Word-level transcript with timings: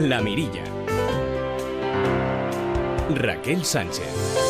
La 0.00 0.22
Mirilla. 0.22 0.64
Raquel 3.10 3.66
Sánchez. 3.66 4.40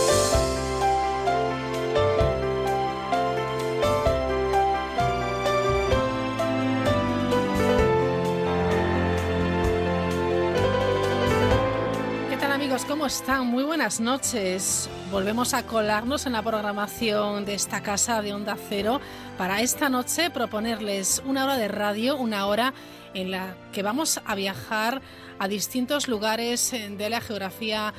¿cómo 12.87 13.07
están? 13.07 13.47
Muy 13.47 13.65
buenas 13.65 14.01
noches. 14.01 14.89
Volvemos 15.11 15.55
a 15.55 15.65
colarnos 15.65 16.27
en 16.27 16.33
la 16.33 16.43
programación 16.43 17.45
de 17.45 17.55
esta 17.55 17.83
casa 17.83 18.23
de 18.23 18.33
Onda 18.33 18.57
Cero 18.69 19.01
para 19.37 19.61
esta 19.61 19.89
noche 19.89 20.31
proponerles 20.31 21.21
una 21.27 21.45
hora 21.45 21.57
de 21.57 21.67
radio, 21.67 22.17
una 22.17 22.47
hora 22.47 22.73
en 23.15 23.31
la 23.31 23.57
que 23.73 23.83
vamos 23.83 24.21
a 24.25 24.35
viajar 24.35 25.03
a 25.39 25.49
distintos 25.49 26.09
lugares 26.09 26.73
de 26.73 27.11
la 27.11 27.21
geografía 27.21 27.95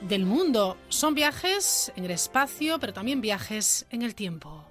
del 0.00 0.24
mundo. 0.24 0.76
Son 0.88 1.14
viajes 1.14 1.92
en 1.96 2.04
el 2.04 2.10
espacio, 2.10 2.78
pero 2.78 2.92
también 2.92 3.20
viajes 3.20 3.86
en 3.90 4.02
el 4.02 4.14
tiempo. 4.14 4.64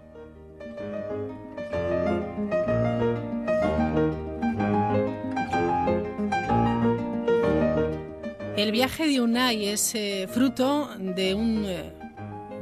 El 8.58 8.72
viaje 8.74 9.08
de 9.08 9.22
Unai 9.22 9.68
es 9.70 9.96
eh, 9.96 10.28
fruto 10.30 10.90
de 10.98 11.34
un... 11.34 11.66
Eh, 11.66 11.99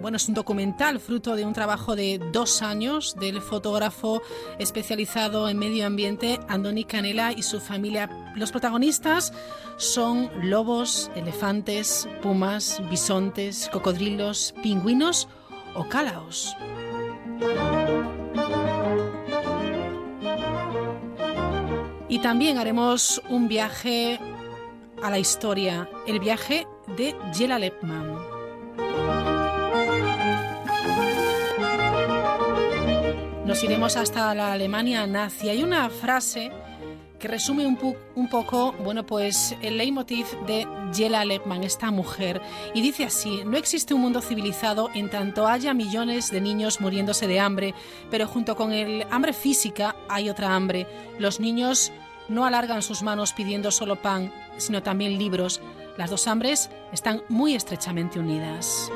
bueno, 0.07 0.15
es 0.15 0.29
un 0.29 0.35
documental 0.35 1.01
fruto 1.01 1.35
de 1.35 1.43
un 1.43 1.51
trabajo 1.51 1.93
de 1.97 2.17
dos 2.31 2.61
años 2.61 3.17
del 3.19 3.41
fotógrafo 3.41 4.21
especializado 4.57 5.49
en 5.49 5.59
medio 5.59 5.85
ambiente 5.85 6.39
Andoni 6.47 6.85
Canela 6.85 7.33
y 7.33 7.43
su 7.43 7.59
familia. 7.59 8.09
Los 8.33 8.51
protagonistas 8.51 9.33
son 9.75 10.31
lobos, 10.49 11.11
elefantes, 11.17 12.07
pumas, 12.21 12.81
bisontes, 12.89 13.69
cocodrilos, 13.73 14.53
pingüinos 14.63 15.27
o 15.75 15.89
cálaos. 15.89 16.55
Y 22.07 22.19
también 22.19 22.59
haremos 22.59 23.21
un 23.27 23.49
viaje 23.49 24.21
a 25.03 25.09
la 25.09 25.19
historia, 25.19 25.89
el 26.07 26.21
viaje 26.21 26.65
de 26.95 27.13
Jela 27.33 27.59
Lepman. 27.59 28.16
Nos 33.47 33.63
iremos 33.63 33.95
hasta 33.95 34.35
la 34.35 34.51
Alemania 34.51 35.07
nazi. 35.07 35.47
Hay 35.47 35.63
una 35.63 35.89
frase 35.89 36.51
que 37.17 37.29
resume 37.29 37.65
un, 37.65 38.27
poco, 38.29 38.73
bueno, 38.83 39.05
pues 39.05 39.55
el 39.61 39.77
leitmotiv 39.77 40.25
de 40.45 40.67
Jela 40.93 41.23
Lepman, 41.23 41.63
esta 41.63 41.89
mujer, 41.89 42.41
y 42.73 42.81
dice 42.81 43.05
así: 43.05 43.43
No 43.45 43.55
existe 43.55 43.93
un 43.93 44.01
mundo 44.01 44.19
civilizado 44.19 44.89
en 44.93 45.09
tanto 45.09 45.47
haya 45.47 45.73
millones 45.73 46.29
de 46.29 46.41
niños 46.41 46.81
muriéndose 46.81 47.25
de 47.25 47.39
hambre, 47.39 47.73
pero 48.11 48.27
junto 48.27 48.57
con 48.57 48.73
el 48.73 49.07
hambre 49.11 49.31
física 49.31 49.95
hay 50.09 50.29
otra 50.29 50.53
hambre. 50.53 50.85
Los 51.17 51.39
niños 51.39 51.93
no 52.27 52.45
alargan 52.45 52.81
sus 52.81 53.01
manos 53.01 53.31
pidiendo 53.31 53.71
solo 53.71 54.01
pan, 54.01 54.33
sino 54.57 54.83
también 54.83 55.17
libros. 55.17 55.61
Las 55.97 56.09
dos 56.09 56.27
hambres 56.27 56.69
están 56.91 57.23
muy 57.29 57.55
estrechamente 57.55 58.19
unidas. 58.19 58.91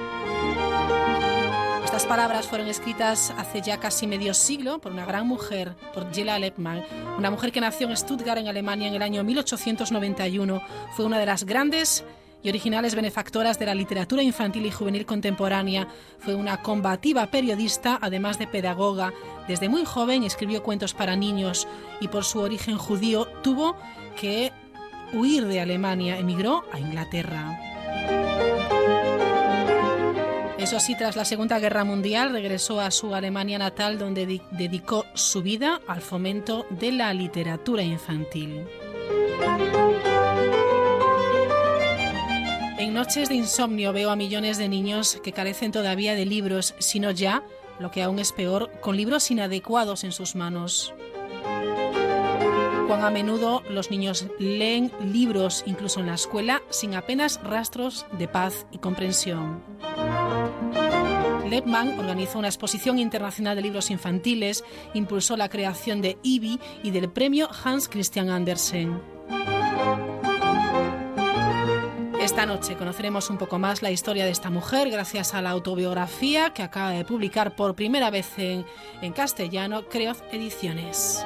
Estas 2.01 2.17
palabras 2.17 2.47
fueron 2.47 2.67
escritas 2.67 3.31
hace 3.37 3.61
ya 3.61 3.77
casi 3.77 4.07
medio 4.07 4.33
siglo 4.33 4.81
por 4.81 4.91
una 4.91 5.05
gran 5.05 5.27
mujer, 5.27 5.75
por 5.93 6.11
Jela 6.11 6.39
Lepman, 6.39 6.83
una 7.19 7.29
mujer 7.29 7.51
que 7.51 7.61
nació 7.61 7.87
en 7.87 7.95
Stuttgart, 7.95 8.39
en 8.39 8.47
Alemania, 8.47 8.87
en 8.87 8.95
el 8.95 9.03
año 9.03 9.23
1891. 9.23 10.63
Fue 10.95 11.05
una 11.05 11.19
de 11.19 11.27
las 11.27 11.43
grandes 11.43 12.03
y 12.41 12.49
originales 12.49 12.95
benefactoras 12.95 13.59
de 13.59 13.67
la 13.67 13.75
literatura 13.75 14.23
infantil 14.23 14.65
y 14.65 14.71
juvenil 14.71 15.05
contemporánea. 15.05 15.87
Fue 16.17 16.33
una 16.33 16.63
combativa 16.63 17.27
periodista, 17.27 17.99
además 18.01 18.39
de 18.39 18.47
pedagoga. 18.47 19.13
Desde 19.47 19.69
muy 19.69 19.85
joven 19.85 20.23
escribió 20.23 20.63
cuentos 20.63 20.95
para 20.95 21.15
niños 21.15 21.67
y 21.99 22.07
por 22.07 22.23
su 22.23 22.39
origen 22.39 22.79
judío 22.79 23.27
tuvo 23.43 23.75
que 24.19 24.51
huir 25.13 25.45
de 25.45 25.61
Alemania, 25.61 26.17
emigró 26.17 26.63
a 26.73 26.79
Inglaterra. 26.79 28.30
Eso 30.61 30.79
sí, 30.79 30.95
tras 30.95 31.15
la 31.15 31.25
Segunda 31.25 31.57
Guerra 31.57 31.83
Mundial 31.83 32.31
regresó 32.31 32.81
a 32.81 32.91
su 32.91 33.15
Alemania 33.15 33.57
natal 33.57 33.97
donde 33.97 34.41
dedicó 34.51 35.07
su 35.15 35.41
vida 35.41 35.81
al 35.87 36.01
fomento 36.01 36.67
de 36.69 36.91
la 36.91 37.11
literatura 37.15 37.81
infantil. 37.81 38.67
En 42.77 42.93
noches 42.93 43.27
de 43.29 43.35
insomnio 43.35 43.91
veo 43.91 44.11
a 44.11 44.15
millones 44.15 44.59
de 44.59 44.69
niños 44.69 45.19
que 45.23 45.33
carecen 45.33 45.71
todavía 45.71 46.13
de 46.13 46.27
libros, 46.27 46.75
sino 46.77 47.09
ya, 47.09 47.43
lo 47.79 47.89
que 47.89 48.03
aún 48.03 48.19
es 48.19 48.31
peor, 48.31 48.71
con 48.81 48.95
libros 48.95 49.31
inadecuados 49.31 50.03
en 50.03 50.11
sus 50.11 50.35
manos. 50.35 50.93
Cuán 52.91 53.05
a 53.05 53.09
menudo 53.09 53.63
los 53.69 53.89
niños 53.89 54.27
leen 54.37 54.91
libros, 55.01 55.63
incluso 55.65 56.01
en 56.01 56.07
la 56.07 56.15
escuela, 56.15 56.61
sin 56.71 56.93
apenas 56.93 57.41
rastros 57.41 58.05
de 58.19 58.27
paz 58.27 58.65
y 58.69 58.79
comprensión. 58.79 59.63
Lepman 61.49 61.97
organizó 61.97 62.37
una 62.37 62.49
exposición 62.49 62.99
internacional 62.99 63.55
de 63.55 63.61
libros 63.61 63.91
infantiles, 63.91 64.65
impulsó 64.93 65.37
la 65.37 65.47
creación 65.47 66.01
de 66.01 66.17
IBI 66.21 66.59
y 66.83 66.91
del 66.91 67.09
premio 67.09 67.47
Hans 67.63 67.87
Christian 67.87 68.29
Andersen. 68.29 68.99
Esta 72.21 72.45
noche 72.45 72.75
conoceremos 72.75 73.29
un 73.29 73.37
poco 73.37 73.57
más 73.57 73.81
la 73.81 73.91
historia 73.91 74.25
de 74.25 74.31
esta 74.31 74.49
mujer 74.49 74.89
gracias 74.89 75.33
a 75.33 75.41
la 75.41 75.51
autobiografía 75.51 76.53
que 76.53 76.61
acaba 76.61 76.91
de 76.91 77.05
publicar 77.05 77.55
por 77.55 77.73
primera 77.73 78.09
vez 78.09 78.37
en, 78.37 78.65
castellano 79.13 79.87
Creoz 79.87 80.21
Ediciones. 80.33 81.25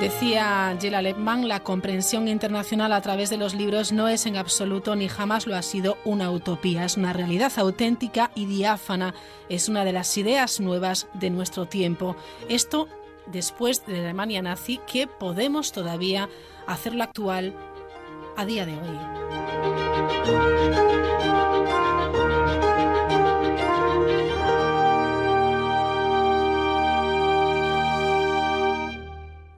Decía 0.00 0.74
Jela 0.80 1.02
Lepman, 1.02 1.46
la 1.46 1.60
comprensión 1.60 2.26
internacional 2.26 2.94
a 2.94 3.02
través 3.02 3.28
de 3.28 3.36
los 3.36 3.52
libros 3.54 3.92
no 3.92 4.08
es 4.08 4.24
en 4.24 4.38
absoluto 4.38 4.96
ni 4.96 5.08
jamás 5.08 5.46
lo 5.46 5.54
ha 5.54 5.60
sido 5.60 5.98
una 6.06 6.30
utopía, 6.30 6.86
es 6.86 6.96
una 6.96 7.12
realidad 7.12 7.52
auténtica 7.58 8.30
y 8.34 8.46
diáfana, 8.46 9.14
es 9.50 9.68
una 9.68 9.84
de 9.84 9.92
las 9.92 10.16
ideas 10.16 10.58
nuevas 10.58 11.06
de 11.12 11.28
nuestro 11.28 11.66
tiempo. 11.66 12.16
Esto 12.48 12.88
después 13.26 13.84
de 13.84 13.92
la 13.92 14.04
Alemania 14.04 14.40
nazi 14.40 14.80
que 14.90 15.06
podemos 15.06 15.70
todavía 15.70 16.30
hacerlo 16.66 17.02
actual 17.02 17.54
a 18.38 18.46
día 18.46 18.64
de 18.64 18.72
hoy. 18.72 18.98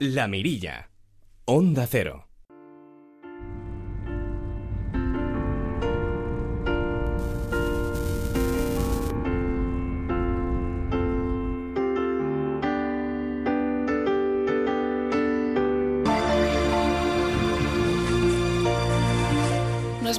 La 0.05 0.27
Mirilla, 0.27 0.89
Onda 1.45 1.87
Cero. 1.87 2.32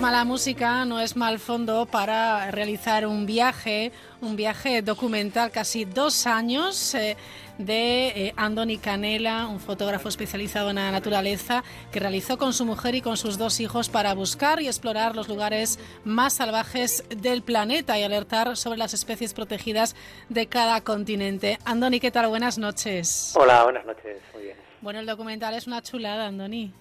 Mala 0.05 0.25
música, 0.27 0.85
no 0.85 1.01
es 1.01 1.17
mal 1.17 1.39
fondo 1.39 1.87
para 1.87 2.51
realizar 2.51 3.07
un 3.07 3.25
viaje, 3.25 3.91
un 4.21 4.37
viaje 4.37 4.83
documental, 4.83 5.51
casi 5.51 5.87
dos 5.87 6.27
años. 6.27 6.95
Eh, 6.95 7.17
de 7.57 8.09
eh, 8.09 8.35
Andoni 8.37 8.77
Canela, 8.77 9.47
un 9.47 9.61
fotógrafo 9.61 10.11
especializado 10.11 10.69
en 10.69 10.77
la 10.77 10.91
naturaleza, 10.91 11.65
que 11.91 12.01
realizó 12.01 12.37
con 12.37 12.53
su 12.53 12.67
mujer 12.67 12.97
y 12.97 13.01
con 13.01 13.17
sus 13.17 13.39
dos 13.39 13.61
hijos 13.61 13.89
para 13.89 14.13
buscar 14.13 14.61
y 14.61 14.67
explorar 14.67 15.17
los 15.17 15.27
lugares 15.27 15.79
más 16.05 16.35
salvajes 16.35 17.09
del 17.09 17.43
planeta 17.43 17.99
y 17.99 18.03
alertar 18.03 18.59
sobre 18.59 18.77
las 18.77 18.93
especies 18.93 19.33
protegidas 19.33 19.97
de 20.29 20.49
cada 20.49 20.83
continente. 20.83 21.57
Andoni, 21.65 21.99
¿qué 21.99 22.11
tal? 22.11 22.29
Buenas 22.29 22.59
noches. 22.59 23.33
Hola, 23.39 23.63
buenas 23.63 23.87
noches. 23.87 24.21
Muy 24.35 24.43
bien. 24.43 24.57
Bueno, 24.83 25.01
el 25.01 25.07
documental 25.07 25.55
es 25.55 25.67
una 25.67 25.81
chulada, 25.81 26.27
Andoni. 26.27 26.75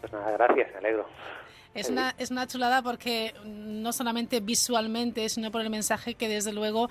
Pues 0.00 0.10
nada, 0.10 0.30
gracias, 0.30 0.72
me 0.72 0.78
alegro. 0.78 1.06
Es 1.74 1.88
una, 1.88 2.14
es 2.18 2.30
una 2.30 2.46
chulada 2.46 2.82
porque 2.82 3.34
no 3.44 3.92
solamente 3.92 4.40
visualmente, 4.40 5.28
sino 5.28 5.50
por 5.50 5.62
el 5.62 5.70
mensaje 5.70 6.14
que 6.14 6.28
desde 6.28 6.52
luego 6.52 6.90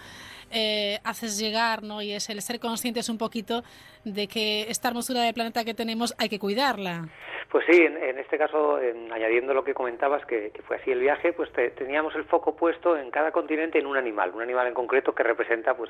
eh, 0.50 1.00
haces 1.04 1.38
llegar, 1.38 1.84
¿no? 1.84 2.02
Y 2.02 2.12
es 2.12 2.30
el 2.30 2.42
ser 2.42 2.60
conscientes 2.60 3.08
un 3.08 3.20
poquito 3.20 3.64
de 4.06 4.28
que 4.28 4.66
esta 4.70 4.88
hermosura 4.88 5.22
del 5.22 5.36
planeta 5.36 5.64
que 5.64 5.76
tenemos 5.76 6.16
hay 6.18 6.30
que 6.30 6.40
cuidarla. 6.40 7.10
Pues 7.52 7.66
sí, 7.70 7.82
en, 7.84 8.18
este 8.18 8.38
caso, 8.38 8.80
añadiendo 9.12 9.54
lo 9.54 9.66
que 9.66 9.74
comentabas, 9.74 10.26
que, 10.26 10.54
fue 10.66 10.78
así 10.78 10.90
el 10.92 11.02
viaje, 11.02 11.34
pues 11.34 11.52
teníamos 11.76 12.16
el 12.16 12.24
foco 12.24 12.56
puesto 12.56 12.96
en 12.96 13.12
cada 13.12 13.34
continente 13.34 13.78
en 13.78 13.88
un 13.88 13.98
animal, 13.98 14.32
un 14.34 14.42
animal 14.42 14.68
en 14.68 14.74
concreto 14.74 15.14
que 15.14 15.24
representa 15.24 15.76
pues 15.76 15.90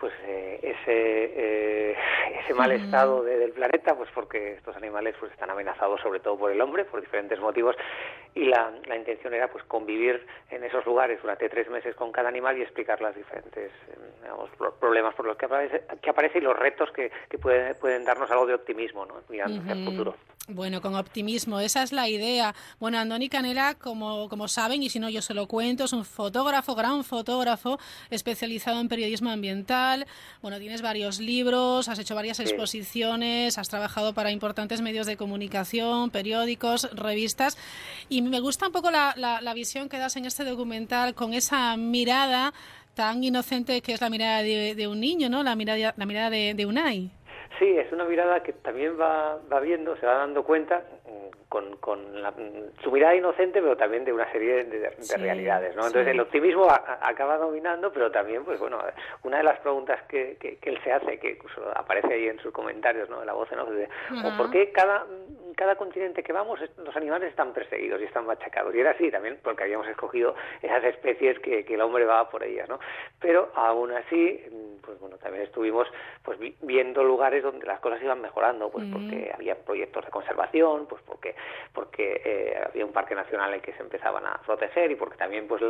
pues 0.00 0.12
eh, 0.24 0.58
ese 0.62 1.92
ese 2.40 2.54
mal 2.54 2.72
estado 2.72 3.22
del 3.22 3.52
planeta 3.52 3.94
pues 3.94 4.08
porque 4.14 4.54
estos 4.54 4.74
animales 4.74 5.14
pues 5.20 5.30
están 5.30 5.50
amenazados 5.50 6.00
sobre 6.00 6.20
todo 6.20 6.38
por 6.38 6.50
el 6.50 6.60
hombre 6.60 6.86
por 6.86 7.00
diferentes 7.00 7.38
motivos 7.38 7.76
y 8.34 8.46
la, 8.46 8.72
la 8.86 8.96
intención 8.96 9.34
era 9.34 9.48
pues 9.48 9.62
convivir 9.64 10.26
en 10.50 10.64
esos 10.64 10.84
lugares 10.86 11.20
durante 11.20 11.48
tres 11.50 11.68
meses 11.68 11.94
con 11.94 12.10
cada 12.10 12.30
animal 12.30 12.56
y 12.58 12.62
explicar 12.62 13.00
las 13.02 13.14
diferentes 13.14 13.70
digamos, 14.22 14.50
problemas 14.80 15.14
por 15.14 15.26
los 15.26 15.36
que 15.36 15.46
aparece, 15.46 15.82
que 16.00 16.10
aparece 16.10 16.38
y 16.38 16.40
los 16.40 16.58
retos 16.58 16.90
que, 16.92 17.12
que 17.28 17.38
pueden, 17.38 17.74
pueden 17.78 18.04
darnos 18.04 18.30
algo 18.30 18.46
de 18.46 18.54
optimismo 18.54 19.04
¿no? 19.04 19.16
mirando 19.28 19.60
hacia 19.60 19.74
el 19.74 19.84
futuro. 19.84 20.14
Bueno, 20.52 20.80
con 20.80 20.96
optimismo, 20.96 21.60
esa 21.60 21.84
es 21.84 21.92
la 21.92 22.08
idea. 22.08 22.56
Bueno, 22.80 22.98
Andoni 22.98 23.28
Canela, 23.28 23.76
como, 23.76 24.28
como 24.28 24.48
saben, 24.48 24.82
y 24.82 24.90
si 24.90 24.98
no 24.98 25.08
yo 25.08 25.22
se 25.22 25.32
lo 25.32 25.46
cuento, 25.46 25.84
es 25.84 25.92
un 25.92 26.04
fotógrafo, 26.04 26.74
gran 26.74 27.04
fotógrafo, 27.04 27.78
especializado 28.10 28.80
en 28.80 28.88
periodismo 28.88 29.30
ambiental. 29.30 30.08
Bueno, 30.42 30.58
tienes 30.58 30.82
varios 30.82 31.20
libros, 31.20 31.88
has 31.88 32.00
hecho 32.00 32.16
varias 32.16 32.40
exposiciones, 32.40 33.58
has 33.58 33.68
trabajado 33.68 34.12
para 34.12 34.32
importantes 34.32 34.80
medios 34.80 35.06
de 35.06 35.16
comunicación, 35.16 36.10
periódicos, 36.10 36.90
revistas. 36.94 37.56
Y 38.08 38.20
me 38.22 38.40
gusta 38.40 38.66
un 38.66 38.72
poco 38.72 38.90
la, 38.90 39.14
la, 39.16 39.54
visión 39.54 39.88
que 39.88 39.98
das 39.98 40.16
en 40.16 40.24
este 40.24 40.44
documental 40.44 41.14
con 41.14 41.32
esa 41.32 41.76
mirada 41.76 42.52
tan 42.94 43.22
inocente 43.22 43.82
que 43.82 43.92
es 43.92 44.00
la 44.00 44.10
mirada 44.10 44.42
de, 44.42 44.88
un 44.88 44.98
niño, 44.98 45.28
¿no? 45.28 45.44
La 45.44 45.54
mirada, 45.54 45.94
la 45.96 46.06
mirada 46.06 46.28
de, 46.30 46.54
de 46.54 46.66
Unai. 46.66 47.10
Sí, 47.58 47.66
es 47.66 47.92
una 47.92 48.04
mirada 48.04 48.42
que 48.42 48.52
también 48.52 48.98
va, 48.98 49.38
va 49.52 49.60
viendo, 49.60 49.96
se 49.96 50.06
va 50.06 50.14
dando 50.14 50.44
cuenta 50.44 50.84
mm, 51.06 51.48
con, 51.50 51.78
con 51.78 52.22
la, 52.22 52.32
su 52.80 52.92
mirada 52.92 53.16
inocente, 53.16 53.60
pero 53.60 53.76
también 53.76 54.04
de 54.04 54.12
una 54.12 54.30
serie 54.30 54.64
de, 54.64 54.90
realidades, 55.18 55.74
¿no? 55.74 55.84
Entonces 55.84 56.06
el 56.06 56.20
optimismo 56.20 56.68
acaba 56.70 57.38
dominando, 57.38 57.92
pero 57.92 58.08
también, 58.12 58.44
pues 58.44 58.60
bueno, 58.60 58.78
una 59.24 59.38
de 59.38 59.42
las 59.42 59.58
preguntas 59.58 60.00
que, 60.08 60.36
que, 60.38 60.58
él 60.62 60.78
se 60.84 60.92
hace, 60.92 61.18
que 61.18 61.38
aparece 61.74 62.14
ahí 62.14 62.28
en 62.28 62.38
sus 62.38 62.52
comentarios, 62.52 63.10
¿no? 63.10 63.20
En 63.20 63.26
la 63.26 63.32
voz, 63.32 63.50
¿no? 63.50 63.66
De, 63.66 63.88
¿Por 64.38 64.52
qué 64.52 64.70
cada 64.70 65.04
cada 65.60 65.76
continente 65.76 66.22
que 66.22 66.32
vamos 66.32 66.58
los 66.78 66.96
animales 66.96 67.28
están 67.28 67.52
perseguidos 67.52 68.00
y 68.00 68.04
están 68.04 68.24
machacados. 68.24 68.74
Y 68.74 68.80
era 68.80 68.92
así 68.92 69.10
también 69.10 69.38
porque 69.42 69.64
habíamos 69.64 69.86
escogido 69.88 70.34
esas 70.62 70.82
especies 70.84 71.38
que, 71.40 71.66
el 71.68 71.80
hombre 71.82 72.06
va 72.06 72.30
por 72.30 72.42
ellas, 72.42 72.66
¿no? 72.66 72.80
Pero 73.20 73.52
aún 73.54 73.92
así, 73.92 74.40
pues 74.82 74.98
bueno, 75.00 75.18
también 75.18 75.44
estuvimos 75.44 75.86
pues 76.22 76.38
viendo 76.62 77.04
lugares 77.04 77.42
donde 77.42 77.66
las 77.66 77.78
cosas 77.80 78.02
iban 78.02 78.22
mejorando, 78.22 78.70
pues 78.70 78.86
porque 78.90 79.30
había 79.34 79.54
proyectos 79.54 80.06
de 80.06 80.10
conservación, 80.10 80.86
pues 80.86 81.02
porque 81.02 81.34
porque 81.72 82.20
eh, 82.24 82.60
había 82.66 82.84
un 82.84 82.92
parque 82.92 83.14
nacional 83.14 83.50
en 83.50 83.56
el 83.56 83.62
que 83.62 83.72
se 83.72 83.82
empezaban 83.82 84.26
a 84.26 84.40
proteger 84.44 84.90
y 84.90 84.96
porque 84.96 85.16
también 85.16 85.46
pues 85.46 85.62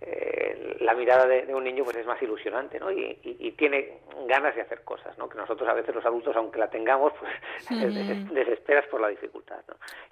eh, 0.00 0.76
la 0.80 0.94
mirada 0.94 1.26
de, 1.26 1.54
un 1.54 1.64
niño 1.64 1.84
pues 1.84 1.96
es 1.96 2.06
más 2.06 2.20
ilusionante, 2.22 2.78
¿no? 2.78 2.90
Y, 2.90 3.54
tiene 3.58 3.98
ganas 4.28 4.54
de 4.54 4.60
hacer 4.60 4.82
cosas, 4.84 5.18
¿no? 5.18 5.28
Que 5.28 5.36
nosotros 5.36 5.68
a 5.68 5.72
veces 5.72 5.92
los 5.92 6.04
adultos, 6.04 6.36
aunque 6.36 6.60
la 6.60 6.70
tengamos, 6.70 7.12
pues 7.18 7.94
desesperas 8.30 8.86
por 8.86 9.00
la 9.00 9.08
dificultad. 9.08 9.58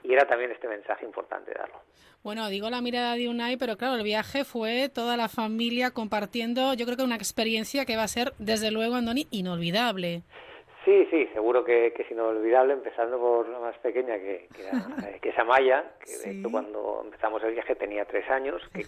Y 0.02 0.12
era 0.12 0.26
también 0.26 0.50
este 0.50 0.66
mensaje 0.66 1.04
importante 1.04 1.52
darlo. 1.54 1.80
Bueno, 2.24 2.48
digo 2.48 2.68
la 2.70 2.80
mirada 2.80 3.14
de 3.14 3.28
Unai, 3.28 3.56
pero 3.56 3.76
claro, 3.76 3.94
el 3.94 4.02
viaje 4.02 4.44
fue 4.44 4.88
toda 4.92 5.16
la 5.16 5.28
familia 5.28 5.92
compartiendo, 5.92 6.74
yo 6.74 6.84
creo 6.84 6.96
que 6.96 7.04
una 7.04 7.14
experiencia 7.14 7.84
que 7.84 7.96
va 7.96 8.02
a 8.02 8.08
ser, 8.08 8.32
desde 8.38 8.72
luego, 8.72 8.96
Andoni, 8.96 9.28
inolvidable. 9.30 10.22
Sí, 10.87 11.05
sí, 11.11 11.29
seguro 11.35 11.65
que, 11.65 11.88
es 11.88 12.11
inolvidable, 12.12 12.73
empezando 12.75 13.19
por 13.19 13.49
la 13.49 13.59
más 13.59 13.77
pequeña, 13.79 14.15
que, 14.19 14.47
que, 14.55 14.62
eh, 15.09 15.19
que 15.21 15.31
es 15.31 15.38
Amaya, 15.38 15.83
que 15.99 16.17
de 16.17 16.38
hecho 16.38 16.49
cuando 16.49 17.03
empezamos 17.05 17.43
el 17.43 17.55
viaje 17.55 17.75
tenía 17.75 18.05
tres 18.05 18.31
años, 18.31 18.62
que, 18.73 18.85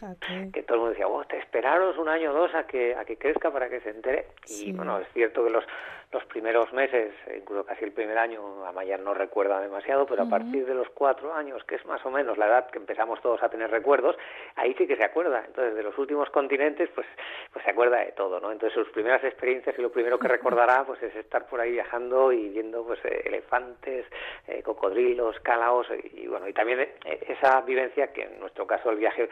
todo 0.63 0.75
el 0.75 0.79
mundo 0.79 0.91
decía, 0.91 1.09
oh, 1.09 1.25
te 1.25 1.39
esperaros 1.39 1.99
un 1.99 2.09
año 2.09 2.31
o 2.31 2.35
dos 2.35 2.55
a 2.55 2.69
que, 2.69 2.95
a 2.95 3.05
que 3.05 3.19
crezca 3.19 3.51
para 3.51 3.69
que 3.69 3.81
se 3.81 3.91
entere. 3.91 4.27
Y 4.47 4.71
bueno, 4.71 5.01
es 5.01 5.09
cierto 5.13 5.45
que 5.45 5.51
los, 5.51 5.65
los 6.13 6.25
primeros 6.27 6.73
meses, 6.73 7.13
incluso 7.37 7.65
casi 7.67 7.85
el 7.85 7.93
primer 7.93 8.17
año, 8.17 8.65
Amaya 8.65 8.97
no 8.97 9.13
recuerda 9.13 9.61
demasiado, 9.61 10.07
pero 10.07 10.23
a 10.23 10.29
partir 10.29 10.67
de 10.67 10.75
los 10.75 10.89
cuatro 10.91 11.35
años, 11.35 11.65
que 11.65 11.75
es 11.75 11.85
más 11.85 12.05
o 12.07 12.11
menos 12.11 12.39
la 12.39 12.47
edad 12.47 12.71
que 12.71 12.79
empezamos 12.79 13.21
todos 13.21 13.43
a 13.43 13.49
tener 13.49 13.73
recuerdos, 13.73 14.17
ahí 14.55 14.73
sí 14.79 14.87
que 14.87 14.97
se 14.97 15.05
acuerda. 15.05 15.43
Entonces, 15.45 15.75
de 15.75 15.83
los 15.83 15.99
últimos 15.99 16.31
continentes, 16.31 16.89
pues, 16.95 17.09
pues 17.53 17.65
se 17.65 17.73
acuerda 17.73 17.99
de 17.99 18.13
todo, 18.13 18.39
¿no? 18.39 18.53
Entonces, 18.53 18.79
sus 18.79 18.89
primeras 18.93 19.23
experiencias 19.25 19.77
y 19.77 19.83
lo 19.83 19.91
primero 19.91 20.19
que 20.19 20.29
recordará, 20.39 20.85
pues 20.85 21.03
es 21.03 21.15
estar 21.17 21.47
por 21.47 21.61
ahí 21.61 21.73
viajando 21.73 21.88
y 22.33 22.49
viendo 22.51 22.85
pues 22.85 22.99
eh, 23.05 23.23
elefantes, 23.25 24.07
eh, 24.47 24.63
cocodrilos, 24.63 25.41
calaos 25.41 25.87
y, 26.13 26.27
bueno 26.27 26.47
y 26.49 26.53
también 26.53 26.81
eh, 26.81 26.91
esa 27.29 27.61
vivencia 27.63 28.13
que 28.13 28.23
en 28.23 28.39
nuestro 28.41 28.67
caso 28.67 28.91
el 28.91 28.99
viaje 28.99 29.29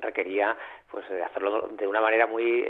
requería 0.00 0.56
pues 0.90 1.04
hacerlo 1.24 1.68
de 1.68 1.86
una 1.86 2.00
manera 2.00 2.26
muy 2.26 2.66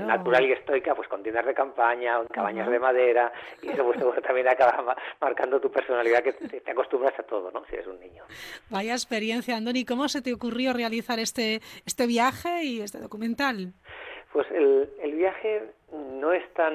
natural 0.00 0.44
y 0.46 0.52
estoica 0.52 0.94
pues 0.94 1.08
con 1.08 1.22
tiendas 1.22 1.46
de 1.46 1.54
campaña, 1.54 2.18
cabañas 2.32 2.68
de 2.68 2.78
madera 2.78 3.32
y 3.62 3.70
eso 3.70 3.84
pues 3.84 3.98
también 4.22 4.48
acaba 4.48 4.96
marcando 5.20 5.60
tu 5.60 5.70
personalidad 5.70 6.22
que 6.22 6.32
te, 6.32 6.70
acostumbras 6.70 7.18
a 7.18 7.22
todo, 7.22 7.50
¿no? 7.52 7.64
Si 7.66 7.74
eres 7.74 7.86
un 7.86 8.00
niño. 8.00 8.24
Vaya 8.70 8.92
experiencia, 8.92 9.56
Andoni, 9.56 9.84
¿cómo 9.84 10.08
se 10.08 10.22
te 10.22 10.32
ocurrió 10.32 10.72
realizar 10.72 11.18
este 11.18 11.60
este 11.86 12.06
viaje 12.06 12.64
y 12.64 12.80
este 12.80 12.98
documental? 12.98 13.72
Pues 14.32 14.50
el, 14.50 14.90
el 15.00 15.14
viaje 15.14 15.62
no 15.92 16.32
es 16.32 16.42
tan 16.54 16.74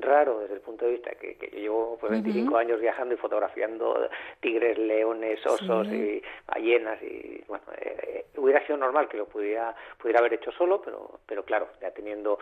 raro 0.00 0.40
desde 0.40 0.54
el 0.54 0.60
punto 0.60 0.84
de 0.84 0.92
vista 0.92 1.10
que, 1.12 1.34
que 1.36 1.50
yo 1.50 1.58
llevo 1.58 1.98
pues 2.00 2.12
25 2.12 2.56
años 2.56 2.80
viajando 2.80 3.14
y 3.14 3.16
fotografiando 3.16 4.08
tigres, 4.40 4.78
leones, 4.78 5.44
osos 5.46 5.88
y 5.88 6.22
ballenas 6.46 7.02
y 7.02 7.42
bueno, 7.48 7.64
eh, 7.78 7.96
eh, 8.02 8.24
hubiera 8.36 8.64
sido 8.66 8.78
normal 8.78 9.08
que 9.08 9.16
lo 9.16 9.26
pudiera 9.26 9.74
pudiera 9.98 10.20
haber 10.20 10.34
hecho 10.34 10.52
solo, 10.52 10.80
pero 10.82 11.20
pero 11.26 11.44
claro, 11.44 11.68
ya 11.80 11.90
teniendo 11.90 12.38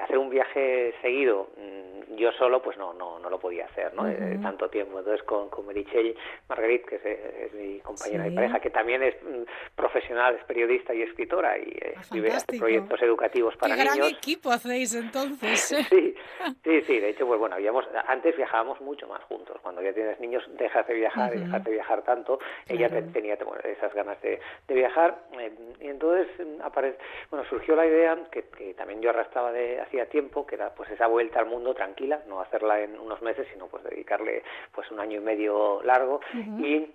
hacer 0.00 0.18
un 0.18 0.30
viaje 0.30 0.94
seguido 1.02 1.48
mm, 1.56 2.16
yo 2.16 2.32
solo 2.32 2.62
pues 2.62 2.76
no 2.78 2.92
no 2.92 3.18
no 3.18 3.30
lo 3.30 3.38
podía 3.38 3.66
hacer, 3.66 3.94
¿no? 3.94 4.04
de, 4.04 4.38
tanto 4.38 4.68
tiempo. 4.68 4.98
Entonces 4.98 5.22
con 5.24 5.48
con 5.48 5.66
Merichel 5.66 6.16
Marguerite, 6.48 6.98
que 6.98 7.46
es, 7.46 7.54
mi 7.54 7.80
compañera 7.80 8.24
de 8.24 8.32
pareja, 8.32 8.60
que 8.60 8.70
también 8.70 9.02
es 9.02 9.14
mm, 9.22 9.42
profesional, 9.74 10.36
es 10.36 10.44
periodista 10.44 10.94
y 10.94 11.02
escritora 11.02 11.58
y 11.58 11.70
eh, 11.70 11.94
ah, 11.96 12.00
escribe 12.00 12.32
proyectos 12.58 13.02
educativos 13.02 13.56
para 13.56 13.74
Qué 13.74 13.82
niños. 13.82 13.96
gran 13.96 14.08
equipo 14.10 14.50
hacéis 14.50 14.94
entonces. 14.94 15.60
sí, 15.90 16.14
sí, 16.64 16.80
sí, 16.82 16.95
de 16.98 17.10
hecho, 17.10 17.26
pues 17.26 17.38
bueno, 17.38 17.56
habíamos, 17.56 17.86
antes 18.06 18.36
viajábamos 18.36 18.80
mucho 18.80 19.06
más 19.06 19.22
juntos. 19.24 19.56
Cuando 19.62 19.82
ya 19.82 19.92
tienes 19.92 20.18
niños, 20.20 20.44
dejas 20.56 20.86
de 20.86 20.94
viajar 20.94 21.34
y 21.34 21.40
dejas 21.40 21.64
de 21.64 21.70
viajar 21.72 22.02
tanto. 22.02 22.38
Ella 22.68 22.88
tenía 23.12 23.36
esas 23.64 23.94
ganas 23.94 24.20
de, 24.22 24.40
viajar. 24.68 25.18
Eh, 25.38 25.52
y 25.80 25.88
entonces, 25.88 26.28
mm, 26.38 26.62
aparece, 26.62 26.98
bueno, 27.30 27.46
surgió 27.48 27.76
la 27.76 27.86
idea 27.86 28.16
que, 28.30 28.42
también 28.74 29.00
yo 29.00 29.10
arrastraba 29.10 29.52
de 29.52 29.80
hacía 29.80 30.06
tiempo, 30.08 30.46
que 30.46 30.56
era 30.56 30.74
pues 30.74 30.90
esa 30.90 31.06
vuelta 31.06 31.40
al 31.40 31.46
mundo 31.46 31.74
tranquila, 31.74 32.20
no 32.26 32.40
hacerla 32.40 32.80
en 32.80 32.98
unos 32.98 33.22
meses, 33.22 33.46
sino 33.52 33.66
pues 33.68 33.84
dedicarle 33.84 34.42
pues 34.72 34.90
un 34.90 35.00
año 35.00 35.18
y 35.18 35.22
medio 35.22 35.82
largo 35.82 36.20
y 36.58 36.90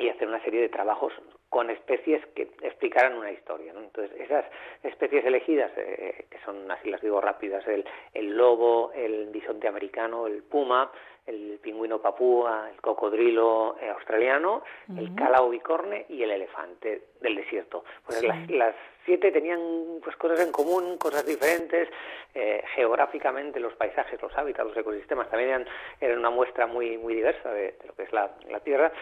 y 0.00 0.08
hacer 0.08 0.26
una 0.26 0.42
serie 0.42 0.62
de 0.62 0.68
trabajos 0.70 1.12
con 1.50 1.68
especies 1.68 2.24
que 2.34 2.42
explicaran 2.62 3.18
una 3.18 3.30
historia. 3.30 3.72
¿no? 3.72 3.80
Entonces, 3.80 4.18
esas 4.20 4.44
especies 4.82 5.24
elegidas, 5.24 5.70
eh, 5.76 6.26
que 6.30 6.38
son, 6.44 6.70
así 6.70 6.88
las 6.88 7.02
digo 7.02 7.20
rápidas, 7.20 7.66
el, 7.68 7.84
el 8.14 8.36
lobo, 8.36 8.92
el 8.94 9.26
bisonte 9.26 9.68
americano, 9.68 10.26
el 10.26 10.42
puma, 10.42 10.90
el 11.26 11.58
pingüino 11.62 12.00
papúa, 12.00 12.70
el 12.72 12.80
cocodrilo 12.80 13.76
eh, 13.80 13.90
australiano, 13.90 14.62
el 14.96 15.14
calao 15.14 15.50
bicorne 15.50 16.06
y 16.08 16.22
el 16.22 16.30
elefante 16.30 17.08
del 17.20 17.36
desierto. 17.36 17.84
Pues 18.06 18.22
las, 18.22 18.74
siete 19.04 19.32
tenían 19.32 19.60
pues 20.04 20.14
cosas 20.16 20.40
en 20.40 20.52
común, 20.52 20.96
cosas 20.98 21.26
diferentes, 21.26 21.88
eh, 22.34 22.62
geográficamente 22.74 23.58
los 23.58 23.74
paisajes, 23.74 24.20
los 24.20 24.36
hábitats, 24.36 24.68
los 24.68 24.76
ecosistemas 24.76 25.28
también 25.30 25.50
eran, 25.50 25.66
eran 26.00 26.18
una 26.18 26.30
muestra 26.30 26.66
muy 26.66 26.98
muy 26.98 27.14
diversa 27.14 27.50
de, 27.50 27.72
de 27.72 27.86
lo 27.86 27.94
que 27.94 28.04
es 28.04 28.12
la, 28.12 28.30
la 28.48 28.60
Tierra 28.60 28.92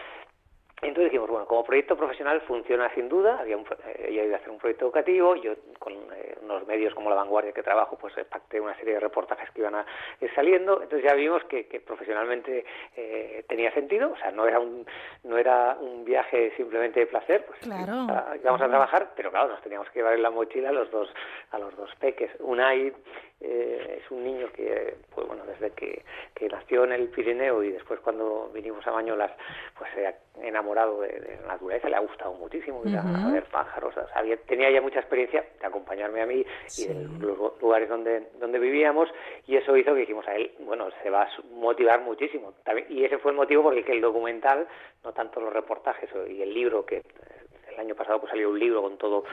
entonces 0.81 1.11
dijimos, 1.11 1.29
bueno, 1.29 1.45
como 1.45 1.63
proyecto 1.63 1.97
profesional 1.97 2.39
funciona 2.41 2.89
sin 2.93 3.09
duda, 3.09 3.39
había 3.39 3.57
un, 3.57 3.65
eh, 3.85 4.07
ella 4.09 4.23
iba 4.23 4.35
a 4.35 4.39
hacer 4.39 4.49
un 4.49 4.57
proyecto 4.57 4.85
educativo, 4.85 5.35
yo 5.35 5.53
con 5.77 5.93
eh, 5.93 6.37
unos 6.41 6.65
medios 6.67 6.93
como 6.95 7.09
La 7.09 7.17
Vanguardia 7.17 7.51
que 7.51 7.63
trabajo, 7.63 7.97
pues 7.97 8.17
eh, 8.17 8.23
pacté 8.23 8.61
una 8.61 8.75
serie 8.77 8.93
de 8.93 8.99
reportajes 9.01 9.49
que 9.51 9.61
iban 9.61 9.75
a 9.75 9.85
ir 10.21 10.33
saliendo, 10.33 10.81
entonces 10.81 11.03
ya 11.03 11.15
vimos 11.15 11.43
que, 11.45 11.65
profesionalmente 11.85 12.65
tenía 13.47 13.73
sentido, 13.73 14.11
o 14.11 14.17
sea, 14.17 14.31
no 14.31 14.45
era 14.45 14.59
un 14.59 14.85
no 15.23 15.37
era 15.37 15.77
un 15.79 16.03
viaje 16.03 16.53
simplemente 16.55 16.99
de 16.99 17.07
placer, 17.07 17.45
pues 17.45 17.59
claro. 17.59 18.07
íbamos 18.35 18.61
a 18.61 18.67
trabajar, 18.67 19.11
pero 19.15 19.31
claro, 19.31 19.49
nos 19.49 19.61
teníamos 19.61 19.89
que 19.89 19.99
llevar 19.99 20.13
en 20.13 20.23
la 20.23 20.29
mochila 20.29 20.69
a 20.69 20.73
los 20.73 20.91
dos, 20.91 21.09
a 21.51 21.59
los 21.59 21.75
dos 21.75 21.89
peques, 21.99 22.31
Unai 22.39 22.93
eh, 23.41 24.01
es 24.03 24.11
un 24.11 24.23
niño 24.23 24.51
que, 24.51 24.95
pues 25.15 25.25
bueno, 25.25 25.43
desde 25.45 25.71
que, 25.71 26.03
que, 26.35 26.49
nació 26.49 26.83
en 26.83 26.91
el 26.91 27.07
Pirineo 27.07 27.63
y 27.63 27.71
después 27.71 27.99
cuando 28.01 28.49
vinimos 28.53 28.85
a 28.85 28.91
Bañolas, 28.91 29.31
pues 29.77 29.89
se 29.95 30.07
ha 30.07 30.15
enamorado 30.41 31.01
de, 31.01 31.39
la 31.41 31.53
naturaleza, 31.53 31.89
le 31.89 31.95
ha 31.95 32.01
gustado 32.01 32.33
muchísimo 32.33 32.81
ir 32.85 32.97
a, 32.97 33.31
ver 33.31 33.43
pájaros, 33.45 33.93
tenía 34.45 34.69
ya 34.71 34.81
mucha 34.81 34.99
experiencia 34.99 35.45
de 35.59 35.65
acompañarme 35.65 36.21
a 36.21 36.25
mí 36.25 36.45
y 36.77 36.85
de 36.85 36.93
los 37.19 37.61
lugares 37.61 37.87
donde, 37.87 38.27
donde 38.39 38.59
vivíamos 38.59 39.09
y 39.47 39.55
eso 39.55 39.75
hizo 39.77 39.93
que 39.93 40.01
dijimos 40.01 40.27
a 40.27 40.35
él, 40.35 40.51
bueno, 40.59 40.89
se 41.01 41.09
va 41.09 41.23
a 41.23 41.29
motivar 41.53 42.01
muchísimo. 42.01 42.53
y 42.89 43.05
ese 43.05 43.19
fue 43.19 43.31
el 43.31 43.37
motivo 43.37 43.63
por 43.63 43.77
el 43.77 43.85
que 43.85 43.93
el 43.93 44.01
documental, 44.01 44.67
no 45.03 45.13
tanto 45.13 45.39
los 45.39 45.53
reportajes 45.53 46.09
y 46.29 46.41
el 46.41 46.53
libro 46.53 46.85
que 46.85 47.03
el 47.73 47.79
año 47.79 47.95
pasado 47.95 48.19
pues 48.19 48.31
salió 48.31 48.49
un 48.49 48.59
libro 48.59 48.81
con 48.81 48.97
todo 48.97 49.23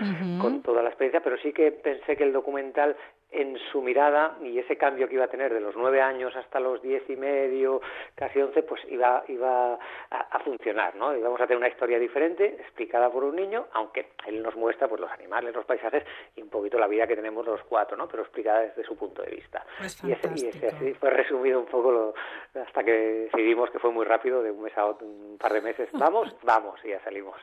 con 0.41 0.63
toda 0.63 0.83
la 0.83 0.91
experiencia 0.91 1.21
pero 1.21 1.37
sí 1.39 1.53
que 1.53 1.73
pensé 1.73 2.17
que 2.17 2.25
el 2.25 2.33
documental 2.33 2.97
en 3.31 3.59
su 3.71 3.83
mirada 3.83 4.37
y 4.43 4.59
ese 4.59 4.77
cambio 4.77 5.09
que 5.09 5.15
iba 5.15 5.25
a 5.25 5.29
tener 5.29 5.53
de 5.53 5.61
los 5.61 5.75
nueve 5.77 6.01
años 6.01 6.35
hasta 6.37 6.61
los 6.61 6.81
diez 6.81 7.03
y 7.09 7.17
medio, 7.17 7.81
casi 8.15 8.41
once, 8.41 8.63
pues 8.63 8.81
iba, 8.89 9.25
iba 9.29 9.79
a, 10.11 10.39
funcionar, 10.45 10.95
¿no? 10.95 11.17
Íbamos 11.17 11.41
a 11.41 11.45
tener 11.47 11.59
una 11.59 11.69
historia 11.69 11.99
diferente, 11.99 12.47
explicada 12.61 13.11
por 13.11 13.25
un 13.25 13.35
niño, 13.35 13.67
aunque 13.73 14.13
él 14.27 14.43
nos 14.43 14.55
muestra 14.55 14.89
pues 14.89 15.01
los 15.01 15.11
animales, 15.11 15.55
los 15.55 15.65
paisajes 15.65 16.05
y 16.37 16.43
un 16.43 16.49
poquito 16.49 16.79
la 16.79 16.87
vida 16.87 17.07
que 17.07 17.17
tenemos 17.17 17.45
los 17.45 17.61
cuatro, 17.65 17.97
¿no? 17.97 18.07
Pero 18.07 18.23
explicada 18.23 18.61
desde 18.61 18.85
su 18.85 18.97
punto 18.97 19.23
de 19.23 19.31
vista. 19.33 19.67
y, 19.81 20.13
ese, 20.13 20.31
y 20.37 20.49
ese 20.49 20.69
así 20.69 20.95
fue 20.95 21.11
resumido 21.11 21.59
un 21.59 21.67
poco 21.67 21.91
lo, 21.91 22.15
hasta 22.63 22.85
que 22.85 23.29
decidimos 23.33 23.71
que 23.71 23.81
fue 23.81 23.91
muy 23.91 24.05
rápido, 24.05 24.43
de 24.43 24.53
un 24.53 24.63
mes 24.63 24.77
a 24.79 24.87
otro, 24.87 25.07
un 25.07 25.37
par 25.37 25.53
de 25.53 25.61
meses, 25.61 25.89
vamos, 25.93 26.29
vamos, 26.45 26.79
y 26.85 26.91
ya 26.91 27.03
salimos. 27.03 27.37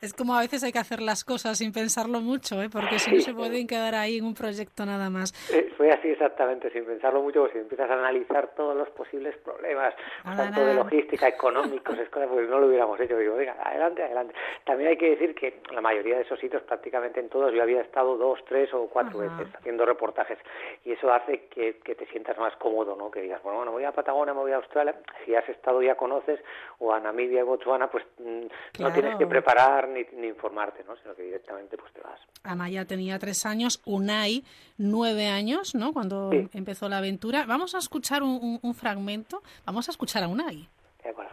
Es 0.00 0.12
como 0.12 0.34
a 0.34 0.40
veces 0.40 0.64
hay 0.64 0.72
que 0.72 0.78
hacer 0.78 1.00
las 1.00 1.24
cosas 1.24 1.58
sin 1.58 1.72
pensarlo 1.72 2.20
mucho, 2.20 2.60
¿eh? 2.60 2.68
Porque 2.70 2.98
si 2.98 3.12
no 3.12 3.20
se 3.20 3.32
pueden 3.32 3.66
quedar 3.66 3.94
ahí 3.94 4.18
en 4.18 4.24
un 4.24 4.34
proyecto 4.34 4.84
nada 4.84 5.08
más. 5.08 5.19
Eh, 5.52 5.72
fue 5.76 5.90
así 5.90 6.08
exactamente, 6.08 6.70
sin 6.70 6.84
pensarlo 6.84 7.22
mucho, 7.22 7.40
porque 7.40 7.54
si 7.54 7.60
empiezas 7.60 7.90
a 7.90 7.94
analizar 7.94 8.48
todos 8.56 8.76
los 8.76 8.88
posibles 8.90 9.36
problemas, 9.38 9.94
tanto 10.24 10.64
de 10.64 10.74
logística, 10.74 11.28
económicos, 11.28 11.98
escuelas, 11.98 12.30
pues 12.32 12.48
no 12.48 12.58
lo 12.58 12.66
hubiéramos 12.66 12.98
hecho. 13.00 13.16
Digo, 13.16 13.36
venga, 13.36 13.56
adelante, 13.62 14.02
adelante. 14.02 14.34
También 14.64 14.90
hay 14.90 14.96
que 14.96 15.10
decir 15.10 15.34
que 15.34 15.60
la 15.72 15.80
mayoría 15.80 16.16
de 16.16 16.22
esos 16.22 16.38
sitios, 16.38 16.62
prácticamente 16.62 17.20
en 17.20 17.28
todos, 17.28 17.52
yo 17.52 17.62
había 17.62 17.80
estado 17.80 18.16
dos, 18.16 18.38
tres 18.48 18.72
o 18.74 18.88
cuatro 18.88 19.20
veces 19.20 19.48
haciendo 19.54 19.84
reportajes 19.86 20.38
y 20.84 20.92
eso 20.92 21.12
hace 21.12 21.46
que, 21.46 21.74
te 21.90 22.06
sientas 22.06 22.38
más 22.38 22.54
cómodo, 22.56 22.96
¿no? 22.96 23.10
Que 23.10 23.20
digas, 23.20 23.42
bueno, 23.42 23.58
bueno, 23.58 23.72
voy 23.72 23.84
a 23.84 23.92
Patagonia, 23.92 24.32
me 24.32 24.40
voy 24.40 24.52
a 24.52 24.56
Australia. 24.56 24.94
Si 25.24 25.34
has 25.34 25.48
estado 25.48 25.82
ya 25.82 25.96
conoces, 25.96 26.40
o 26.78 26.92
a 26.92 27.00
Namibia 27.00 27.40
y 27.40 27.42
Botswana, 27.42 27.90
pues 27.90 28.04
mm, 28.18 28.82
no 28.82 28.92
tienes 28.92 29.16
que 29.16 29.26
preparar 29.26 29.88
ni, 29.88 30.04
ni 30.14 30.28
informarte, 30.28 30.84
¿no? 30.84 30.96
Sino 30.96 31.14
que 31.14 31.22
directamente 31.22 31.76
pues 31.76 31.92
te 31.92 32.00
vas. 32.00 32.20
Amaya 32.42 32.84
tenía 32.86 33.18
tres 33.18 33.44
años, 33.44 33.82
Unai 33.84 34.44
nueve 34.78 35.09
años, 35.28 35.74
¿no? 35.74 35.92
Cuando 35.92 36.30
empezó 36.52 36.88
la 36.88 36.98
aventura. 36.98 37.44
Vamos 37.46 37.74
a 37.74 37.78
escuchar 37.78 38.22
un, 38.22 38.58
un, 38.62 38.74
fragmento. 38.74 39.42
Vamos 39.66 39.88
a 39.88 39.90
escuchar 39.90 40.22
a 40.22 40.28
Unai. 40.28 40.68
De 41.02 41.10
acuerdo. 41.10 41.32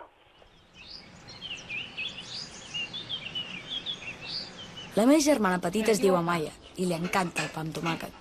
La 4.95 5.05
meva 5.05 5.21
germana 5.21 5.59
petita 5.61 5.91
es 5.91 6.01
diu 6.01 6.15
Amaya 6.15 6.51
i 6.77 6.85
li 6.85 6.95
encanta 6.97 7.43
el 7.45 7.51
pa 7.53 7.61
amb 7.61 7.73
tomàquet. 7.73 8.13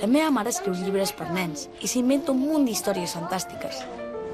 La 0.00 0.08
meva 0.08 0.30
mare 0.30 0.52
escriu 0.52 0.74
llibres 0.76 1.12
per 1.16 1.30
nens 1.32 1.68
i 1.80 1.88
s'inventa 1.88 2.32
un 2.32 2.42
munt 2.42 2.66
d'històries 2.68 3.16
fantàstiques. 3.16 3.84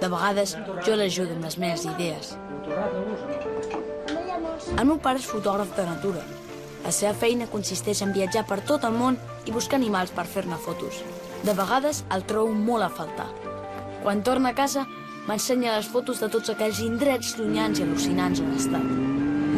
De 0.03 0.11
vegades 0.11 0.57
jo 0.87 0.97
l'ajudo 0.99 1.37
amb 1.37 1.47
les 1.47 1.59
meves 1.59 1.87
idees. 1.87 2.35
El 4.75 4.89
meu 4.89 4.99
pare 4.99 5.23
és 5.23 5.31
fotògraf 5.31 5.77
de 5.77 5.87
natura 5.87 6.25
la 6.85 6.93
seva 6.93 7.15
feina 7.17 7.47
consisteix 7.49 8.03
en 8.05 8.13
viatjar 8.13 8.43
per 8.49 8.59
tot 8.69 8.83
el 8.85 8.93
món 8.93 9.17
i 9.45 9.53
buscar 9.53 9.79
animals 9.81 10.13
per 10.15 10.27
fer-ne 10.27 10.59
fotos. 10.61 11.03
De 11.45 11.55
vegades 11.57 12.05
el 12.15 12.25
trobo 12.29 12.53
molt 12.53 12.87
a 12.87 12.91
faltar. 12.93 13.29
Quan 14.03 14.23
torna 14.25 14.53
a 14.53 14.57
casa, 14.57 14.87
m'ensenya 15.29 15.77
les 15.77 15.89
fotos 15.89 16.21
de 16.21 16.29
tots 16.33 16.53
aquells 16.53 16.81
indrets 16.85 17.35
llunyans 17.39 17.81
i 17.81 17.85
al·lucinants 17.85 18.43
on 18.45 18.53
ha 18.53 18.61
estat. 18.61 18.89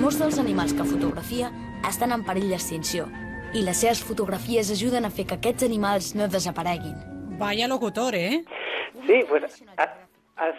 Molts 0.03 0.21
dels 0.23 0.39
animals 0.43 0.75
que 0.77 0.87
fotografia 0.87 1.51
estan 1.89 2.15
en 2.15 2.25
perill 2.27 2.51
d'extinció 2.53 3.07
i 3.55 3.63
les 3.65 3.81
seves 3.81 4.03
fotografies 4.05 4.71
ajuden 4.75 5.07
a 5.07 5.11
fer 5.11 5.27
que 5.27 5.39
aquests 5.39 5.67
animals 5.67 6.15
no 6.19 6.29
desapareguin. 6.29 6.97
Vaya 7.39 7.69
locutor, 7.69 8.15
¿eh? 8.15 8.45
Sí, 9.07 9.23
pues 9.29 9.45
has, 9.77 9.91
has 10.37 10.55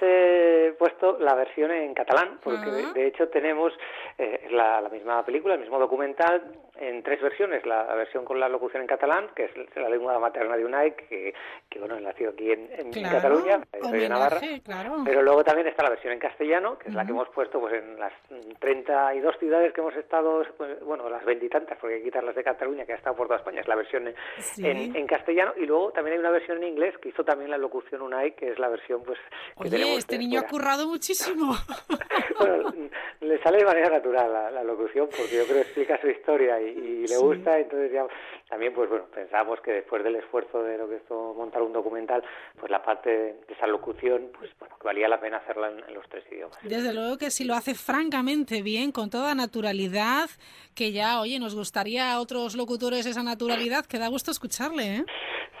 eh, 0.00 0.74
puesto 0.78 1.18
la 1.18 1.34
versión 1.34 1.70
en 1.70 1.94
catalán, 1.94 2.38
porque 2.42 2.70
de, 2.70 2.92
de, 2.92 3.06
hecho 3.06 3.28
tenemos 3.28 3.72
eh, 4.18 4.48
la, 4.50 4.80
la, 4.80 4.88
misma 4.88 5.24
película, 5.24 5.54
el 5.54 5.60
mismo 5.60 5.78
documental, 5.78 6.42
en 6.80 7.02
tres 7.02 7.20
versiones. 7.20 7.64
La, 7.66 7.84
versión 7.94 8.24
con 8.24 8.40
la 8.40 8.48
locución 8.48 8.82
en 8.82 8.88
catalán, 8.88 9.28
que 9.34 9.44
es 9.44 9.76
la 9.76 9.88
lengua 9.88 10.18
materna 10.18 10.56
de 10.56 10.64
UNAI, 10.64 10.92
que, 10.92 11.34
que 11.68 11.78
bueno, 11.78 12.00
nació 12.00 12.30
aquí 12.30 12.50
en, 12.50 12.68
en 12.72 12.90
Cataluña, 13.02 13.60
en 13.72 14.08
Navarra. 14.08 14.40
Claro. 14.64 14.96
Pero 15.04 15.22
luego 15.22 15.44
también 15.44 15.68
está 15.68 15.82
la 15.82 15.90
versión 15.90 16.14
en 16.14 16.18
castellano, 16.18 16.78
que 16.78 16.88
es 16.88 16.94
la 16.94 17.04
que 17.04 17.12
hemos 17.12 17.28
puesto 17.28 17.60
pues 17.60 17.74
en 17.74 17.98
las 17.98 18.12
32 18.58 19.38
ciudades 19.38 19.72
que 19.72 19.80
hemos 19.80 19.94
estado, 19.96 20.42
pues, 20.56 20.80
bueno, 20.82 21.08
las 21.10 21.24
veintitantas, 21.24 21.76
porque 21.78 21.96
hay 21.96 22.00
que 22.00 22.06
quitarlas 22.06 22.34
de 22.34 22.42
Cataluña, 22.42 22.86
que 22.86 22.94
ha 22.94 22.96
estado 22.96 23.16
por 23.16 23.26
toda 23.26 23.38
España, 23.38 23.60
es 23.60 23.68
la 23.68 23.76
versión 23.76 24.08
en, 24.08 24.96
en, 24.96 25.06
castellano. 25.06 25.52
Y 25.56 25.66
luego 25.66 25.92
también 25.92 26.14
hay 26.14 26.20
una 26.20 26.30
versión 26.30 26.58
en 26.58 26.64
inglés 26.64 26.96
que 26.98 27.10
hizo 27.10 27.24
también 27.24 27.50
la 27.50 27.58
locución 27.58 28.00
UNAI, 28.00 28.32
que 28.32 28.50
es 28.52 28.58
la 28.58 28.68
versión 28.68 29.02
pues 29.02 29.18
Oye, 29.60 29.96
este 29.96 30.18
niño 30.18 30.40
ha 30.40 30.46
currado 30.46 30.86
muchísimo. 30.86 31.54
bueno, 32.38 32.72
le 33.20 33.42
sale 33.42 33.58
de 33.58 33.64
manera 33.64 33.90
natural 33.90 34.32
la, 34.32 34.50
la 34.50 34.64
locución, 34.64 35.08
porque 35.08 35.36
yo 35.36 35.44
creo 35.44 35.56
que 35.56 35.62
explica 35.62 36.00
su 36.00 36.08
historia 36.08 36.60
y 36.60 36.80
y, 37.00 37.06
le 37.06 37.16
gusta, 37.16 37.58
entonces 37.58 37.92
ya 37.92 38.06
también 38.48 38.72
pues 38.72 38.88
bueno, 38.88 39.06
pensamos 39.14 39.60
que 39.60 39.72
después 39.72 40.02
del 40.02 40.16
esfuerzo 40.16 40.62
de 40.62 40.78
lo 40.78 40.88
que 40.88 40.96
esto 40.96 41.34
montar 41.34 41.62
un 41.62 41.72
documental, 41.72 42.22
pues 42.58 42.70
la 42.70 42.82
parte 42.82 43.10
de 43.10 43.36
esa 43.48 43.66
locución, 43.66 44.30
pues 44.36 44.50
bueno, 44.58 44.76
que 44.78 44.86
valía 44.86 45.08
la 45.08 45.20
pena 45.20 45.38
hacerla 45.38 45.70
en, 45.70 45.94
los 45.94 46.08
tres 46.08 46.24
idiomas. 46.30 46.58
Desde 46.62 46.92
luego 46.92 47.18
que 47.18 47.30
si 47.30 47.44
lo 47.44 47.54
hace 47.54 47.74
francamente 47.74 48.62
bien, 48.62 48.92
con 48.92 49.10
toda 49.10 49.34
naturalidad, 49.34 50.28
que 50.74 50.92
ya, 50.92 51.20
oye, 51.20 51.38
nos 51.38 51.54
gustaría 51.54 52.12
a 52.12 52.20
otros 52.20 52.56
locutores 52.56 53.06
esa 53.06 53.22
naturalidad, 53.22 53.86
que 53.86 53.98
da 53.98 54.08
gusto 54.08 54.30
escucharle, 54.30 54.96
¿eh? 54.96 55.04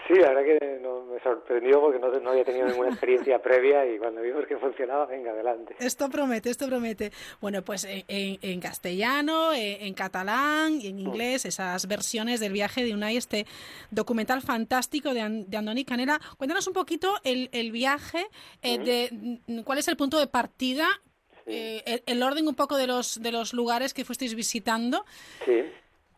Sí, 0.08 0.14
la 0.14 0.32
verdad 0.32 0.42
que 0.42 0.78
no, 0.82 0.99
me 1.20 1.22
sorprendió 1.22 1.80
porque 1.80 1.98
no, 1.98 2.08
no, 2.20 2.30
había 2.30 2.44
tenido 2.44 2.66
ninguna 2.66 2.90
experiencia 2.90 3.38
previa 3.42 3.86
y 3.86 3.98
cuando 3.98 4.22
vimos 4.22 4.46
que 4.46 4.56
funcionaba, 4.56 5.06
venga, 5.06 5.30
adelante. 5.30 5.74
Esto 5.78 6.08
promete, 6.08 6.50
esto 6.50 6.66
promete. 6.66 7.12
Bueno, 7.40 7.62
pues 7.62 7.84
en, 7.84 8.04
en, 8.08 8.60
castellano, 8.60 9.52
en, 9.52 9.94
catalán 9.94 10.80
y 10.80 10.88
en 10.88 10.98
inglés, 10.98 11.44
esas 11.44 11.86
versiones 11.86 12.40
del 12.40 12.52
viaje 12.52 12.84
de 12.84 12.94
Unai, 12.94 13.16
este 13.16 13.46
documental 13.90 14.42
fantástico 14.42 15.14
de, 15.14 15.44
de 15.46 15.56
Andoni 15.56 15.84
Canela. 15.84 16.20
Cuéntanos 16.36 16.66
un 16.66 16.74
poquito 16.74 17.14
el, 17.24 17.48
el 17.52 17.72
viaje, 17.72 18.26
eh, 18.62 18.78
de 18.78 19.62
cuál 19.64 19.78
es 19.78 19.88
el 19.88 19.96
punto 19.96 20.18
de 20.18 20.26
partida, 20.26 20.86
eh, 21.46 21.82
el, 21.86 22.02
el, 22.06 22.22
orden 22.22 22.46
un 22.46 22.54
poco 22.54 22.76
de 22.76 22.86
los, 22.86 23.20
de 23.20 23.32
los 23.32 23.52
lugares 23.52 23.94
que 23.94 24.04
fuisteis 24.04 24.34
visitando. 24.34 25.04
Sí. 25.44 25.64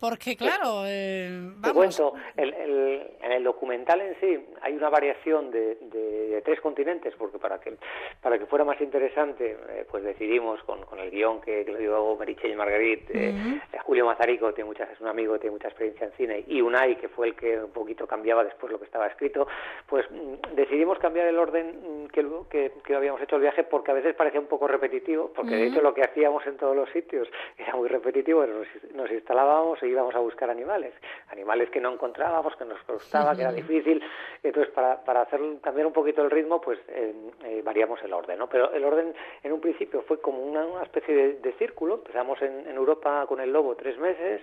Porque 0.03 0.37
claro, 0.37 0.83
eh, 0.85 1.29
vamos. 1.31 1.63
Te 1.63 1.73
cuento, 1.73 2.15
el, 2.37 2.53
el, 2.55 3.11
en 3.23 3.31
el 3.31 3.45
documental 3.45 4.01
en 4.01 4.17
sí 4.19 4.47
hay 4.61 4.75
una 4.75 4.91
variación 4.91 5.53
de, 5.53 5.77
de, 5.77 6.43
tres 6.45 6.61
continentes, 6.61 7.15
porque 7.17 7.39
para 7.39 7.61
que 7.61 7.77
para 8.21 8.37
que 8.37 8.47
fuera 8.47 8.65
más 8.65 8.81
interesante, 8.81 9.57
eh, 9.69 9.87
pues 9.89 10.03
decidimos 10.03 10.61
con, 10.65 10.85
con 10.87 10.99
el 10.99 11.13
guion 11.13 11.41
que, 11.41 11.65
lo 11.65 11.79
dio 11.79 12.17
Merichel 12.17 12.57
Margarit, 12.57 13.09
eh, 13.15 13.61
Julio 13.85 14.07
Mazarico 14.07 14.53
tiene 14.53 14.67
muchas, 14.67 14.91
es 14.91 15.01
un 15.01 15.07
amigo, 15.07 15.39
tiene 15.39 15.53
mucha 15.53 15.69
experiencia 15.69 16.07
en 16.09 16.13
cine, 16.15 16.45
y 16.49 16.61
Unai, 16.61 16.97
que 16.97 17.09
fue 17.09 17.29
el 17.29 17.37
que 17.37 17.59
un 17.59 17.71
poquito 17.71 18.05
cambiaba 18.07 18.43
después 18.43 18.73
lo 18.73 18.81
que 18.81 18.87
estaba 18.87 19.07
escrito, 19.07 19.47
pues 19.87 20.05
mm, 20.11 20.57
decidimos 20.57 20.99
cambiar 20.99 21.29
el 21.29 21.39
orden 21.39 22.07
mm, 22.07 22.09
que, 22.09 22.27
que, 22.51 22.73
que, 22.85 22.95
habíamos 22.95 23.23
hecho 23.23 23.37
el 23.37 23.43
viaje, 23.43 23.63
porque 23.63 23.93
a 23.93 23.95
veces 23.95 24.17
parecía 24.17 24.41
un 24.41 24.47
poco 24.47 24.67
repetitivo, 24.67 25.33
porque 25.33 25.55
de 25.55 25.67
hecho 25.69 25.81
lo 25.81 25.95
que 25.95 26.03
hacíamos 26.03 26.45
en 26.47 26.57
todos 26.57 26.75
los 26.75 26.91
sitios 26.91 27.29
era 27.57 27.77
muy 27.77 27.89
repetitivo, 27.89 28.45
nos, 28.47 28.67
nos 28.95 29.11
instalábamos 29.11 29.81
y 29.83 29.92
íbamos 29.93 30.15
a 30.15 30.19
buscar 30.19 30.51
animales, 30.51 30.93
animales 31.29 31.71
que 31.71 31.81
no 31.81 31.93
encontrábamos, 31.93 32.57
que 32.57 32.65
nos 32.65 32.83
costaba, 32.83 33.35
que 33.35 33.43
era 33.43 33.53
difícil. 33.53 34.03
Entonces, 34.43 34.73
para, 34.73 35.03
para 35.05 35.23
hacer 35.23 35.41
cambiar 35.63 35.87
un 35.87 35.93
poquito 35.93 36.23
el 36.23 36.31
ritmo, 36.31 36.61
pues 36.61 36.79
eh, 36.89 37.15
eh, 37.45 37.63
variamos 37.65 38.03
el 38.03 38.13
orden, 38.13 38.39
¿no? 38.39 38.49
Pero 38.49 38.73
el 38.73 38.85
orden 38.85 39.15
en 39.43 39.53
un 39.53 39.61
principio 39.61 40.03
fue 40.03 40.21
como 40.21 40.43
una, 40.43 40.65
una 40.65 40.83
especie 40.83 41.15
de, 41.15 41.33
de, 41.35 41.53
círculo. 41.55 41.95
Empezamos 41.95 42.41
en, 42.43 42.67
en 42.67 42.77
Europa 42.77 43.27
con 43.27 43.41
el 43.41 43.53
lobo 43.53 43.77
tres 43.77 43.99
meses, 43.99 44.43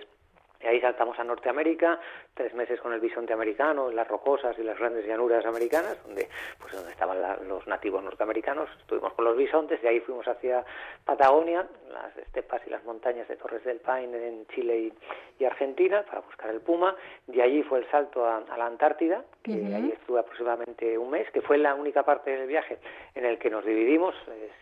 y 0.62 0.66
ahí 0.66 0.80
saltamos 0.80 1.18
a 1.18 1.24
Norteamérica, 1.24 1.98
tres 2.34 2.52
meses 2.54 2.80
con 2.80 2.92
el 2.92 3.00
bisonte 3.00 3.32
americano, 3.32 3.88
en 3.88 3.96
las 3.96 4.06
rocosas 4.06 4.58
y 4.58 4.62
las 4.62 4.78
grandes 4.78 5.06
llanuras 5.06 5.44
americanas, 5.46 5.96
donde, 6.04 6.28
pues, 6.60 6.74
donde 6.74 6.90
estaban 6.90 7.18
los 7.48 7.66
nativos 7.66 8.02
norteamericanos. 8.04 8.68
Estuvimos 8.78 9.14
con 9.14 9.24
los 9.24 9.36
bisontes, 9.36 9.80
y 9.82 9.86
ahí 9.86 10.00
fuimos 10.00 10.28
hacia 10.28 10.64
Patagonia, 11.04 11.66
las 11.90 12.14
estepas 12.18 12.60
y 12.66 12.70
las 12.70 12.84
montañas 12.84 13.26
de 13.28 13.36
Torres 13.36 13.64
del 13.64 13.78
Paine 13.78 14.28
en 14.28 14.46
Chile 14.48 14.92
y, 15.38 15.44
Argentina, 15.44 16.02
para 16.02 16.20
buscar 16.20 16.50
el 16.50 16.60
puma. 16.60 16.94
De 17.26 17.42
allí 17.42 17.62
fue 17.62 17.78
el 17.78 17.90
salto 17.90 18.26
a, 18.26 18.44
la 18.58 18.66
Antártida, 18.66 19.24
que 19.42 19.52
ahí 19.52 19.94
estuve 19.98 20.20
aproximadamente 20.20 20.98
un 20.98 21.10
mes, 21.10 21.30
que 21.30 21.40
fue 21.40 21.56
la 21.56 21.74
única 21.74 22.02
parte 22.02 22.30
del 22.30 22.46
viaje 22.46 22.78
en 23.14 23.24
el 23.24 23.38
que 23.38 23.48
nos 23.48 23.64
dividimos. 23.64 24.14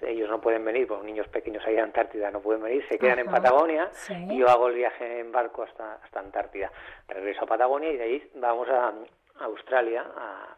ellos 0.03 0.31
no 0.31 0.41
pueden 0.41 0.65
venir, 0.65 0.87
porque 0.87 1.05
niños 1.05 1.27
pequeños 1.29 1.67
ahí 1.67 1.77
a 1.79 1.83
Antártida 1.83 2.31
no 2.31 2.41
pueden 2.41 2.63
venir, 2.63 2.85
se 2.89 2.97
quedan 2.97 3.19
en 3.19 3.27
Patagonia, 3.27 3.91
y 4.09 4.39
yo 4.39 4.49
hago 4.49 4.69
el 4.69 4.77
viaje 4.77 5.19
en 5.19 5.33
barco 5.33 5.65
hasta 5.65 5.88
hasta, 5.95 6.21
Antártida. 6.21 6.71
Regreso 7.09 7.45
a 7.45 7.47
Patagonia 7.47 7.91
y 7.91 7.97
de 7.97 8.05
ahí 8.05 8.31
vamos 8.35 8.69
a, 8.69 8.93
Australia, 9.41 10.05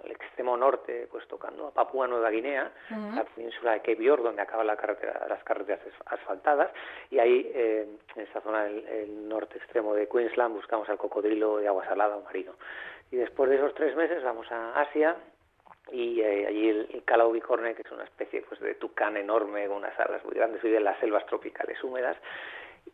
al 0.02 0.10
extremo 0.10 0.56
norte, 0.56 1.06
pues 1.10 1.26
tocando 1.28 1.66
a 1.66 1.70
Papúa 1.70 2.06
Nueva 2.06 2.30
Guinea, 2.30 2.70
la 3.14 3.24
península 3.24 3.72
de 3.72 3.80
Cape 3.80 4.02
York, 4.02 4.22
donde 4.22 4.40
acaban 4.42 4.66
la 4.66 4.76
carretera, 4.76 5.26
las 5.28 5.42
carreteras 5.44 5.80
asfaltadas, 6.06 6.70
y 7.10 7.18
ahí, 7.18 7.50
eh, 7.54 7.86
en 8.16 8.22
esa 8.22 8.40
zona 8.40 8.64
del 8.64 9.28
norte 9.28 9.58
extremo 9.58 9.94
de 9.94 10.08
Queensland, 10.08 10.54
buscamos 10.54 10.88
al 10.88 10.96
cocodrilo 10.96 11.58
de 11.58 11.68
agua 11.68 11.84
salada 11.84 12.16
o 12.16 12.22
marino. 12.22 12.54
Y 13.10 13.16
después 13.16 13.50
de 13.50 13.56
esos 13.56 13.74
tres 13.74 13.94
meses 13.96 14.22
vamos 14.22 14.50
a 14.50 14.80
Asia, 14.80 15.16
y 15.92 16.20
eh, 16.20 16.46
allí 16.46 16.68
el, 16.68 16.88
el 16.92 17.04
Calaubicorne, 17.04 17.74
que 17.74 17.82
es 17.82 17.90
una 17.90 18.04
especie 18.04 18.42
pues 18.42 18.60
de 18.60 18.74
tucán 18.76 19.16
enorme 19.16 19.66
con 19.66 19.78
unas 19.78 19.98
alas 19.98 20.24
muy 20.24 20.34
grandes, 20.34 20.62
vive 20.62 20.78
en 20.78 20.84
las 20.84 20.98
selvas 21.00 21.26
tropicales 21.26 21.82
húmedas, 21.82 22.16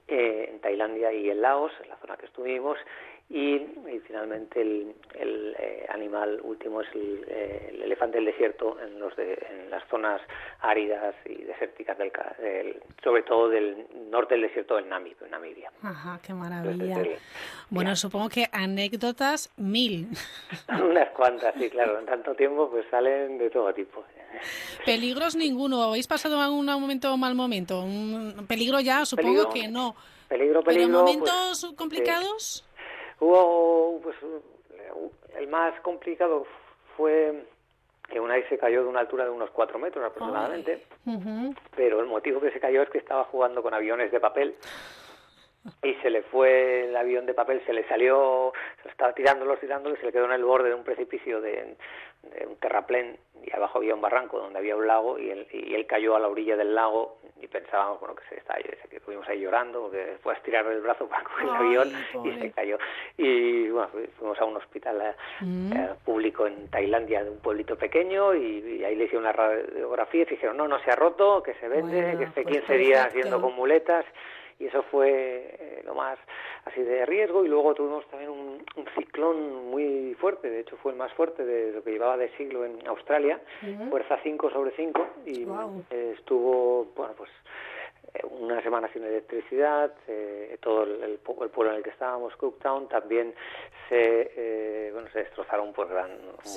eh, 0.09 0.49
en 0.51 0.61
Tailandia 0.61 1.13
y 1.13 1.31
en 1.31 1.43
Laos, 1.43 1.73
en 1.83 1.89
la 1.89 1.97
zona 1.97 2.17
que 2.17 2.27
estuvimos, 2.27 2.79
y, 3.29 3.59
finalmente 4.07 4.63
el, 4.63 5.57
eh, 5.59 5.87
animal 5.89 6.41
último 6.45 6.81
es 6.81 6.89
eh, 6.95 7.71
el, 7.73 7.83
elefante 7.83 8.19
del 8.19 8.27
desierto 8.27 8.79
en, 8.81 9.01
los 9.01 9.13
en 9.19 9.69
las 9.69 9.83
zonas 9.89 10.21
áridas 10.61 11.15
y 11.25 11.43
desérticas 11.43 11.99
del, 11.99 12.81
sobre 13.03 13.23
todo 13.25 13.49
del 13.49 13.87
norte 14.11 14.35
del 14.35 14.43
desierto 14.43 14.77
del 14.77 14.89
Namibia. 14.89 15.73
Ajá, 15.83 16.21
qué 16.25 16.35
maravilla. 16.35 17.03
bueno, 17.69 17.97
supongo 17.97 18.29
que 18.29 18.47
anécdotas 18.53 19.53
mil. 19.57 20.09
Unas 20.69 21.11
cuantas, 21.11 21.55
sí, 21.59 21.69
claro. 21.69 21.99
En 21.99 22.07
tanto 22.07 22.35
tiempo 22.35 22.71
pues 22.71 22.87
salen 22.91 23.39
de 23.39 23.51
todo 23.51 23.75
tipo. 23.75 24.05
Peligros 24.85 25.35
ninguno. 25.35 25.83
¿Habéis 25.83 26.07
pasado 26.07 26.41
algún 26.41 26.67
momento 26.67 27.13
o 27.13 27.17
mal 27.17 27.35
momento? 27.35 27.83
¿Un 27.83 28.47
peligro 28.47 28.79
ya? 28.79 29.05
Supongo 29.05 29.51
que 29.51 29.67
no. 29.67 29.97
Peligro, 30.29 30.63
peligro. 30.63 31.03
Pues, 31.03 31.07
momentos 31.07 31.75
complicados? 31.77 32.66
Hubo, 33.21 34.01
pues, 34.03 34.17
el 35.37 35.49
más 35.49 35.79
complicado 35.81 36.47
fue 36.97 37.45
que 38.09 38.21
una 38.21 38.35
vez 38.35 38.49
se 38.49 38.59
cayó 38.59 38.83
de 38.83 38.89
una 38.89 39.01
altura 39.01 39.25
de 39.25 39.31
unos 39.31 39.51
cuatro 39.51 39.79
metros 39.79 40.05
aproximadamente, 40.05 40.85
pero 41.75 42.01
el 42.01 42.07
motivo 42.07 42.41
que 42.41 42.53
se 42.53 42.61
cayó 42.61 42.83
es 42.83 42.91
que 42.91 42.99
estaba 42.99 43.25
jugando 43.25 43.63
con 43.63 43.75
aviones 43.75 44.13
de 44.13 44.21
papel 44.21 44.55
y 45.83 45.95
se 45.95 46.11
le 46.11 46.23
fue 46.23 46.85
el 46.89 46.97
avión 46.97 47.27
de 47.27 47.35
papel, 47.35 47.63
se 47.67 47.73
le 47.73 47.87
salió, 47.89 48.53
se 48.83 48.89
estaba 48.89 49.13
tirándolos, 49.13 49.61
tirándolos 49.61 49.99
y 49.99 50.01
se 50.01 50.07
le 50.07 50.13
quedó 50.13 50.27
en 50.27 50.33
el 50.33 50.45
borde 50.45 50.69
de 50.69 50.75
un 50.75 50.85
precipicio 50.85 51.41
de, 51.41 51.77
un 52.47 52.57
terraplén 52.57 53.19
y 53.45 53.55
abajo 53.55 53.79
había 53.79 53.95
un 53.95 54.01
barranco 54.01 54.39
donde 54.39 54.59
había 54.59 54.75
un 54.75 54.87
lago 54.87 55.19
y 55.19 55.31
él, 55.31 55.47
y 55.53 55.75
él 55.75 55.87
cayó 55.87 56.17
a 56.17 56.21
la 56.21 56.29
orilla 56.29 56.57
del 56.57 56.75
lago 56.75 57.19
y 57.41 57.47
pensábamos 57.47 58.01
bueno 58.01 58.17
que 58.17 58.25
se 58.29 58.37
está 58.37 58.57
que 58.57 58.97
estuvimos 58.97 59.29
ahí 59.29 59.41
llorando 59.41 59.83
porque 59.83 60.29
a 60.29 60.33
estirar 60.33 60.67
el 60.67 60.81
brazo 60.81 61.07
para 61.09 61.23
coger 61.23 61.45
el 61.45 61.55
avión 61.55 61.93
y 62.25 62.41
se 62.41 62.51
cayó. 62.51 62.79
Y 63.17 63.69
bueno 63.69 63.89
fuimos 64.19 64.41
a 64.41 64.45
un 64.45 64.57
hospital 64.57 65.01
eh, 65.01 65.15
mm. 65.41 65.73
eh, 65.73 65.89
público 66.05 66.47
en 66.47 66.69
Tailandia 66.69 67.23
de 67.23 67.31
un 67.31 67.39
pueblito 67.39 67.77
pequeño 67.77 68.35
y, 68.35 68.83
ahí 68.85 68.97
le 68.97 69.05
hicieron 69.05 69.25
una 69.25 69.33
radiografía 69.33 70.23
y 70.23 70.27
dijeron 70.27 70.57
no 70.57 70.67
no 70.67 70.79
se 70.81 70.91
ha 70.91 70.97
roto 70.97 71.43
que 71.43 71.55
se 71.55 71.69
vende 71.69 72.17
que 72.19 72.25
esté 72.25 72.45
15 72.45 72.67
pues 72.67 72.79
días 72.79 73.15
yendo 73.15 73.41
con 73.41 73.55
muletas 73.55 74.05
y 74.59 74.67
eso 74.67 74.83
fue 74.85 75.57
eh, 75.59 75.83
lo 75.85 75.95
más 75.95 76.19
así 76.65 76.81
de 76.83 77.05
riesgo. 77.07 77.45
Y 77.45 77.49
luego 77.49 77.75
tuvimos 77.75 78.07
también 78.09 78.31
un, 78.31 78.65
ciclón 78.97 79.71
muy 79.71 80.15
fuerte, 80.21 80.49
de 80.49 80.61
hecho 80.61 80.77
fue 80.79 80.93
el 80.93 80.99
más 80.99 81.13
fuerte 81.15 81.45
de 81.45 81.73
lo 81.73 81.83
que 81.83 81.93
llevaba 81.93 82.17
de 82.17 82.31
siglo 82.37 82.65
en 82.65 82.87
Australia, 82.87 83.41
fuerza 83.91 84.19
5 84.23 84.51
sobre 84.51 84.71
5 84.77 85.09
y 85.27 85.47
estuvo, 85.91 86.87
bueno, 86.97 87.15
pues 87.17 87.31
eh, 87.31 87.35
una 88.25 88.63
semana 88.63 88.89
sin 88.93 89.05
electricidad, 89.05 89.93
eh, 90.09 90.59
todo 90.61 90.85
el, 90.85 91.03
el, 91.03 91.19
pueblo 91.19 91.71
en 91.71 91.79
el 91.79 91.83
que 91.83 91.91
estábamos, 91.91 92.35
Cooktown, 92.37 92.89
también 92.89 93.35
se, 93.89 94.33
eh, 94.37 94.91
bueno, 94.93 95.09
se 95.13 95.21
destrozaron 95.21 95.73
pues 95.73 95.89
gran, 95.89 96.11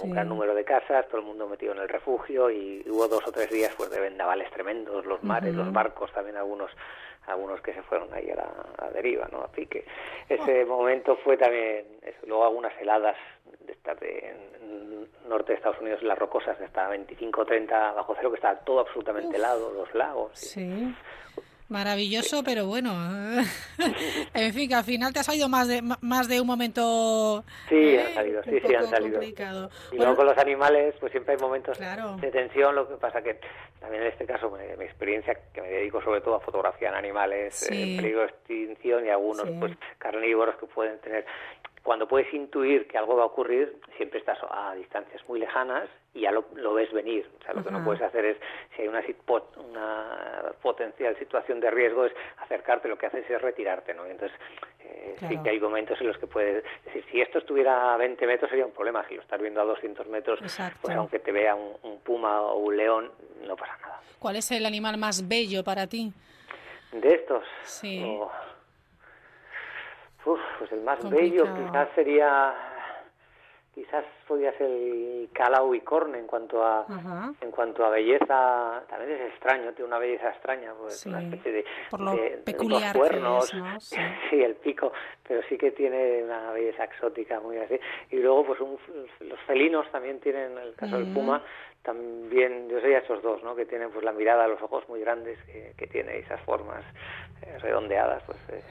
un 0.03 0.11
gran 0.11 0.29
número 0.29 0.53
de 0.53 0.63
casas, 0.63 1.07
todo 1.07 1.19
el 1.19 1.27
mundo 1.27 1.47
metido 1.47 1.73
en 1.73 1.79
el 1.79 1.89
refugio 1.89 2.49
y 2.49 2.83
hubo 2.89 3.07
dos 3.07 3.25
o 3.27 3.31
tres 3.31 3.49
días 3.49 3.73
pues 3.77 3.89
de 3.89 3.99
vendavales 3.99 4.49
tremendos, 4.51 5.05
los 5.05 5.23
mares, 5.23 5.53
los 5.53 5.71
barcos, 5.71 6.11
también 6.13 6.37
algunos 6.37 6.71
algunos 7.27 7.61
que 7.61 7.73
se 7.73 7.83
fueron 7.83 8.11
ahí 8.11 8.27
a 8.31 8.35
la 8.35 8.89
deriva, 8.91 9.27
¿no? 9.31 9.41
A 9.41 9.51
pique. 9.51 9.85
Ese 10.27 10.65
momento 10.65 11.15
fue 11.17 11.37
también, 11.37 11.85
luego 12.25 12.43
algunas 12.43 12.73
heladas 12.81 13.15
de 13.59 13.73
estar 13.73 13.99
de, 13.99 14.29
en 14.29 15.29
norte 15.29 15.53
de 15.53 15.57
Estados 15.57 15.79
Unidos, 15.79 16.01
las 16.03 16.17
rocosas 16.17 16.57
de 16.59 16.65
hasta 16.65 16.87
25 16.89 17.45
30 17.45 17.93
bajo 17.93 18.13
cero, 18.15 18.31
que 18.31 18.37
estaba 18.37 18.59
todo 18.59 18.79
absolutamente 18.79 19.37
helado, 19.37 19.71
los 19.71 19.93
lagos. 19.93 20.31
Sí. 20.33 20.93
Maravilloso, 21.69 22.43
pero 22.43 22.65
bueno. 22.65 22.91
en 24.33 24.53
fin, 24.53 24.67
que 24.67 24.75
al 24.75 24.83
final 24.83 25.13
te 25.13 25.19
ha 25.19 25.23
salido 25.23 25.47
más 25.47 25.67
de, 25.67 25.83
más 26.01 26.27
de 26.27 26.41
un 26.41 26.47
momento. 26.47 27.43
Sí, 27.69 27.75
¿eh? 27.75 28.05
han 28.07 28.13
salido, 28.15 28.43
sí, 28.43 28.59
sí, 28.65 28.73
han 28.73 28.87
salido. 28.87 29.21
Y 29.21 29.97
luego 29.97 30.15
con 30.15 30.25
los 30.25 30.37
animales, 30.39 30.95
pues 30.99 31.11
siempre 31.11 31.35
hay 31.35 31.39
momentos 31.39 31.77
de 31.77 32.31
tensión. 32.31 32.75
Lo 32.75 32.87
que 32.87 32.95
pasa 32.95 33.21
que 33.21 33.39
también 33.79 34.01
en 34.01 34.09
este 34.09 34.25
caso, 34.25 34.49
mi, 34.49 34.83
experiencia, 34.83 35.37
que 35.53 35.61
me 35.61 35.69
dedico 35.69 36.01
sobre 36.01 36.21
todo 36.21 36.35
a 36.35 36.39
fotografiar 36.39 36.95
animales 36.95 37.69
en 37.69 37.97
peligro 37.97 38.21
de 38.21 38.27
extinción 38.27 39.05
y 39.05 39.09
algunos 39.09 39.47
pues 39.59 39.77
carnívoros 39.99 40.55
que 40.55 40.65
pueden 40.65 40.99
tener 40.99 41.25
cuando 41.83 42.07
puedes 42.07 42.31
intuir 42.33 42.87
que 42.87 42.97
algo 42.97 43.15
va 43.15 43.23
a 43.23 43.27
ocurrir, 43.27 43.77
siempre 43.97 44.19
estás 44.19 44.37
a 44.49 44.73
distancias 44.75 45.21
muy 45.27 45.39
lejanas 45.39 45.89
y 46.13 46.21
ya 46.21 46.31
lo, 46.31 46.73
ves 46.73 46.91
venir. 46.91 47.29
O 47.39 47.43
sea, 47.43 47.53
lo 47.53 47.63
que 47.63 47.71
no 47.71 47.83
puedes 47.83 48.01
hacer 48.01 48.25
es, 48.25 48.37
si 48.75 48.81
hay 48.81 48.87
una, 48.87 49.03
una 49.57 50.51
potencial 50.61 51.17
situación 51.17 51.59
de 51.59 51.71
riesgo, 51.71 52.05
es 52.05 52.13
acercarte, 52.37 52.87
lo 52.87 52.97
que 52.97 53.05
haces 53.05 53.29
es 53.29 53.41
retirarte, 53.41 53.93
¿no? 53.93 54.05
entonces, 54.05 54.37
eh, 54.79 55.15
sí 55.27 55.37
que 55.43 55.49
hay 55.51 55.59
momentos 55.59 55.99
en 56.01 56.07
los 56.07 56.17
que 56.17 56.27
puedes 56.27 56.63
decir, 56.85 57.05
si 57.11 57.21
esto 57.21 57.39
estuviera 57.39 57.93
a 57.93 57.97
20 57.97 58.25
metros 58.25 58.49
sería 58.49 58.65
un 58.65 58.71
problema, 58.71 59.07
si 59.07 59.15
lo 59.15 59.21
estás 59.21 59.39
viendo 59.39 59.61
a 59.61 59.65
200 59.65 60.07
metros, 60.07 60.39
pues 60.39 60.95
aunque 60.95 61.19
te 61.19 61.31
vea 61.31 61.55
un, 61.55 61.99
puma 62.03 62.41
o 62.41 62.57
un 62.57 62.77
león, 62.77 63.11
no 63.45 63.55
pasa 63.55 63.77
nada. 63.81 64.01
¿Cuál 64.17 64.37
es 64.37 64.51
el 64.51 64.65
animal 64.65 64.97
más 64.97 65.27
bello 65.27 65.63
para 65.63 65.87
ti? 65.87 66.11
De 66.91 67.13
estos. 67.13 67.43
Sí. 67.63 68.03
Uf, 70.29 70.39
pues 70.59 70.71
el 70.71 70.81
más 70.81 71.09
bello 71.09 71.43
quizás 71.55 71.89
sería 71.95 72.53
quizás 73.73 74.03
podría 74.27 74.55
ser 74.57 74.69
el 74.69 75.29
Calau 75.33 75.73
y 75.73 75.81
Corne 75.81 76.19
en 76.19 76.27
cuanto 76.27 76.63
a 76.63 76.85
en 77.41 77.49
cuanto 77.49 77.83
a 77.83 77.89
belleza. 77.89 78.83
También 78.87 79.19
es 79.19 79.31
extraño 79.31 79.71
tiene 79.73 79.87
una 79.87 79.97
belleza 79.97 80.29
extraña 80.29 80.73
pues 80.77 81.03
una 81.07 81.21
especie 81.23 81.51
de, 81.51 81.65
Por 81.89 82.01
lo 82.01 82.15
peculiar 82.43 82.95
cuernos. 82.95 83.51
sí. 83.79 84.39
El 84.39 84.55
pico 84.55 84.91
pero 85.27 85.41
sí 85.49 85.57
que 85.57 85.71
tiene 85.71 86.23
una 86.23 86.51
belleza 86.51 86.83
exótica 86.83 87.39
muy 87.39 87.57
así. 87.57 87.79
Y 88.11 88.17
luego 88.17 88.45
pues 88.45 88.59
los 89.21 89.39
felinos 89.47 89.89
también 89.91 90.19
tienen 90.19 90.57
el 90.59 90.75
caso 90.75 90.97
del 90.97 91.11
puma 91.11 91.41
también 91.89 92.69
yo 92.69 92.79
sé 92.81 92.95
esos 92.95 93.21
dos 93.23 93.41
no 93.43 93.55
que 93.55 93.65
tienen 93.65 93.89
pues 93.89 94.03
la 94.05 94.11
mirada 94.11 94.47
los 94.47 94.61
ojos 94.61 94.87
muy 94.87 94.99
grandes 94.99 95.39
que, 95.45 95.73
que 95.75 95.87
tiene 95.87 96.19
esas 96.19 96.39
formas 96.41 96.83
eh, 97.41 97.57
redondeadas 97.59 98.21
pues 98.27 98.37
eh, 98.49 98.61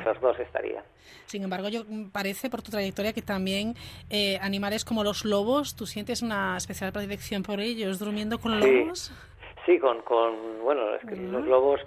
esos 0.00 0.20
dos 0.20 0.38
estarían. 0.38 0.84
Sin 1.26 1.42
embargo 1.42 1.68
yo 1.68 1.82
parece 2.12 2.48
por 2.48 2.62
tu 2.62 2.70
trayectoria 2.70 3.12
que 3.12 3.22
también 3.22 3.74
eh, 4.08 4.38
animales 4.40 4.84
como 4.84 5.02
los 5.02 5.24
lobos 5.24 5.74
tú 5.74 5.84
sientes 5.86 6.22
una 6.22 6.56
especial 6.56 6.92
predilección 6.92 7.42
por 7.42 7.58
ellos 7.58 7.98
durmiendo 7.98 8.38
con 8.38 8.60
lobos 8.60 9.12
Sí, 9.66 9.78
con, 9.78 10.00
con 10.02 10.62
bueno, 10.62 10.94
es 10.94 11.04
que 11.06 11.16
los 11.16 11.46
lobos, 11.46 11.80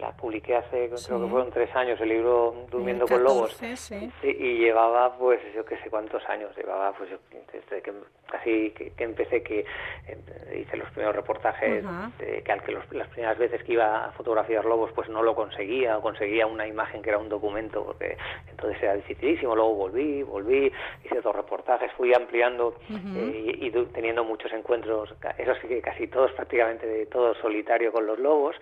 la 0.00 0.12
publiqué 0.12 0.56
hace, 0.56 0.88
creo 0.88 1.20
que 1.20 1.30
fueron 1.30 1.50
tres 1.50 1.74
años, 1.74 2.00
el 2.00 2.08
libro 2.08 2.66
Durmiendo 2.70 3.06
con 3.06 3.22
Lobos. 3.22 3.52
Sí. 3.74 4.10
Y, 4.22 4.58
llevaba, 4.58 5.16
pues, 5.16 5.40
yo 5.54 5.64
qué 5.64 5.76
sé 5.78 5.90
cuántos 5.90 6.22
años, 6.28 6.56
llevaba, 6.56 6.92
pues, 6.92 7.10
desde 7.52 7.82
que 7.82 7.92
casi 8.30 8.70
que, 8.70 8.92
empecé 8.98 9.42
que 9.42 9.60
eh, 10.06 10.60
hice 10.60 10.76
los 10.76 10.88
primeros 10.90 11.16
reportajes, 11.16 11.84
que 12.18 12.52
al 12.52 12.62
que 12.62 12.72
las 12.72 13.08
primeras 13.08 13.38
veces 13.38 13.62
que 13.64 13.72
iba 13.72 14.06
a 14.06 14.12
fotografiar 14.12 14.64
lobos, 14.64 14.90
pues 14.94 15.08
no 15.08 15.22
lo 15.22 15.34
conseguía, 15.34 15.98
o 15.98 16.00
conseguía 16.00 16.46
una 16.46 16.66
imagen 16.66 17.02
que 17.02 17.10
era 17.10 17.18
un 17.18 17.28
documento, 17.28 17.84
porque 17.84 18.16
entonces 18.48 18.80
era 18.82 18.94
dificilísimo, 18.94 19.54
luego 19.54 19.74
volví, 19.74 20.22
volví, 20.22 20.72
hice 21.04 21.20
dos 21.20 21.34
reportajes, 21.34 21.92
fui 21.92 22.14
ampliando 22.14 22.76
eh, 22.90 23.58
y 23.60 23.70
teniendo 23.92 24.24
muchos 24.24 24.52
encuentros, 24.52 25.14
eso 25.38 25.54
sí 25.60 25.68
que 25.68 25.80
casi 25.80 26.06
todos 26.06 26.32
prácticamente 26.32 26.86
de 26.86 27.06
todo 27.06 27.34
solitario 27.34 27.92
con 27.92 28.06
los 28.06 28.18
lobos, 28.18 28.56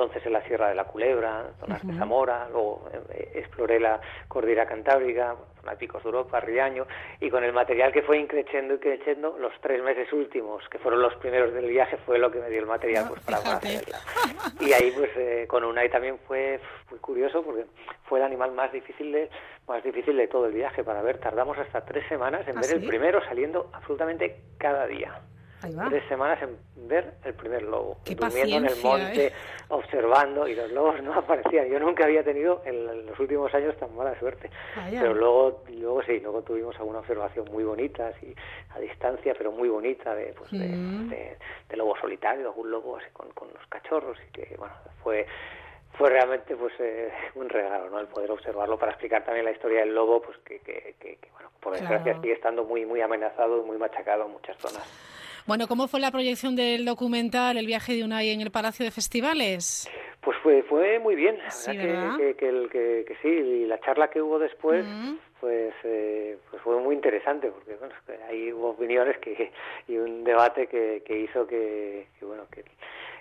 entonces 0.00 0.24
en 0.24 0.32
la 0.32 0.42
Sierra 0.46 0.68
de 0.68 0.74
la 0.74 0.84
Culebra, 0.84 1.50
zonas 1.60 1.86
de 1.86 1.92
Zamora, 1.94 2.48
luego 2.50 2.88
eh, 3.10 3.32
exploré 3.34 3.78
la 3.78 4.00
cordillera 4.28 4.64
cantábrica, 4.64 5.36
zona 5.60 5.72
de 5.72 5.78
Picos 5.78 6.02
de 6.02 6.08
Europa, 6.08 6.40
Riaño, 6.40 6.86
y 7.20 7.28
con 7.28 7.44
el 7.44 7.52
material 7.52 7.92
que 7.92 8.02
fue 8.02 8.18
increciendo 8.18 8.74
y 8.74 8.78
creciendo, 8.78 9.36
los 9.38 9.52
tres 9.60 9.82
meses 9.82 10.10
últimos, 10.12 10.66
que 10.70 10.78
fueron 10.78 11.02
los 11.02 11.14
primeros 11.16 11.52
del 11.52 11.66
viaje, 11.66 11.98
fue 12.06 12.18
lo 12.18 12.30
que 12.30 12.38
me 12.38 12.48
dio 12.48 12.60
el 12.60 12.66
material 12.66 13.06
pues, 13.08 13.20
para, 13.20 13.38
hacerla. 13.38 13.98
Y 14.60 14.72
ahí 14.72 14.90
pues 14.92 15.10
eh, 15.16 15.46
con 15.48 15.64
Unai 15.64 15.90
también 15.90 16.18
fue 16.26 16.60
muy 16.90 17.00
curioso 17.00 17.42
porque 17.42 17.66
fue 18.04 18.20
el 18.20 18.24
animal 18.24 18.52
más 18.52 18.72
difícil 18.72 19.12
de 19.12 19.28
más 19.68 19.84
difícil 19.84 20.16
de 20.16 20.28
todo 20.28 20.46
el 20.46 20.52
viaje 20.52 20.82
para 20.82 21.02
ver. 21.02 21.18
Tardamos 21.18 21.58
hasta 21.58 21.84
tres 21.84 22.08
semanas 22.08 22.48
en 22.48 22.56
¿Ah, 22.56 22.60
ver 22.62 22.76
el 22.76 22.86
primero 22.86 23.22
saliendo 23.24 23.70
absolutamente 23.72 24.40
cada 24.58 24.86
día 24.86 25.20
tres 25.60 26.08
semanas 26.08 26.38
en 26.42 26.88
ver 26.88 27.14
el 27.24 27.34
primer 27.34 27.62
lobo, 27.62 27.98
durmiendo 28.04 28.56
en 28.56 28.66
el 28.66 28.82
monte, 28.82 29.26
¿eh? 29.26 29.32
observando, 29.68 30.48
y 30.48 30.54
los 30.54 30.70
lobos 30.72 31.02
no 31.02 31.14
aparecían. 31.18 31.68
Yo 31.68 31.78
nunca 31.78 32.04
había 32.04 32.24
tenido 32.24 32.62
en 32.64 33.06
los 33.06 33.18
últimos 33.18 33.52
años 33.54 33.76
tan 33.78 33.94
mala 33.94 34.18
suerte. 34.18 34.50
Pero 34.90 35.14
luego, 35.14 35.62
luego 35.68 36.02
sí, 36.02 36.20
luego 36.20 36.42
tuvimos 36.42 36.76
alguna 36.78 37.00
observación 37.00 37.46
muy 37.50 37.64
bonita, 37.64 38.08
así, 38.08 38.34
a 38.70 38.80
distancia, 38.80 39.34
pero 39.36 39.52
muy 39.52 39.68
bonita, 39.68 40.14
de, 40.14 40.32
pues, 40.32 40.50
de, 40.50 40.66
mm. 40.68 41.76
lobo 41.76 41.96
solitario, 42.00 42.48
algún 42.48 42.70
lobo 42.70 42.96
así 42.96 43.06
con, 43.12 43.30
con 43.30 43.48
los 43.48 43.66
cachorros, 43.68 44.18
y 44.28 44.32
que, 44.32 44.56
bueno, 44.58 44.74
fue 45.02 45.26
fue 45.94 46.08
realmente 46.08 46.56
pues 46.56 46.72
eh, 46.78 47.12
un 47.34 47.48
regalo 47.48 47.90
no 47.90 47.98
el 47.98 48.06
poder 48.06 48.30
observarlo 48.30 48.78
para 48.78 48.92
explicar 48.92 49.24
también 49.24 49.44
la 49.44 49.50
historia 49.50 49.80
del 49.80 49.94
lobo 49.94 50.22
pues 50.22 50.38
que, 50.38 50.60
que, 50.60 50.94
que, 50.98 51.18
bueno 51.32 51.50
por 51.60 51.72
desgracia 51.74 52.14
sigue 52.20 52.32
estando 52.32 52.64
muy 52.64 52.86
muy 52.86 53.00
amenazado 53.00 53.58
y 53.58 53.66
muy 53.66 53.76
machacado 53.76 54.24
en 54.24 54.32
muchas 54.32 54.56
zonas 54.58 54.82
bueno, 55.50 55.66
¿cómo 55.66 55.88
fue 55.88 55.98
la 55.98 56.12
proyección 56.12 56.54
del 56.54 56.84
documental 56.84 57.56
El 57.56 57.66
viaje 57.66 57.92
de 57.92 58.04
Unai 58.04 58.30
en 58.30 58.40
el 58.40 58.52
Palacio 58.52 58.84
de 58.84 58.92
Festivales? 58.92 59.90
Pues 60.20 60.36
fue, 60.44 60.62
fue 60.62 61.00
muy 61.00 61.16
bien, 61.16 61.38
sí, 61.48 61.72
que, 61.72 62.36
que, 62.38 62.68
que, 62.70 63.04
que, 63.04 63.16
sí, 63.20 63.28
y 63.28 63.66
la 63.66 63.80
charla 63.80 64.10
que 64.10 64.22
hubo 64.22 64.38
después, 64.38 64.86
pues, 65.40 65.74
eh, 65.82 66.38
pues 66.48 66.62
fue 66.62 66.78
muy 66.78 66.94
interesante, 66.94 67.48
porque 67.48 67.74
bueno, 67.74 67.92
ahí 68.28 68.52
hubo 68.52 68.70
opiniones 68.70 69.18
que, 69.18 69.50
y 69.88 69.96
un 69.96 70.22
debate 70.22 70.68
que, 70.68 71.02
que 71.04 71.18
hizo 71.18 71.44
que, 71.48 72.06
que 72.20 72.24
bueno, 72.24 72.44
que 72.52 72.62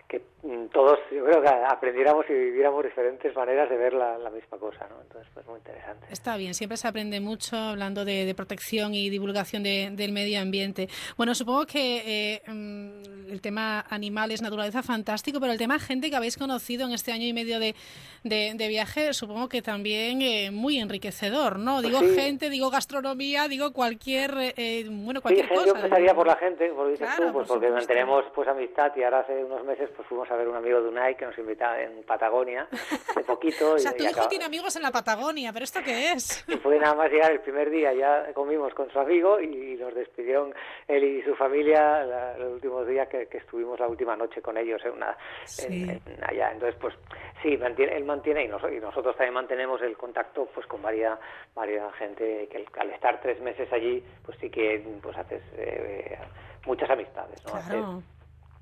que 0.09 0.23
mm, 0.41 0.65
todos, 0.73 0.99
yo 1.11 1.23
creo 1.23 1.41
que 1.41 1.47
aprendiéramos 1.47 2.25
y 2.29 2.33
viviéramos 2.33 2.83
diferentes 2.83 3.33
maneras 3.35 3.69
de 3.69 3.77
ver 3.77 3.93
la, 3.93 4.17
misma 4.31 4.57
cosa, 4.57 4.87
¿no? 4.89 4.99
Entonces, 5.03 5.29
pues 5.33 5.45
muy 5.45 5.59
interesante. 5.59 6.07
Está 6.11 6.35
bien, 6.35 6.55
siempre 6.55 6.77
se 6.77 6.87
aprende 6.87 7.19
mucho 7.19 7.55
hablando 7.55 8.03
de, 8.03 8.33
protección 8.35 8.95
y 8.95 9.09
divulgación 9.09 9.63
del 9.63 10.11
medio 10.11 10.41
ambiente. 10.41 10.87
Bueno, 11.15 11.35
supongo 11.35 11.65
que 11.65 12.01
eh, 12.05 12.41
mm, 12.47 13.31
el 13.31 13.41
tema 13.41 13.85
animales, 13.89 14.41
naturaleza, 14.41 14.81
fantástico, 14.81 15.39
pero 15.39 15.51
el 15.51 15.59
tema 15.59 15.77
gente 15.77 16.09
que 16.09 16.15
habéis 16.15 16.37
conocido 16.37 16.87
en 16.87 16.93
este 16.93 17.11
año 17.11 17.25
y 17.25 17.33
medio 17.33 17.59
de, 17.59 17.75
de, 18.23 18.67
viaje, 18.67 19.13
supongo 19.13 19.47
que 19.47 19.61
también 19.61 20.21
eh, 20.23 20.49
muy 20.51 20.79
enriquecedor, 20.79 21.59
¿no? 21.59 21.81
Digo 21.81 21.99
Pues 21.99 22.15
gente, 22.15 22.49
digo 22.49 22.71
gastronomía, 22.71 23.47
digo 23.47 23.73
cualquier, 23.73 24.31
eh, 24.57 24.85
bueno, 24.89 25.21
cualquier 25.21 25.47
sí, 25.47 25.53
cosa. 25.53 25.67
Yo 25.67 25.75
empezaría 25.75 26.15
por 26.15 26.25
la 26.25 26.35
gente, 26.37 26.69
por 26.69 26.89
dices 26.89 27.09
tú, 27.15 27.31
pues 27.31 27.47
porque 27.47 27.69
mantenemos 27.69 28.25
pues 28.33 28.47
amistad 28.47 28.91
y 28.95 29.03
ahora 29.03 29.19
hace 29.19 29.43
unos 29.43 29.63
meses 29.65 29.89
pues 29.99 30.07
fuimos 30.07 30.31
a 30.31 30.35
ver 30.37 30.47
un 30.47 30.55
amigo 30.55 30.81
de 30.81 30.87
Unai 30.87 31.17
que 31.17 31.25
nos 31.25 31.37
invitaba 31.37 31.77
en 31.81 32.03
Patagonia 32.03 32.69
hace 32.71 33.21
poquito. 33.25 33.73
o 33.75 33.79
sea, 33.79 33.91
tu 33.91 34.05
hijo 34.05 34.29
tiene 34.29 34.45
amigos 34.45 34.73
en 34.77 34.81
la 34.81 34.91
Patagonia, 34.91 35.51
¿pero 35.51 35.65
esto 35.65 35.81
qué 35.83 36.13
es? 36.13 36.45
Y 36.47 36.55
fue 36.55 36.79
nada 36.79 36.95
más 36.95 37.11
llegar 37.11 37.33
el 37.33 37.41
primer 37.41 37.69
día, 37.69 37.93
ya 37.93 38.31
comimos 38.33 38.73
con 38.73 38.89
su 38.91 38.97
amigo 38.97 39.41
y 39.41 39.75
nos 39.75 39.93
despidieron 39.93 40.55
él 40.87 41.03
y 41.03 41.21
su 41.23 41.35
familia 41.35 42.05
la, 42.05 42.37
los 42.37 42.53
últimos 42.53 42.87
días 42.87 43.09
que, 43.09 43.27
que, 43.27 43.39
estuvimos 43.39 43.77
la 43.77 43.89
última 43.89 44.15
noche 44.15 44.41
con 44.41 44.57
ellos 44.57 44.81
en 44.85 44.91
una 44.93 45.17
sí. 45.43 45.65
en, 45.65 45.89
en 45.89 46.23
allá. 46.23 46.53
Entonces, 46.53 46.79
pues 46.79 46.95
sí, 47.43 47.57
mantiene, 47.57 47.97
él 47.97 48.05
mantiene 48.05 48.45
y, 48.45 48.47
nos, 48.47 48.63
y, 48.71 48.79
nosotros 48.79 49.17
también 49.17 49.33
mantenemos 49.33 49.81
el 49.81 49.97
contacto 49.97 50.45
pues 50.55 50.65
con 50.65 50.81
varias, 50.81 51.19
varias 51.53 51.93
gente 51.95 52.47
que 52.49 52.65
al 52.79 52.89
estar 52.91 53.19
tres 53.19 53.41
meses 53.41 53.67
allí, 53.73 54.01
pues 54.25 54.37
sí 54.39 54.49
que 54.49 54.81
pues 55.01 55.17
haces 55.17 55.43
eh, 55.57 56.17
muchas 56.65 56.89
amistades, 56.89 57.43
¿no? 57.43 57.51
Claro. 57.51 57.85
Haces, 57.97 58.18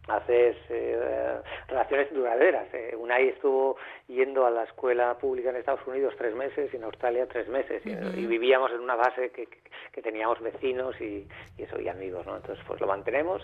haces 0.08 0.56
eh, 0.70 1.40
relaciones 1.68 2.14
duraderas. 2.14 2.68
Eh, 2.74 2.96
Unai 2.98 3.30
estuvo 3.30 3.78
yendo 4.08 4.46
a 4.46 4.52
la 4.52 4.64
escuela 4.64 5.18
pública 5.18 5.50
en 5.50 5.58
Estados 5.58 5.86
Unidos 5.86 6.14
tres 6.18 6.34
meses 6.34 6.74
y 6.74 6.78
en 6.78 6.84
Australia 6.84 7.28
tres 7.28 7.48
meses 7.50 7.82
y, 7.86 8.26
vivíamos 8.26 8.72
en 8.72 8.80
una 8.80 8.96
base 8.96 9.30
que, 9.32 9.48
que, 9.48 9.60
que 9.92 10.02
teníamos 10.02 10.40
vecinos 10.42 10.96
y, 11.02 11.28
y, 11.58 11.64
eso 11.64 11.80
y 11.80 11.88
amigos, 11.90 12.26
¿no? 12.26 12.38
Entonces 12.38 12.64
pues 12.68 12.80
lo 12.80 12.88
mantenemos 12.88 13.42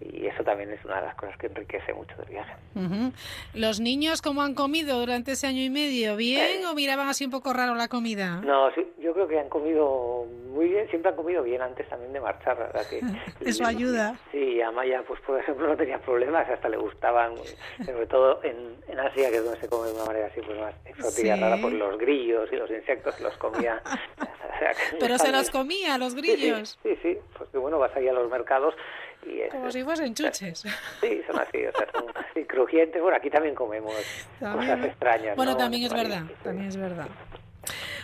y 0.00 0.26
eso 0.26 0.42
también 0.44 0.70
es 0.70 0.84
una 0.84 1.00
de 1.00 1.06
las 1.06 1.14
cosas 1.16 1.36
que 1.36 1.46
enriquece 1.46 1.92
mucho 1.92 2.14
del 2.16 2.28
viaje. 2.30 2.54
Uh 2.74 2.80
-huh. 2.80 3.12
¿Los 3.54 3.80
niños 3.80 4.22
cómo 4.22 4.42
han 4.42 4.54
comido 4.54 4.98
durante 4.98 5.32
ese 5.32 5.46
año 5.46 5.62
y 5.62 5.70
medio? 5.70 6.16
¿Bien 6.16 6.62
eh, 6.62 6.66
o 6.66 6.74
miraban 6.74 7.08
así 7.08 7.24
un 7.24 7.30
poco 7.30 7.52
raro 7.52 7.74
la 7.74 7.88
comida? 7.88 8.40
No, 8.42 8.70
sí, 8.74 8.86
yo 8.98 9.12
creo 9.12 9.28
que 9.28 9.38
han 9.38 9.48
comido 9.48 10.26
muy 10.50 10.68
bien, 10.68 10.88
siempre 10.88 11.10
han 11.10 11.16
comido 11.16 11.42
bien 11.42 11.62
antes 11.62 11.88
también 11.88 12.12
de 12.12 12.20
marchar, 12.20 12.56
¿verdad? 12.56 12.82
Que, 12.88 13.00
eso 13.48 13.66
ayuda. 13.66 14.16
Sí, 14.32 14.60
a 14.60 14.70
Maya 14.70 15.02
pues 15.06 15.20
por 15.20 15.38
ejemplo 15.38 15.68
no 15.68 15.76
tenía 15.76 15.97
problemas, 16.00 16.48
hasta 16.48 16.68
le 16.68 16.76
gustaban, 16.76 17.34
sobre 17.84 18.06
todo 18.06 18.42
en, 18.44 18.76
en 18.88 18.98
Asia, 19.00 19.30
que 19.30 19.36
es 19.36 19.44
donde 19.44 19.60
se 19.60 19.68
come 19.68 19.88
de 19.88 19.94
una 19.94 20.04
manera 20.04 20.26
así, 20.26 20.40
pues 20.40 20.58
más 20.58 20.74
exótica, 20.84 21.34
Sí. 21.34 21.40
rara, 21.40 21.56
por 21.60 21.72
los 21.72 21.98
grillos 21.98 22.48
y 22.52 22.56
los 22.56 22.70
insectos 22.70 23.20
los 23.20 23.36
comía. 23.38 23.82
Pero 25.00 25.18
se 25.18 25.30
los 25.30 25.50
comía, 25.50 25.98
los 25.98 26.14
grillos. 26.14 26.78
Sí, 26.82 26.90
sí, 27.02 27.14
sí, 27.14 27.18
pues 27.36 27.48
que 27.50 27.58
bueno, 27.58 27.78
vas 27.78 27.94
ahí 27.96 28.08
a 28.08 28.12
los 28.12 28.30
mercados 28.30 28.74
y... 29.26 29.40
Es, 29.40 29.52
Como 29.52 29.70
si 29.70 29.84
fuesen 29.84 30.14
chuches. 30.14 30.64
Sí, 31.00 31.22
son 31.26 31.38
así, 31.40 31.64
o 31.66 31.72
sea, 31.72 31.86
son 31.92 32.04
así 32.16 32.44
crujientes. 32.44 33.00
Bueno, 33.00 33.16
aquí 33.16 33.30
también 33.30 33.54
comemos 33.54 33.94
también. 34.40 34.70
cosas 34.72 34.86
extrañas. 34.90 35.36
Bueno, 35.36 35.52
¿no? 35.52 35.58
también 35.58 35.84
es 35.84 35.92
verdad, 35.94 36.22
también 36.42 36.68
es 36.68 36.76
verdad. 36.76 37.06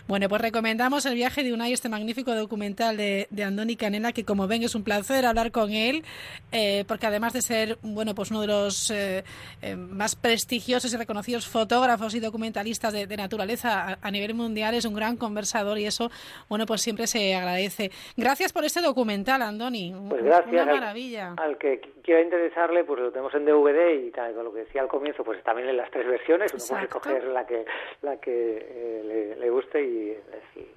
Bueno, 0.07 0.29
pues 0.29 0.43
recomendamos 0.43 1.07
el 1.07 1.15
viaje 1.15 1.43
de 1.43 1.53
Unai, 1.53 1.73
este 1.73 1.89
magnífico 1.89 2.35
documental 2.35 2.97
de, 2.97 3.27
de 3.31 3.45
Andoni 3.45 3.77
Canela, 3.77 4.13
que 4.13 4.25
como 4.25 4.47
ven 4.47 4.63
es 4.63 4.75
un 4.75 4.85
placer 4.85 5.25
hablar 5.25 5.51
con 5.51 5.73
él, 5.73 6.05
eh, 6.53 6.85
porque 6.87 7.07
además 7.07 7.33
de 7.33 7.43
ser 7.43 7.79
bueno, 7.83 8.15
pues 8.15 8.31
uno 8.31 8.41
de 8.41 8.47
los 8.47 8.91
eh, 8.91 9.25
eh, 9.63 9.77
más 9.77 10.17
prestigiosos 10.17 10.93
y 10.93 10.97
reconocidos 10.97 11.49
fotógrafos 11.49 12.15
y 12.15 12.21
documentalistas 12.21 12.93
de, 12.93 13.07
de 13.07 13.17
naturaleza 13.17 13.93
a, 13.93 13.99
a, 14.01 14.11
nivel 14.11 14.35
mundial, 14.35 14.75
es 14.75 14.85
un 14.85 14.95
gran 14.95 15.17
conversador 15.17 15.79
y 15.79 15.87
eso, 15.87 16.11
bueno, 16.49 16.67
pues 16.67 16.83
siempre 16.83 17.07
se 17.07 17.35
agradece. 17.35 17.91
Gracias 18.17 18.53
por 18.53 18.65
este 18.65 18.81
documental, 18.81 19.43
Andoni. 19.43 19.95
Pues 20.09 20.23
gracias. 20.23 20.63
Una 20.63 20.75
maravilla. 20.75 21.35
Al, 21.37 21.51
al 21.51 21.59
que 21.59 21.81
quiera 22.03 22.21
interesarle, 22.21 22.85
pues 22.85 23.01
lo 23.01 23.11
tenemos 23.11 23.35
en 23.35 23.45
DVD 23.45 24.07
y 24.07 24.11
tal, 24.11 24.35
con 24.35 24.45
lo 24.45 24.53
que 24.53 24.61
decía 24.61 24.83
al 24.83 24.89
comienzo, 24.89 25.25
pues 25.25 25.43
también 25.43 25.69
en 25.69 25.77
las 25.77 25.91
tres 25.91 26.07
versiones, 26.07 26.53
uno 26.53 26.63
Exacto. 26.63 27.01
puede 27.01 27.17
escoger 27.17 27.33
la 27.33 27.47
que, 27.47 27.65
la 28.03 28.17
que 28.19 29.03
le, 29.05 29.37
le 29.37 29.51
guste 29.55 29.83
y 29.83 30.17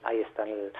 ahí 0.04 0.22
está 0.22 0.48
en, 0.48 0.72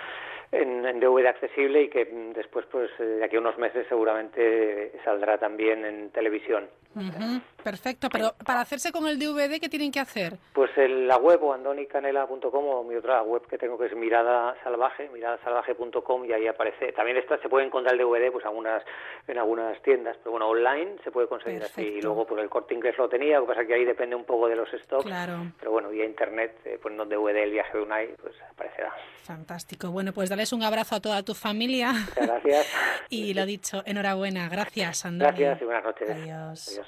en, 0.52 0.86
en, 0.86 1.00
DVD 1.00 1.28
accesible 1.28 1.84
y 1.84 1.90
que 1.90 2.06
después, 2.34 2.66
pues 2.72 2.90
de 2.98 3.24
aquí 3.24 3.36
a 3.36 3.40
unos 3.40 3.58
meses 3.58 3.86
seguramente 3.90 4.92
saldrá 5.04 5.38
también 5.38 5.86
en 5.86 6.10
televisión. 6.12 6.68
Uh 6.96 7.00
-huh. 7.02 7.42
Perfecto, 7.64 8.08
pero 8.10 8.34
para 8.46 8.62
hacerse 8.62 8.92
con 8.92 9.08
el 9.08 9.20
DVD, 9.20 9.60
¿qué 9.60 9.70
tienen 9.70 9.92
que 9.92 10.00
hacer? 10.00 10.38
Pues 10.54 10.72
en 10.78 11.08
la 11.08 11.18
web 11.18 11.44
o 11.44 11.54
andonicanela.com 11.54 12.66
o 12.66 12.84
mi 12.84 12.96
otra 12.96 13.22
web 13.24 13.46
que 13.46 13.58
tengo 13.58 13.78
que 13.78 13.88
es 13.88 13.96
Mirada 13.96 14.56
Salvaje, 14.64 15.10
miradasalvaje.com 15.14 16.26
y 16.26 16.32
ahí 16.34 16.48
aparece. 16.48 16.94
También 16.94 17.18
está, 17.18 17.38
se 17.40 17.50
puede 17.50 17.66
encontrar 17.66 17.94
el 17.94 18.00
DVD 18.00 18.32
pues 18.32 18.46
algunas, 18.46 18.84
en 19.28 19.38
algunas 19.38 19.82
tiendas, 19.82 20.16
pero 20.20 20.32
bueno, 20.32 20.48
online 20.48 20.96
se 21.04 21.12
puede 21.12 21.28
conseguir 21.28 21.60
Perfecto. 21.60 21.82
así. 21.82 21.98
Y 21.98 22.02
luego 22.02 22.26
por 22.26 22.40
el 22.40 22.50
corte 22.50 22.74
inglés 22.74 22.98
lo 22.98 23.10
tenía, 23.10 23.36
lo 23.36 23.44
que 23.44 23.50
pasa 23.50 23.62
es 23.62 23.68
que 23.68 23.74
ahí 23.74 23.86
depende 23.86 24.16
un 24.16 24.26
poco 24.26 24.48
de 24.48 24.56
los 24.56 24.70
stocks. 24.70 25.06
Claro. 25.06 25.52
Pero 25.60 25.72
bueno, 25.72 25.90
vía 25.90 26.06
internet, 26.06 26.56
eh, 26.64 26.80
poniendo 26.82 27.06
DVD 27.06 27.44
el 27.44 27.52
viaje 27.52 27.78
de 27.78 27.84
Unai, 27.84 28.08
pues 28.22 28.34
aparecerá. 28.50 28.94
Fantástico. 29.24 29.92
Bueno, 29.92 30.14
pues 30.14 30.30
un 30.54 30.64
abrazo 30.64 30.96
a 30.96 31.00
toda 31.00 31.24
tu 31.24 31.34
familia. 31.34 31.94
Muchas 31.94 32.28
gracias. 32.28 32.68
y 33.10 33.34
lo 33.34 33.46
dicho, 33.46 33.84
enhorabuena. 33.86 34.50
Gracias, 34.50 35.06
Andoni. 35.06 35.32
Gracias 35.32 35.62
y 35.62 35.66
buenas 35.66 35.84
noches. 35.84 36.10
Adiós. 36.10 36.68
Adiós. 36.70 36.88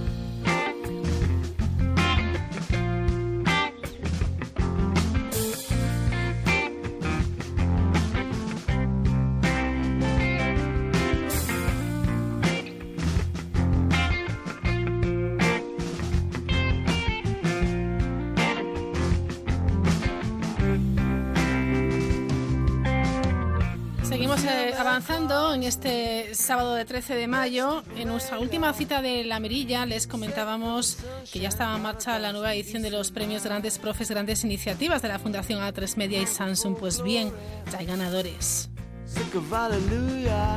Este 25.71 26.35
sábado 26.35 26.73
de 26.73 26.83
13 26.83 27.15
de 27.15 27.27
mayo, 27.27 27.81
en 27.95 28.09
nuestra 28.09 28.39
última 28.39 28.73
cita 28.73 29.01
de 29.01 29.23
La 29.23 29.39
Mirilla 29.39 29.85
les 29.85 30.05
comentábamos 30.05 30.97
que 31.31 31.39
ya 31.39 31.47
estaba 31.47 31.77
en 31.77 31.81
marcha 31.81 32.19
la 32.19 32.33
nueva 32.33 32.53
edición 32.53 32.81
de 32.81 32.91
los 32.91 33.11
premios 33.11 33.45
Grandes 33.45 33.77
Profes, 33.77 34.09
Grandes 34.09 34.43
Iniciativas 34.43 35.01
de 35.01 35.07
la 35.07 35.17
Fundación 35.17 35.61
A3 35.61 35.95
Media 35.95 36.21
y 36.21 36.27
Samsung. 36.27 36.75
Pues 36.75 37.01
bien, 37.01 37.31
ya 37.71 37.79
hay 37.79 37.85
ganadores. 37.85 38.69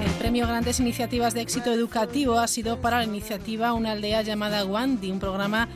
El 0.04 0.12
premio 0.18 0.48
Grandes 0.48 0.80
Iniciativas 0.80 1.32
de 1.32 1.42
Éxito 1.42 1.72
Educativo 1.72 2.40
ha 2.40 2.48
sido 2.48 2.80
para 2.80 2.98
la 2.98 3.04
iniciativa 3.04 3.72
Una 3.72 3.92
aldea 3.92 4.22
llamada 4.22 4.64
Wandi, 4.64 5.12
un 5.12 5.20
programa 5.20 5.68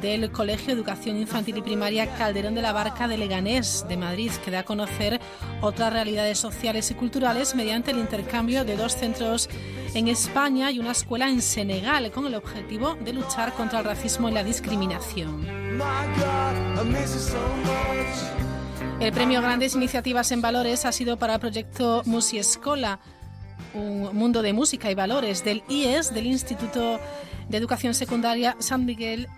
del 0.00 0.30
Colegio 0.30 0.66
de 0.66 0.72
Educación 0.72 1.16
Infantil 1.16 1.58
y 1.58 1.62
Primaria 1.62 2.14
Calderón 2.16 2.54
de 2.54 2.62
la 2.62 2.72
Barca 2.72 3.08
de 3.08 3.18
Leganés 3.18 3.84
de 3.88 3.96
Madrid, 3.96 4.30
que 4.44 4.50
da 4.50 4.60
a 4.60 4.64
conocer 4.64 5.20
otras 5.60 5.92
realidades 5.92 6.38
sociales 6.38 6.90
y 6.90 6.94
culturales 6.94 7.54
mediante 7.54 7.90
el 7.90 7.98
intercambio 7.98 8.64
de 8.64 8.76
dos 8.76 8.96
centros 8.96 9.48
en 9.94 10.08
España 10.08 10.70
y 10.70 10.78
una 10.78 10.92
escuela 10.92 11.28
en 11.28 11.40
Senegal, 11.40 12.10
con 12.10 12.26
el 12.26 12.34
objetivo 12.34 12.96
de 12.96 13.12
luchar 13.12 13.52
contra 13.54 13.78
el 13.78 13.84
racismo 13.84 14.28
y 14.28 14.32
la 14.32 14.44
discriminación. 14.44 15.46
El 19.00 19.12
premio 19.12 19.40
Grandes 19.40 19.74
Iniciativas 19.74 20.32
en 20.32 20.40
Valores 20.40 20.84
ha 20.84 20.92
sido 20.92 21.18
para 21.18 21.34
el 21.34 21.40
proyecto 21.40 22.02
Musiescola, 22.06 22.98
un 23.74 24.16
mundo 24.16 24.42
de 24.42 24.52
música 24.52 24.90
y 24.90 24.94
valores 24.94 25.44
del 25.44 25.62
IES, 25.68 26.14
del 26.14 26.26
Instituto 26.26 26.98
de 27.48 27.56
Educación 27.56 27.94
Secundaria 27.94 28.56
San 28.58 28.84
Miguel 28.84 29.28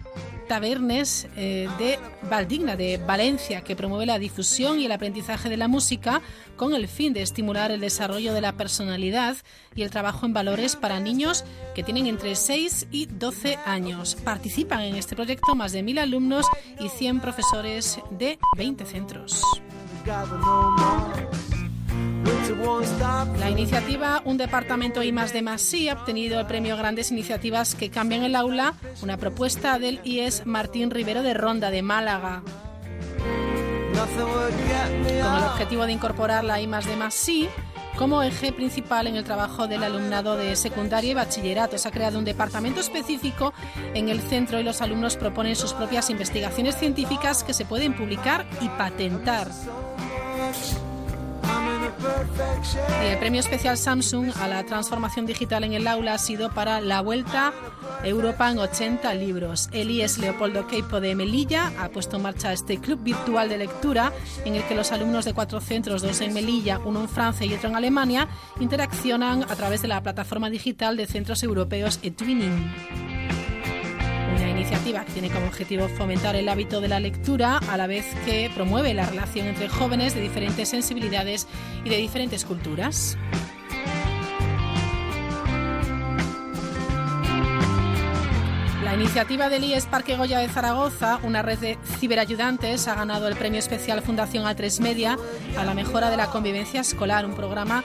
Tabernes 0.49 1.29
eh, 1.37 1.69
de 1.79 1.99
Valdigna, 2.29 2.75
de 2.77 2.97
Valencia, 2.97 3.61
que 3.61 3.77
promueve 3.77 4.07
la 4.07 4.19
difusión 4.19 4.81
y 4.81 4.87
el 4.87 4.93
aprendizaje 4.93 5.49
de 5.49 5.57
la 5.57 5.69
música 5.69 6.23
con 6.57 6.75
el 6.75 6.89
fin 6.89 7.13
de 7.13 7.23
estimular 7.23 7.71
el 7.71 7.81
desarrollo 7.81 8.33
de 8.33 8.41
la 8.41 8.55
personalidad 8.55 9.37
y 9.75 9.83
el 9.83 9.91
trabajo 9.91 10.27
en 10.27 10.33
valores 10.33 10.75
para 10.75 10.99
niños 10.99 11.45
que 11.75 11.83
tienen 11.83 12.07
entre 12.07 12.35
6 12.35 12.89
y 12.91 13.07
12 13.07 13.59
años. 13.65 14.17
Participan 14.17 14.81
en 14.81 14.97
este 14.97 15.15
proyecto 15.15 15.55
más 15.55 15.73
de 15.73 15.83
mil 15.83 15.99
alumnos 15.99 16.47
y 16.81 16.89
100 16.89 17.21
profesores 17.21 18.01
de 18.11 18.39
20 18.57 18.87
centros. 18.87 19.43
La 23.39 23.51
iniciativa 23.51 24.23
Un 24.25 24.39
Departamento 24.39 25.03
I 25.03 25.13
más 25.13 25.35
de 25.35 25.43
más 25.43 25.75
ha 25.91 25.93
obtenido 25.93 26.41
el 26.41 26.47
premio 26.47 26.79
Grandes 26.79 27.11
Iniciativas 27.11 27.75
que 27.75 27.91
cambian 27.91 28.23
el 28.23 28.35
aula, 28.35 28.73
una 29.03 29.19
propuesta 29.19 29.79
del 29.79 30.01
IES 30.03 30.47
Martín 30.47 30.91
Rivero 30.91 31.23
de 31.23 31.35
Ronda 31.35 31.71
de 31.71 31.83
Málaga. 31.83 32.43
Con 35.23 35.37
el 35.37 35.45
objetivo 35.45 35.85
de 35.85 35.93
incorporar 35.93 36.43
la 36.45 36.59
I 36.61 36.67
más 36.67 36.87
de 36.87 36.97
más 36.97 37.31
como 37.99 38.23
eje 38.23 38.53
principal 38.53 39.09
en 39.09 39.17
el 39.17 39.25
trabajo 39.25 39.67
del 39.67 39.83
alumnado 39.83 40.37
de 40.37 40.57
secundaria 40.57 41.11
y 41.11 41.15
bachillerato. 41.15 41.77
Se 41.77 41.89
ha 41.89 41.91
creado 41.91 42.19
un 42.19 42.25
departamento 42.25 42.81
específico 42.81 43.53
en 43.93 44.09
el 44.09 44.23
centro 44.23 44.59
y 44.59 44.63
los 44.63 44.81
alumnos 44.81 45.17
proponen 45.17 45.57
sus 45.57 45.75
propias 45.75 46.09
investigaciones 46.09 46.77
científicas 46.77 47.45
que 47.45 47.53
se 47.53 47.67
pueden 47.67 47.95
publicar 47.95 48.47
y 48.63 48.69
patentar. 48.71 49.49
El 53.03 53.19
premio 53.19 53.41
especial 53.41 53.77
Samsung 53.77 54.33
a 54.41 54.49
la 54.49 54.65
transformación 54.65 55.27
digital 55.27 55.65
en 55.65 55.73
el 55.73 55.87
aula 55.87 56.15
ha 56.15 56.19
sido 56.19 56.51
para 56.51 56.81
la 56.81 57.01
Vuelta 57.01 57.53
Europa 58.05 58.51
en 58.51 58.59
80 58.59 59.15
libros. 59.15 59.69
Elías 59.73 60.19
Leopoldo 60.19 60.67
Queipo 60.67 61.01
de 61.01 61.15
Melilla 61.15 61.73
ha 61.79 61.89
puesto 61.89 62.17
en 62.17 62.23
marcha 62.23 62.53
este 62.53 62.79
club 62.79 63.03
virtual 63.03 63.49
de 63.49 63.59
lectura 63.59 64.13
en 64.45 64.55
el 64.55 64.63
que 64.65 64.75
los 64.75 64.93
alumnos 64.93 65.25
de 65.25 65.35
cuatro 65.35 65.61
centros, 65.61 66.03
dos 66.03 66.21
en 66.21 66.33
Melilla, 66.33 66.79
uno 66.85 67.01
en 67.01 67.09
Francia 67.09 67.47
y 67.47 67.55
otro 67.55 67.71
en 67.71 67.77
Alemania, 67.77 68.29
interaccionan 68.61 69.43
a 69.43 69.57
través 69.57 69.83
de 69.83 69.89
la 69.89 70.03
plataforma 70.03 70.51
digital 70.51 70.97
de 70.97 71.07
centros 71.07 71.43
europeos 71.43 71.99
eTwinning 72.03 73.08
iniciativa 74.69 75.03
que 75.07 75.13
tiene 75.13 75.31
como 75.31 75.47
objetivo 75.47 75.89
fomentar 75.89 76.37
el 76.37 76.47
hábito 76.47 76.83
de 76.83 76.89
la 76.89 77.01
lectura 77.01 77.59
a 77.71 77.79
la 77.79 77.87
vez 77.87 78.05
que 78.27 78.51
promueve 78.55 78.93
la 78.93 79.07
relación 79.07 79.47
entre 79.47 79.67
jóvenes 79.67 80.15
de 80.15 80.21
diferentes 80.21 80.69
sensibilidades 80.69 81.47
y 81.85 81.89
de 81.89 81.97
diferentes 81.97 82.45
culturas. 82.45 83.17
La 88.85 88.95
iniciativa 88.95 89.49
del 89.49 89.65
IES 89.65 89.87
Parque 89.87 90.17
Goya 90.17 90.39
de 90.39 90.49
Zaragoza, 90.49 91.19
una 91.23 91.41
red 91.41 91.59
de 91.59 91.79
ciberayudantes, 91.99 92.89
ha 92.89 92.95
ganado 92.95 93.27
el 93.29 93.37
premio 93.37 93.61
especial 93.61 94.03
Fundación 94.03 94.45
A3 94.45 94.81
Media 94.81 95.17
a 95.57 95.65
la 95.65 95.73
mejora 95.73 96.11
de 96.11 96.19
la 96.19 96.27
convivencia 96.27 96.83
escolar, 96.83 97.25
un 97.25 97.35
programa 97.35 97.85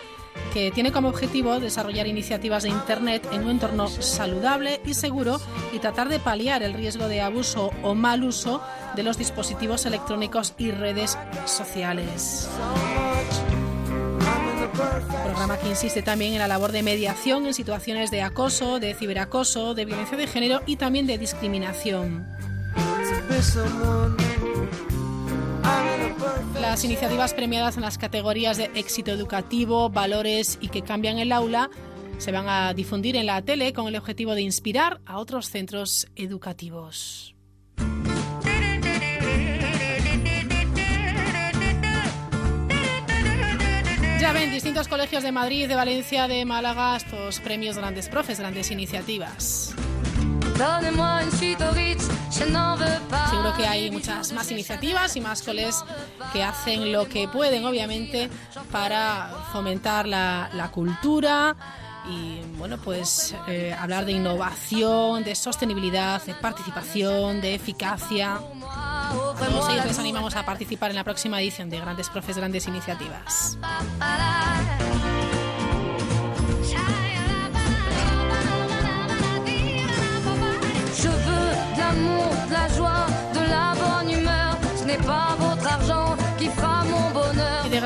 que 0.54 0.72
tiene 0.72 0.92
como 0.92 1.10
objetivo 1.10 1.60
desarrollar 1.60 2.06
iniciativas 2.06 2.64
de 2.64 2.70
Internet 2.70 3.28
en 3.32 3.44
un 3.44 3.50
entorno 3.50 3.88
saludable 3.88 4.80
y 4.86 4.94
seguro 4.94 5.42
y 5.74 5.80
tratar 5.80 6.10
de 6.10 6.20
paliar 6.20 6.62
el 6.62 6.74
riesgo 6.74 7.08
de 7.08 7.22
abuso 7.22 7.72
o 7.82 7.96
mal 7.96 8.24
uso 8.24 8.62
de 8.96 9.02
los 9.02 9.18
dispositivos 9.18 9.86
electrónicos 9.88 10.54
y 10.60 10.70
redes 10.70 11.18
sociales. 11.46 12.48
Programa 15.24 15.58
que 15.58 15.70
insiste 15.70 16.04
también 16.04 16.34
en 16.34 16.40
la 16.40 16.48
labor 16.48 16.72
de 16.72 16.84
mediación 16.84 17.48
en 17.48 17.54
situaciones 17.56 18.12
de 18.12 18.22
acoso, 18.22 18.80
de 18.80 18.94
ciberacoso, 18.94 19.74
de 19.74 19.86
violencia 19.86 20.18
de 20.18 20.28
género 20.28 20.62
y 20.68 20.76
también 20.76 21.08
de 21.08 21.18
discriminación. 21.18 22.28
Las 26.60 26.84
iniciativas 26.84 27.34
premiadas 27.34 27.76
en 27.76 27.84
las 27.84 27.98
categorías 27.98 28.58
de 28.58 28.72
éxito 28.76 29.12
educativo, 29.12 29.90
valores 29.90 30.58
y 30.62 30.70
que 30.70 30.82
cambian 30.82 31.20
el 31.20 31.32
aula 31.32 31.70
se 32.18 32.32
van 32.32 32.48
a 32.48 32.74
difundir 32.74 33.16
en 33.16 33.26
la 33.26 33.42
tele 33.42 33.74
con 33.74 33.88
el 33.88 33.96
objetivo 33.96 34.34
de 34.34 34.42
inspirar 34.42 35.02
a 35.06 35.18
otros 35.18 35.50
centros 35.50 36.08
educativos. 36.16 37.36
Ya 44.20 44.32
ven, 44.32 44.52
distintos 44.52 44.88
colegios 44.88 45.22
de 45.22 45.34
Madrid, 45.34 45.68
de 45.68 45.76
Valencia, 45.76 46.30
de 46.30 46.46
Málaga, 46.46 46.96
estos 46.96 47.42
premios 47.42 47.78
grandes 47.78 48.08
profes, 48.08 48.40
grandes 48.40 48.72
iniciativas. 48.72 49.76
Seguro 53.30 53.54
que 53.58 53.68
hay 53.68 53.92
muchas 53.92 54.32
más 54.32 54.50
iniciativas 54.50 55.16
y 55.16 55.22
más 55.22 55.42
coles 55.42 55.84
que 56.32 56.42
hacen 56.42 56.92
lo 56.92 57.08
que 57.10 57.28
pueden, 57.28 57.66
obviamente, 57.66 58.30
para 58.72 59.30
fomentar 59.52 60.08
la, 60.08 60.70
cultura 60.72 61.56
y 62.10 62.42
bueno 62.58 62.78
pues 62.78 63.36
eh, 63.48 63.76
hablar 63.78 64.06
de 64.06 64.14
innovación, 64.14 65.24
de 65.24 65.36
sostenibilidad, 65.36 66.22
de 66.24 66.34
participación, 66.34 67.42
de 67.42 67.56
eficacia. 67.56 68.40
Todos 69.38 69.70
ellos 69.70 69.86
les 69.86 70.00
animamos 70.00 70.36
a 70.36 70.46
participar 70.46 70.92
en 70.92 70.96
la 70.96 71.04
próxima 71.04 71.42
edición 71.42 71.70
de 71.70 71.80
Grandes 71.80 72.10
Profes, 72.10 72.38
Grandes 72.38 72.68
Iniciativas. 72.68 73.58
La 82.54 82.68
joie, 82.76 83.06
de 83.34 83.40
la 83.50 83.74
bonne 83.82 84.12
humeur. 84.12 84.58
Ce 84.76 84.86
n'est 84.86 84.98
pas 84.98 85.36
votre 85.40 85.53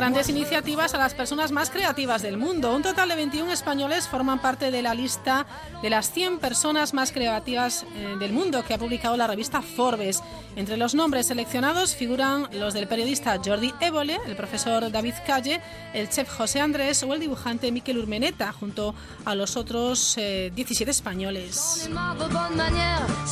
grandes 0.08 0.30
iniciativas 0.30 0.94
a 0.94 0.98
las 0.98 1.14
personas 1.14 1.52
más 1.52 1.70
creativas 1.70 2.22
del 2.22 2.38
mundo. 2.38 2.74
Un 2.74 2.82
total 2.82 3.10
de 3.10 3.16
21 3.16 3.52
españoles 3.52 4.08
forman 4.08 4.40
parte 4.40 4.72
de 4.72 4.82
la 4.82 4.94
lista 4.94 5.46
de 5.82 5.90
las 5.90 6.14
100 6.14 6.40
personas 6.40 6.94
más 6.94 7.12
creativas 7.12 7.86
eh, 7.94 8.16
del 8.18 8.32
mundo 8.32 8.64
que 8.64 8.74
ha 8.74 8.78
publicado 8.78 9.18
la 9.18 9.28
revista 9.28 9.62
Forbes. 9.62 10.24
Entre 10.56 10.78
los 10.78 10.96
nombres 10.96 11.28
seleccionados 11.28 11.94
figuran 11.94 12.48
los 12.54 12.74
del 12.74 12.88
periodista 12.88 13.38
Jordi 13.44 13.74
Évole, 13.82 14.18
el 14.26 14.38
profesor 14.38 14.90
David 14.90 15.16
Calle, 15.26 15.60
el 15.94 16.08
chef 16.08 16.30
José 16.34 16.62
Andrés 16.62 17.04
o 17.04 17.14
el 17.14 17.20
dibujante 17.20 17.70
Miquel 17.74 17.98
Urmeneta, 17.98 18.54
junto 18.54 18.96
a 19.26 19.36
los 19.36 19.58
otros 19.58 20.16
17 20.16 20.90
eh, 20.90 20.90
españoles. 20.90 21.90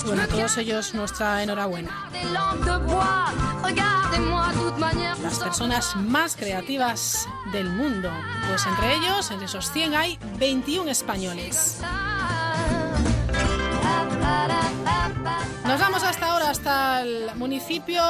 Bueno, 0.05 0.21
a 0.21 0.27
todos 0.27 0.57
ellos 0.57 0.93
nuestra 0.93 1.41
enhorabuena. 1.41 2.11
Las 5.23 5.39
personas 5.39 5.95
más 5.95 6.35
creativas 6.35 6.64
del 6.65 7.69
mundo. 7.69 8.09
Pues 8.47 8.65
entre 8.65 8.95
ellos, 8.95 9.29
entre 9.29 9.45
esos 9.45 9.71
100 9.71 9.93
hay 9.93 10.17
21 10.39 10.89
españoles. 10.89 11.79
Nos 15.67 15.79
vamos 15.79 16.03
hasta 16.03 16.31
ahora, 16.31 16.49
hasta 16.49 17.01
el 17.03 17.35
municipio 17.35 18.01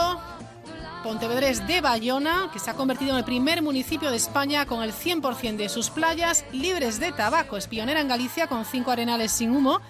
Pontevedrés 1.03 1.67
de 1.67 1.81
Bayona, 1.81 2.49
que 2.53 2.59
se 2.59 2.71
ha 2.71 2.75
convertido 2.75 3.11
en 3.11 3.17
el 3.17 3.25
primer 3.25 3.61
municipio 3.61 4.09
de 4.09 4.15
España 4.15 4.65
con 4.65 4.81
el 4.83 4.93
100% 4.93 5.57
de 5.57 5.67
sus 5.67 5.89
playas 5.89 6.45
libres 6.53 6.99
de 6.99 7.11
tabaco. 7.11 7.57
Es 7.57 7.67
pionera 7.67 7.99
en 7.99 8.07
Galicia 8.07 8.47
con 8.47 8.63
cinco 8.63 8.91
arenales 8.91 9.33
sin 9.33 9.51
humo 9.51 9.81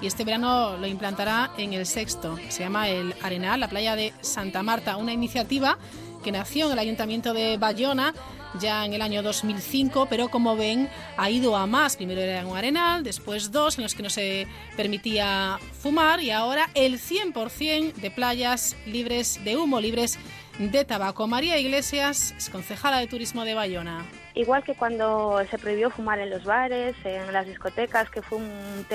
y 0.00 0.06
este 0.06 0.24
verano 0.24 0.76
lo 0.76 0.86
implantará 0.86 1.50
en 1.58 1.72
el 1.72 1.86
sexto. 1.86 2.38
Se 2.50 2.62
llama 2.62 2.88
el 2.88 3.16
Arenal, 3.20 3.58
la 3.58 3.68
playa 3.68 3.96
de 3.96 4.14
Santa 4.20 4.62
Marta, 4.62 4.96
una 4.96 5.12
iniciativa 5.12 5.76
que 6.22 6.32
nació 6.32 6.66
en 6.66 6.72
el 6.72 6.78
Ayuntamiento 6.78 7.34
de 7.34 7.56
Bayona 7.56 8.14
ya 8.60 8.84
en 8.84 8.92
el 8.92 9.02
año 9.02 9.22
2005, 9.22 10.06
pero 10.08 10.28
como 10.28 10.56
ven 10.56 10.88
ha 11.16 11.30
ido 11.30 11.56
a 11.56 11.66
más. 11.66 11.96
Primero 11.96 12.20
era 12.20 12.46
un 12.46 12.56
arenal, 12.56 13.02
después 13.02 13.50
dos 13.50 13.78
en 13.78 13.84
los 13.84 13.94
que 13.94 14.02
no 14.02 14.10
se 14.10 14.46
permitía 14.76 15.58
fumar 15.72 16.20
y 16.20 16.30
ahora 16.30 16.68
el 16.74 16.98
100% 16.98 17.94
de 17.94 18.10
playas 18.10 18.76
libres 18.86 19.42
de 19.44 19.56
humo, 19.56 19.80
libres 19.80 20.18
de 20.58 20.84
tabaco. 20.84 21.26
María 21.26 21.58
Iglesias 21.58 22.34
es 22.36 22.50
concejala 22.50 22.98
de 22.98 23.06
turismo 23.06 23.44
de 23.44 23.54
Bayona. 23.54 24.04
Igual 24.34 24.64
que 24.64 24.74
cuando 24.74 25.42
se 25.50 25.58
prohibió 25.58 25.90
fumar 25.90 26.18
en 26.18 26.30
los 26.30 26.44
bares, 26.44 26.96
en 27.04 27.32
las 27.32 27.46
discotecas, 27.46 28.08
que 28.08 28.22
fue 28.22 28.38
un, 28.38 28.86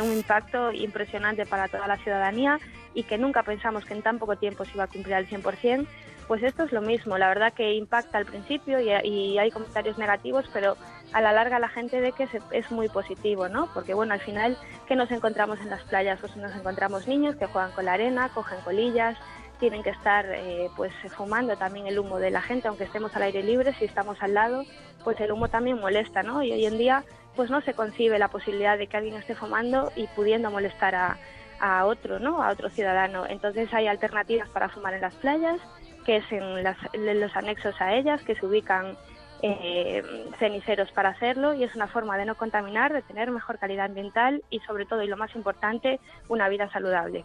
un 0.00 0.12
impacto 0.12 0.72
impresionante 0.72 1.46
para 1.46 1.68
toda 1.68 1.88
la 1.88 1.96
ciudadanía 1.96 2.60
y 2.94 3.02
que 3.02 3.18
nunca 3.18 3.42
pensamos 3.42 3.84
que 3.84 3.94
en 3.94 4.02
tan 4.02 4.18
poco 4.18 4.36
tiempo 4.36 4.64
se 4.64 4.72
iba 4.74 4.84
a 4.84 4.88
cumplir 4.88 5.14
al 5.14 5.26
100%, 5.26 5.86
pues 6.28 6.42
esto 6.42 6.64
es 6.64 6.72
lo 6.72 6.82
mismo, 6.82 7.16
la 7.16 7.28
verdad 7.28 7.54
que 7.54 7.72
impacta 7.72 8.18
al 8.18 8.26
principio 8.26 8.78
y, 8.80 9.38
hay 9.38 9.50
comentarios 9.50 9.96
negativos, 9.96 10.44
pero 10.52 10.76
a 11.14 11.22
la 11.22 11.32
larga 11.32 11.58
la 11.58 11.70
gente 11.70 12.00
ve 12.00 12.12
que 12.12 12.28
es 12.52 12.70
muy 12.70 12.88
positivo, 12.90 13.48
¿no? 13.48 13.72
Porque 13.72 13.94
bueno, 13.94 14.12
al 14.12 14.20
final, 14.20 14.58
¿qué 14.86 14.94
nos 14.94 15.10
encontramos 15.10 15.58
en 15.60 15.70
las 15.70 15.82
playas? 15.84 16.20
Pues 16.20 16.36
nos 16.36 16.54
encontramos 16.54 17.08
niños 17.08 17.34
que 17.36 17.46
juegan 17.46 17.72
con 17.72 17.86
la 17.86 17.94
arena, 17.94 18.28
cogen 18.28 18.60
colillas, 18.60 19.16
tienen 19.58 19.82
que 19.82 19.90
estar 19.90 20.26
eh, 20.26 20.68
pues 20.76 20.92
fumando 21.16 21.56
también 21.56 21.86
el 21.86 21.98
humo 21.98 22.18
de 22.18 22.30
la 22.30 22.42
gente, 22.42 22.68
aunque 22.68 22.84
estemos 22.84 23.14
al 23.16 23.22
aire 23.22 23.42
libre, 23.42 23.74
si 23.74 23.84
estamos 23.84 24.16
al 24.22 24.34
lado, 24.34 24.64
pues 25.04 25.18
el 25.20 25.32
humo 25.32 25.48
también 25.48 25.80
molesta, 25.80 26.22
¿no? 26.22 26.42
Y 26.42 26.52
hoy 26.52 26.66
en 26.66 26.78
día 26.78 27.04
pues 27.36 27.50
no 27.50 27.60
se 27.60 27.74
concibe 27.74 28.18
la 28.18 28.28
posibilidad 28.28 28.76
de 28.76 28.88
que 28.88 28.96
alguien 28.96 29.14
esté 29.16 29.34
fumando 29.34 29.92
y 29.94 30.06
pudiendo 30.08 30.50
molestar 30.50 30.94
a, 30.94 31.18
a 31.60 31.84
otro, 31.86 32.18
¿no? 32.18 32.42
A 32.42 32.50
otro 32.50 32.70
ciudadano. 32.70 33.26
Entonces 33.28 33.72
hay 33.72 33.86
alternativas 33.86 34.48
para 34.48 34.68
fumar 34.68 34.94
en 34.94 35.02
las 35.02 35.14
playas, 35.14 35.60
que 36.04 36.16
es 36.16 36.24
en, 36.32 37.20
los 37.20 37.36
anexos 37.36 37.80
a 37.80 37.94
ellas, 37.94 38.22
que 38.22 38.34
se 38.34 38.46
ubican 38.46 38.96
eh, 39.42 40.02
ceniceros 40.38 40.90
para 40.92 41.10
hacerlo 41.10 41.54
y 41.54 41.64
es 41.64 41.74
una 41.74 41.86
forma 41.86 42.16
de 42.16 42.24
no 42.24 42.34
contaminar, 42.36 42.92
de 42.92 43.02
tener 43.02 43.30
mejor 43.30 43.58
calidad 43.58 43.86
ambiental 43.86 44.42
y 44.50 44.60
sobre 44.60 44.86
todo, 44.86 45.02
y 45.02 45.06
lo 45.06 45.16
más 45.16 45.34
importante, 45.34 46.00
una 46.28 46.48
vida 46.48 46.70
saludable. 46.70 47.24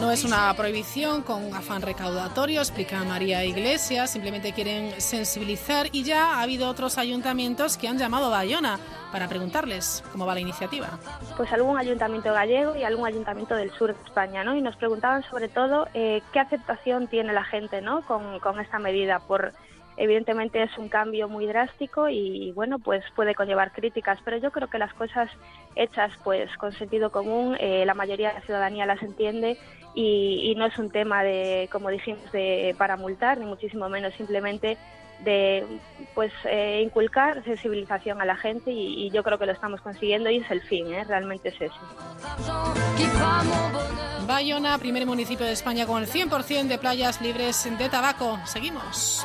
No 0.00 0.10
es 0.10 0.24
una 0.24 0.52
prohibición 0.54 1.22
con 1.22 1.54
afán 1.54 1.80
recaudatorio, 1.80 2.60
explica 2.60 3.02
María 3.02 3.44
Iglesias, 3.44 4.10
simplemente 4.10 4.52
quieren 4.52 5.00
sensibilizar 5.00 5.86
y 5.90 6.04
ya 6.04 6.34
ha 6.34 6.42
habido 6.42 6.68
otros 6.68 6.98
ayuntamientos 6.98 7.78
que 7.78 7.88
han 7.88 7.96
llamado 7.96 8.26
a 8.26 8.28
Bayona 8.28 8.78
para 9.10 9.26
preguntarles 9.26 10.04
cómo 10.12 10.26
va 10.26 10.34
la 10.34 10.40
iniciativa. 10.40 10.98
Pues 11.36 11.50
algún 11.50 11.78
ayuntamiento 11.78 12.30
gallego 12.32 12.76
y 12.76 12.84
algún 12.84 13.06
ayuntamiento 13.06 13.54
del 13.54 13.70
sur 13.72 13.96
de 13.96 14.04
España, 14.04 14.44
¿no? 14.44 14.54
Y 14.54 14.60
nos 14.60 14.76
preguntaban 14.76 15.22
sobre 15.30 15.48
todo 15.48 15.88
eh, 15.94 16.22
qué 16.30 16.40
aceptación 16.40 17.08
tiene 17.08 17.32
la 17.32 17.44
gente, 17.44 17.80
¿no? 17.80 18.02
Con, 18.02 18.38
con 18.40 18.60
esta 18.60 18.78
medida 18.78 19.20
por 19.20 19.54
evidentemente 19.96 20.62
es 20.62 20.76
un 20.78 20.88
cambio 20.88 21.28
muy 21.28 21.46
drástico 21.46 22.08
y 22.08 22.52
bueno 22.52 22.78
pues 22.78 23.04
puede 23.14 23.34
conllevar 23.34 23.72
críticas 23.72 24.18
pero 24.24 24.36
yo 24.36 24.50
creo 24.50 24.68
que 24.68 24.78
las 24.78 24.92
cosas 24.94 25.30
hechas 25.74 26.12
pues 26.22 26.54
con 26.58 26.72
sentido 26.72 27.10
común 27.10 27.56
eh, 27.58 27.84
la 27.86 27.94
mayoría 27.94 28.28
de 28.28 28.34
la 28.34 28.40
ciudadanía 28.42 28.86
las 28.86 29.02
entiende 29.02 29.58
y, 29.96 30.54
no 30.56 30.66
es 30.66 30.78
un 30.78 30.90
tema 30.90 31.22
de, 31.24 31.68
como 31.72 31.88
dijimos, 31.88 32.30
de 32.30 32.74
para 32.76 32.96
multar, 32.96 33.38
ni 33.38 33.46
muchísimo 33.46 33.88
menos, 33.88 34.12
simplemente 34.14 34.76
de 35.20 35.64
pues 36.14 36.32
eh, 36.44 36.82
inculcar 36.84 37.42
sensibilización 37.44 38.20
a 38.20 38.24
la 38.24 38.36
gente 38.36 38.70
y, 38.70 39.10
yo 39.10 39.22
creo 39.22 39.38
que 39.38 39.46
lo 39.46 39.52
estamos 39.52 39.80
consiguiendo 39.80 40.30
y 40.30 40.38
es 40.38 40.50
el 40.50 40.60
fin, 40.62 40.92
¿eh? 40.92 41.04
realmente 41.04 41.50
es 41.50 41.60
eso. 41.60 41.76
Bayona, 44.26 44.76
primer 44.78 45.06
municipio 45.06 45.46
de 45.46 45.52
España 45.52 45.86
con 45.86 46.02
el 46.02 46.08
100% 46.08 46.66
de 46.66 46.78
playas 46.78 47.20
libres 47.20 47.68
de 47.78 47.88
tabaco. 47.88 48.38
Seguimos. 48.44 49.24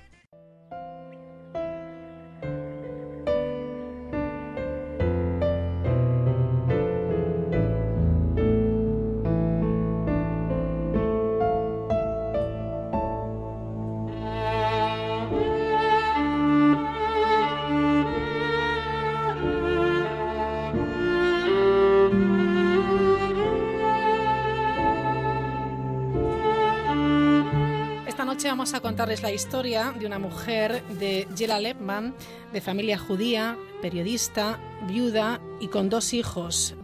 Contarles 28.91 29.21
la 29.21 29.31
historia 29.31 29.95
de 29.97 30.05
una 30.05 30.19
mujer 30.19 30.83
de 30.99 31.25
Jela 31.33 31.61
Lepman, 31.61 32.13
de 32.51 32.59
familia 32.59 32.97
judía, 32.99 33.57
periodista, 33.81 34.59
viuda 34.85 35.39
y 35.61 35.69
con 35.69 35.87
dos 35.87 36.13
hijos. 36.13 36.75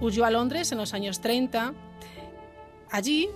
Huyó 0.00 0.24
a 0.24 0.30
Londres 0.30 0.70
en 0.70 0.78
los 0.78 0.94
años 0.94 1.20
30. 1.20 1.74
Allí 2.92 3.28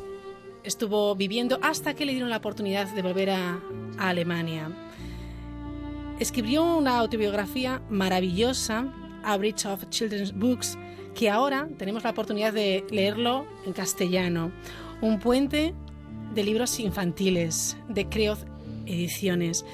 estuvo 0.63 1.17
viviendo 1.17 1.59
hasta 1.61 1.95
que 1.95 2.07
le 2.07 2.13
dieron 2.13 2.31
la 2.31 2.37
oportunidad 2.37 2.87
de 2.87 3.03
volver 3.03 3.31
a, 3.31 3.59
a 3.99 4.11
Alemania. 4.11 4.71
Escribió 6.21 6.77
una 6.77 6.97
autobiografía 6.97 7.83
maravillosa, 7.91 8.95
A 9.25 9.37
Bridge 9.39 9.67
of 9.67 9.89
Children's 9.89 10.33
Books, 10.33 10.79
que 11.17 11.31
ahora 11.31 11.67
tenemos 11.79 12.05
la 12.05 12.11
oportunidad 12.11 12.53
de 12.53 12.87
leerlo 12.91 13.45
en 13.67 13.73
castellano. 13.73 14.53
Un 15.01 15.19
puente 15.19 15.75
de 16.35 16.43
libros 16.43 16.81
infantiles 16.81 17.77
de 17.89 18.09
Creoz 18.09 18.45
Ediciones. 18.87 19.65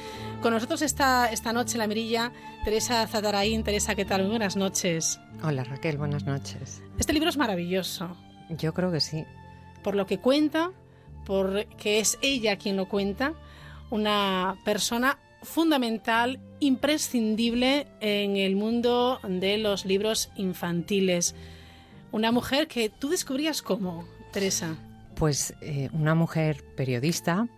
Con 0.42 0.52
nosotros 0.52 0.82
está 0.82 1.30
esta 1.32 1.52
noche 1.52 1.78
la 1.78 1.86
mirilla 1.86 2.32
Teresa 2.64 3.06
Zataraín. 3.06 3.64
Teresa, 3.64 3.94
¿qué 3.94 4.04
tal? 4.04 4.28
buenas 4.28 4.56
noches. 4.56 5.18
Hola 5.42 5.64
Raquel, 5.64 5.96
buenas 5.96 6.24
noches. 6.24 6.82
Este 6.98 7.12
libro 7.12 7.30
es 7.30 7.36
maravilloso. 7.36 8.14
Yo 8.50 8.74
creo 8.74 8.92
que 8.92 9.00
sí. 9.00 9.24
Por 9.82 9.94
lo 9.94 10.06
que 10.06 10.18
cuenta, 10.18 10.72
porque 11.24 11.98
es 11.98 12.18
ella 12.20 12.56
quien 12.56 12.76
lo 12.76 12.88
cuenta, 12.88 13.34
una 13.90 14.56
persona 14.64 15.18
fundamental, 15.42 16.40
imprescindible 16.60 17.86
en 18.00 18.36
el 18.36 18.54
mundo 18.54 19.18
de 19.26 19.56
los 19.56 19.86
libros 19.86 20.30
infantiles. 20.36 21.34
Una 22.12 22.32
mujer 22.32 22.68
que 22.68 22.90
tú 22.90 23.08
descubrías 23.08 23.62
cómo, 23.62 24.06
Teresa. 24.32 24.76
Pues 25.20 25.52
eh, 25.60 25.90
una 25.92 26.14
mujer 26.14 26.64
periodista 26.74 27.44
mm, 27.44 27.48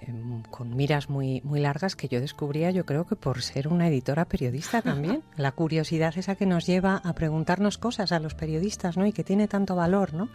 em, 0.00 0.42
con 0.44 0.74
miras 0.74 1.10
muy, 1.10 1.42
muy 1.44 1.60
largas 1.60 1.94
que 1.94 2.08
yo 2.08 2.22
descubría, 2.22 2.70
yo 2.70 2.86
creo 2.86 3.04
que 3.04 3.16
por 3.16 3.42
ser 3.42 3.68
una 3.68 3.86
editora 3.88 4.24
periodista 4.24 4.80
también. 4.80 5.22
La 5.36 5.52
curiosidad 5.52 6.16
esa 6.16 6.36
que 6.36 6.46
nos 6.46 6.64
lleva 6.64 7.02
a 7.04 7.12
preguntarnos 7.12 7.76
cosas 7.76 8.12
a 8.12 8.18
los 8.18 8.34
periodistas, 8.34 8.96
¿no? 8.96 9.04
Y 9.04 9.12
que 9.12 9.24
tiene 9.24 9.46
tanto 9.46 9.76
valor, 9.76 10.14
¿no? 10.14 10.30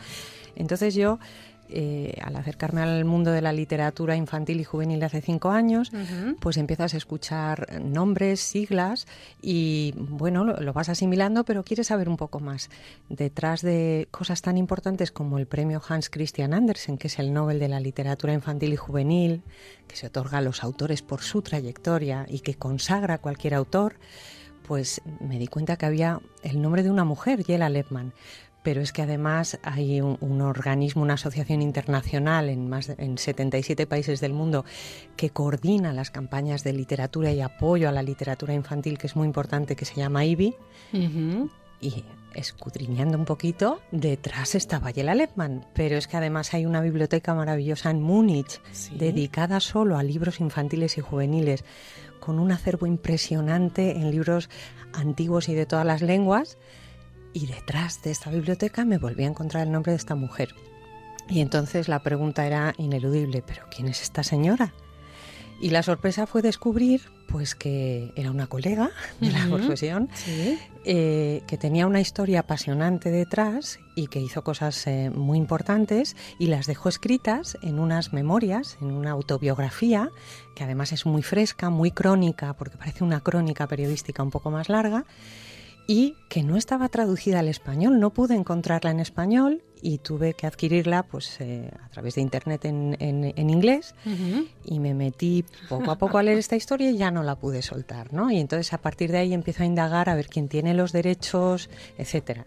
Entonces 0.55 0.93
yo 0.93 1.17
eh, 1.73 2.17
al 2.21 2.35
acercarme 2.35 2.81
al 2.81 3.05
mundo 3.05 3.31
de 3.31 3.41
la 3.41 3.53
literatura 3.53 4.15
infantil 4.15 4.59
y 4.59 4.63
juvenil 4.63 5.03
hace 5.03 5.21
cinco 5.21 5.51
años, 5.51 5.91
pues 6.39 6.57
empiezas 6.57 6.93
a 6.93 6.97
escuchar 6.97 7.81
nombres, 7.81 8.41
siglas 8.41 9.07
y 9.41 9.93
bueno, 9.97 10.43
lo, 10.43 10.73
vas 10.73 10.89
asimilando, 10.89 11.45
pero 11.45 11.63
quieres 11.63 11.87
saber 11.87 12.09
un 12.09 12.17
poco 12.17 12.39
más. 12.39 12.69
Detrás 13.09 13.61
de 13.61 14.07
cosas 14.11 14.41
tan 14.41 14.57
importantes 14.57 15.11
como 15.11 15.37
el 15.37 15.47
premio 15.47 15.81
Hans 15.87 16.09
Christian 16.09 16.53
Andersen, 16.53 16.97
que 16.97 17.07
es 17.07 17.19
el 17.19 17.33
Nobel 17.33 17.59
de 17.59 17.69
la 17.69 17.79
literatura 17.79 18.33
infantil 18.33 18.73
y 18.73 18.77
juvenil, 18.77 19.41
que 19.87 19.95
se 19.95 20.07
otorga 20.07 20.39
a 20.39 20.41
los 20.41 20.63
autores 20.63 21.01
por 21.01 21.21
su 21.21 21.41
trayectoria 21.41 22.25
y 22.27 22.39
que 22.39 22.55
consagra 22.55 23.15
a 23.15 23.17
cualquier 23.19 23.53
autor, 23.53 23.95
pues 24.67 25.01
me 25.19 25.39
di 25.39 25.47
cuenta 25.47 25.77
que 25.77 25.85
había 25.85 26.19
el 26.43 26.61
nombre 26.61 26.83
de 26.83 26.91
una 26.91 27.05
mujer, 27.05 27.43
Yela 27.43 27.69
Lepman 27.69 28.13
pero 28.63 28.81
es 28.81 28.91
que 28.91 29.01
además 29.01 29.59
hay 29.63 30.01
un, 30.01 30.41
organismo, 30.41 31.01
una 31.01 31.15
asociación 31.15 31.61
internacional 31.61 32.49
en 32.49 32.69
más 32.69 32.89
en 32.89 33.17
77 33.17 33.87
países 33.87 34.21
del 34.21 34.33
mundo 34.33 34.65
que 35.15 35.29
coordina 35.29 35.93
las 35.93 36.11
campañas 36.11 36.63
de 36.63 36.73
literatura 36.73 37.31
y 37.31 37.41
apoyo 37.41 37.89
a 37.89 37.91
la 37.91 38.03
literatura 38.03 38.53
infantil, 38.53 38.97
que 38.97 39.07
es 39.07 39.15
muy 39.15 39.25
importante, 39.25 39.75
que 39.75 39.85
se 39.85 39.95
llama 39.95 40.25
IBI. 40.25 40.55
Y 41.83 42.05
escudriñando 42.35 43.17
un 43.17 43.25
poquito, 43.25 43.81
detrás 43.91 44.53
estaba 44.53 44.91
Yela 44.91 45.15
Lepman, 45.15 45.65
pero 45.73 45.97
es 45.97 46.07
que 46.07 46.17
además 46.17 46.53
hay 46.53 46.67
una 46.67 46.79
biblioteca 46.81 47.33
maravillosa 47.33 47.89
en 47.89 48.01
Múnich 48.01 48.61
dedicada 48.91 49.59
solo 49.59 49.97
a 49.97 50.03
libros 50.03 50.39
infantiles 50.39 50.99
y 50.99 51.01
juveniles, 51.01 51.65
con 52.19 52.39
un 52.39 52.51
acervo 52.51 52.85
impresionante 52.85 53.97
en 53.97 54.11
libros 54.11 54.49
antiguos 54.93 55.49
y 55.49 55.55
de 55.55 55.65
todas 55.65 55.85
las 55.85 56.03
lenguas 56.03 56.59
y 57.33 57.47
detrás 57.47 58.01
de 58.01 58.11
esta 58.11 58.29
biblioteca 58.29 58.85
me 58.85 58.97
volví 58.97 59.23
a 59.23 59.27
encontrar 59.27 59.65
el 59.65 59.71
nombre 59.71 59.91
de 59.91 59.97
esta 59.97 60.15
mujer. 60.15 60.55
Y 61.29 61.41
entonces 61.41 61.87
la 61.87 62.03
pregunta 62.03 62.45
era 62.45 62.73
ineludible, 62.77 63.41
¿pero 63.45 63.63
quién 63.69 63.87
es 63.87 64.01
esta 64.01 64.23
señora? 64.23 64.73
Y 65.61 65.69
la 65.69 65.83
sorpresa 65.83 66.25
fue 66.25 66.41
descubrir 66.41 67.03
pues 67.31 67.55
que 67.55 68.11
era 68.15 68.29
una 68.29 68.47
colega 68.47 68.91
de 69.21 69.31
la 69.31 69.45
profesión, 69.47 70.09
eh, 70.83 71.43
que 71.47 71.57
tenía 71.57 71.87
una 71.87 72.01
historia 72.01 72.41
apasionante 72.41 73.09
detrás 73.09 73.79
y 73.95 74.07
que 74.07 74.19
hizo 74.19 74.43
cosas 74.43 74.85
eh, 74.87 75.09
muy 75.11 75.37
importantes 75.37 76.17
y 76.39 76.47
las 76.47 76.65
dejó 76.65 76.89
escritas 76.89 77.57
en 77.61 77.79
unas 77.79 78.11
memorias, 78.11 78.77
en 78.81 78.91
una 78.91 79.11
autobiografía, 79.11 80.11
que 80.55 80.63
además 80.63 80.91
es 80.91 81.05
muy 81.05 81.23
fresca, 81.23 81.69
muy 81.69 81.91
crónica, 81.91 82.53
porque 82.53 82.77
parece 82.77 83.03
una 83.03 83.21
crónica 83.21 83.67
periodística 83.67 84.21
un 84.21 84.31
poco 84.31 84.51
más 84.51 84.67
larga, 84.67 85.05
y 85.87 86.15
que 86.29 86.43
no 86.43 86.57
estaba 86.57 86.89
traducida 86.89 87.39
al 87.39 87.47
español. 87.47 87.99
No 87.99 88.11
pude 88.11 88.35
encontrarla 88.35 88.91
en 88.91 88.99
español 88.99 89.63
y 89.81 89.97
tuve 89.97 90.33
que 90.33 90.47
adquirirla 90.47 91.03
pues 91.03 91.41
eh, 91.41 91.71
a 91.83 91.89
través 91.89 92.15
de 92.15 92.21
internet 92.21 92.65
en, 92.65 92.95
en, 92.99 93.49
inglés 93.49 93.95
y 94.63 94.79
me 94.79 94.93
metí 94.93 95.43
poco 95.67 95.91
a 95.91 95.97
poco 95.97 96.17
a 96.17 96.23
leer 96.23 96.37
esta 96.37 96.55
historia 96.55 96.91
y 96.91 96.97
ya 96.97 97.09
no 97.09 97.23
la 97.23 97.35
pude 97.35 97.61
soltar, 97.61 98.13
¿no? 98.13 98.29
Y 98.31 98.39
entonces 98.39 98.73
a 98.73 98.77
partir 98.77 99.11
de 99.11 99.17
ahí 99.17 99.33
empiezo 99.33 99.63
a 99.63 99.65
indagar 99.65 100.09
a 100.09 100.15
ver 100.15 100.27
quién 100.27 100.47
tiene 100.47 100.73
los 100.73 100.91
derechos, 100.91 101.69
etcétera. 101.97 102.45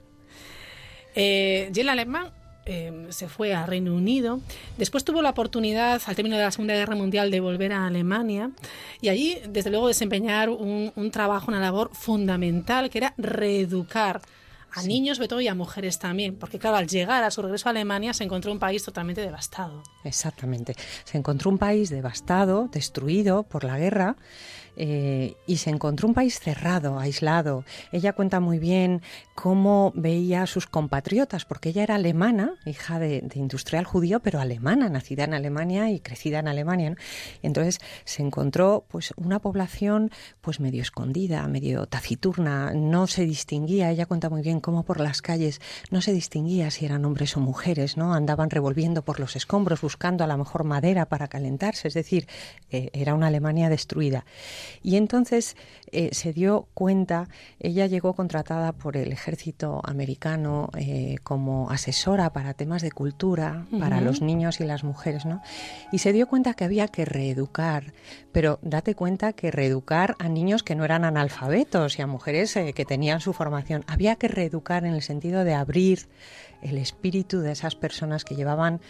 Eh, 1.16 1.72
Alemán 1.88 2.32
em, 2.66 3.10
se 3.10 3.28
fue 3.28 3.54
a 3.54 3.66
Reino 3.66 3.94
Unido. 3.94 4.40
Después 4.78 5.04
tuvo 5.04 5.22
la 5.22 5.30
oportunidad, 5.30 6.00
al 6.06 6.16
término 6.16 6.36
de 6.36 6.42
la 6.42 6.50
Segunda 6.50 6.74
Guerra 6.74 6.96
Mundial, 6.96 7.30
de 7.30 7.40
volver 7.40 7.72
a 7.72 7.86
Alemania 7.86 8.50
y 9.00 9.08
allí, 9.08 9.38
desde 9.48 9.70
luego, 9.70 9.88
desempeñar 9.88 10.50
un, 10.50 10.92
un 10.94 11.10
trabajo, 11.10 11.46
una 11.48 11.60
labor 11.60 11.90
fundamental, 11.92 12.90
que 12.90 12.98
era 12.98 13.14
reeducar 13.16 14.22
a 14.74 14.82
niños, 14.82 15.18
sobre 15.18 15.28
todo, 15.28 15.40
y 15.40 15.48
a 15.48 15.54
mujeres 15.54 15.98
también, 15.98 16.36
porque 16.36 16.58
claro, 16.58 16.76
al 16.76 16.88
llegar 16.88 17.22
a 17.22 17.30
su 17.30 17.42
regreso 17.42 17.68
a 17.68 17.70
Alemania 17.70 18.12
se 18.12 18.24
encontró 18.24 18.50
un 18.52 18.58
país 18.58 18.82
totalmente 18.82 19.20
devastado. 19.20 19.82
Exactamente, 20.02 20.74
se 21.04 21.16
encontró 21.16 21.50
un 21.50 21.58
país 21.58 21.90
devastado, 21.90 22.68
destruido 22.72 23.44
por 23.44 23.64
la 23.64 23.78
guerra, 23.78 24.16
eh, 24.76 25.36
y 25.46 25.58
se 25.58 25.70
encontró 25.70 26.08
un 26.08 26.14
país 26.14 26.40
cerrado, 26.40 26.98
aislado. 26.98 27.64
Ella 27.92 28.12
cuenta 28.12 28.40
muy 28.40 28.58
bien 28.58 29.02
cómo 29.34 29.92
veía 29.94 30.42
a 30.42 30.46
sus 30.46 30.66
compatriotas, 30.66 31.44
porque 31.44 31.70
ella 31.70 31.82
era 31.82 31.96
alemana, 31.96 32.54
hija 32.64 32.98
de, 32.98 33.24
industrial 33.34 33.84
judío, 33.84 34.20
pero 34.20 34.40
alemana, 34.40 34.88
nacida 34.88 35.24
en 35.24 35.34
Alemania 35.34 35.90
y 35.90 36.00
crecida 36.00 36.38
en 36.38 36.48
Alemania. 36.48 36.96
Entonces 37.42 37.80
se 38.04 38.22
encontró 38.22 38.84
pues 38.88 39.12
una 39.16 39.40
población 39.40 40.10
pues 40.40 40.60
medio 40.60 40.82
escondida, 40.82 41.46
medio 41.48 41.86
taciturna, 41.86 42.72
no 42.74 43.06
se 43.06 43.24
distinguía, 43.24 43.90
ella 43.90 44.06
cuenta 44.06 44.30
muy 44.30 44.42
bien 44.42 44.60
cómo 44.60 44.84
por 44.84 45.00
las 45.00 45.22
calles 45.22 45.60
no 45.90 46.00
se 46.00 46.12
distinguía 46.12 46.70
si 46.70 46.84
eran 46.84 47.04
hombres 47.04 47.36
o 47.36 47.40
mujeres, 47.40 47.96
¿no? 47.96 48.14
Andaban 48.14 48.50
revolviendo 48.50 49.02
por 49.02 49.20
los 49.20 49.36
escombros 49.36 49.80
buscando 49.80 50.24
a 50.24 50.26
la 50.26 50.36
mejor 50.36 50.64
madera 50.64 51.06
para 51.06 51.28
calentarse, 51.28 51.88
es 51.88 51.94
decir, 51.94 52.26
eh, 52.70 52.90
era 52.92 53.14
una 53.14 53.28
Alemania 53.28 53.68
destruida. 53.68 54.24
Y 54.82 54.96
entonces 54.96 55.56
eh, 55.92 56.10
se 56.12 56.32
dio 56.32 56.68
cuenta, 56.74 57.28
ella 57.60 57.86
llegó 57.86 58.14
contratada 58.14 58.72
por 58.72 58.96
el 58.96 59.12
ejército 59.12 59.80
americano 59.84 60.70
eh, 60.76 61.16
como 61.22 61.70
asesora 61.70 62.32
para 62.32 62.54
temas 62.54 62.82
de 62.82 62.90
cultura, 62.90 63.66
para 63.78 64.00
los 64.00 64.20
niños 64.20 64.60
y 64.60 64.64
las 64.64 64.84
mujeres, 64.84 65.24
¿no? 65.24 65.42
Y 65.92 65.98
se 65.98 66.12
dio 66.12 66.26
cuenta 66.26 66.54
que 66.54 66.64
había 66.64 66.88
que 66.88 67.04
reeducar, 67.04 67.92
pero 68.32 68.58
date 68.62 68.94
cuenta 68.94 69.32
que 69.32 69.50
reeducar 69.50 70.16
a 70.18 70.28
niños 70.28 70.62
que 70.62 70.74
no 70.74 70.84
eran 70.84 71.04
analfabetos 71.04 71.98
y 71.98 72.02
a 72.02 72.06
mujeres 72.06 72.56
eh, 72.56 72.72
que 72.72 72.84
tenían 72.84 73.20
su 73.20 73.32
formación, 73.32 73.84
había 73.86 74.16
que 74.16 74.28
reeducar 74.28 74.84
en 74.84 74.94
el 74.94 75.02
sentido 75.02 75.44
de 75.44 75.54
abrir 75.54 76.08
el 76.62 76.78
espíritu 76.78 77.40
de 77.40 77.52
esas 77.52 77.76
personas 77.76 78.24
que 78.24 78.34
llevaban 78.34 78.80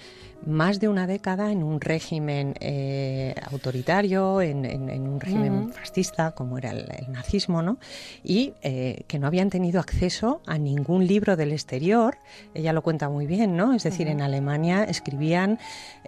más 0.47 0.81
de 0.81 0.89
una 0.89 1.07
década 1.07 1.53
en 1.53 1.63
un 1.63 1.81
régimen 1.81 2.55
eh, 2.61 3.35
autoritario, 3.51 4.41
en, 4.41 4.65
un 5.07 5.21
régimen 5.21 5.73
fascista, 5.73 6.33
como 6.33 6.59
era 6.59 6.71
el, 6.71 6.87
nazismo, 7.09 7.63
¿no? 7.63 7.79
y 8.23 8.55
eh, 8.63 9.05
que 9.07 9.19
no 9.19 9.27
habían 9.27 9.51
tenido 9.51 9.81
acceso 9.81 10.41
a 10.47 10.59
ningún 10.59 11.07
libro 11.07 11.37
del 11.37 11.53
exterior. 11.53 12.19
Ella 12.55 12.73
lo 12.73 12.83
cuenta 12.83 13.09
muy 13.09 13.27
bien, 13.27 13.57
¿no? 13.57 13.75
Es 13.75 13.85
decir, 13.85 14.09
en 14.09 14.21
Alemania 14.21 14.85
escribían 14.85 15.59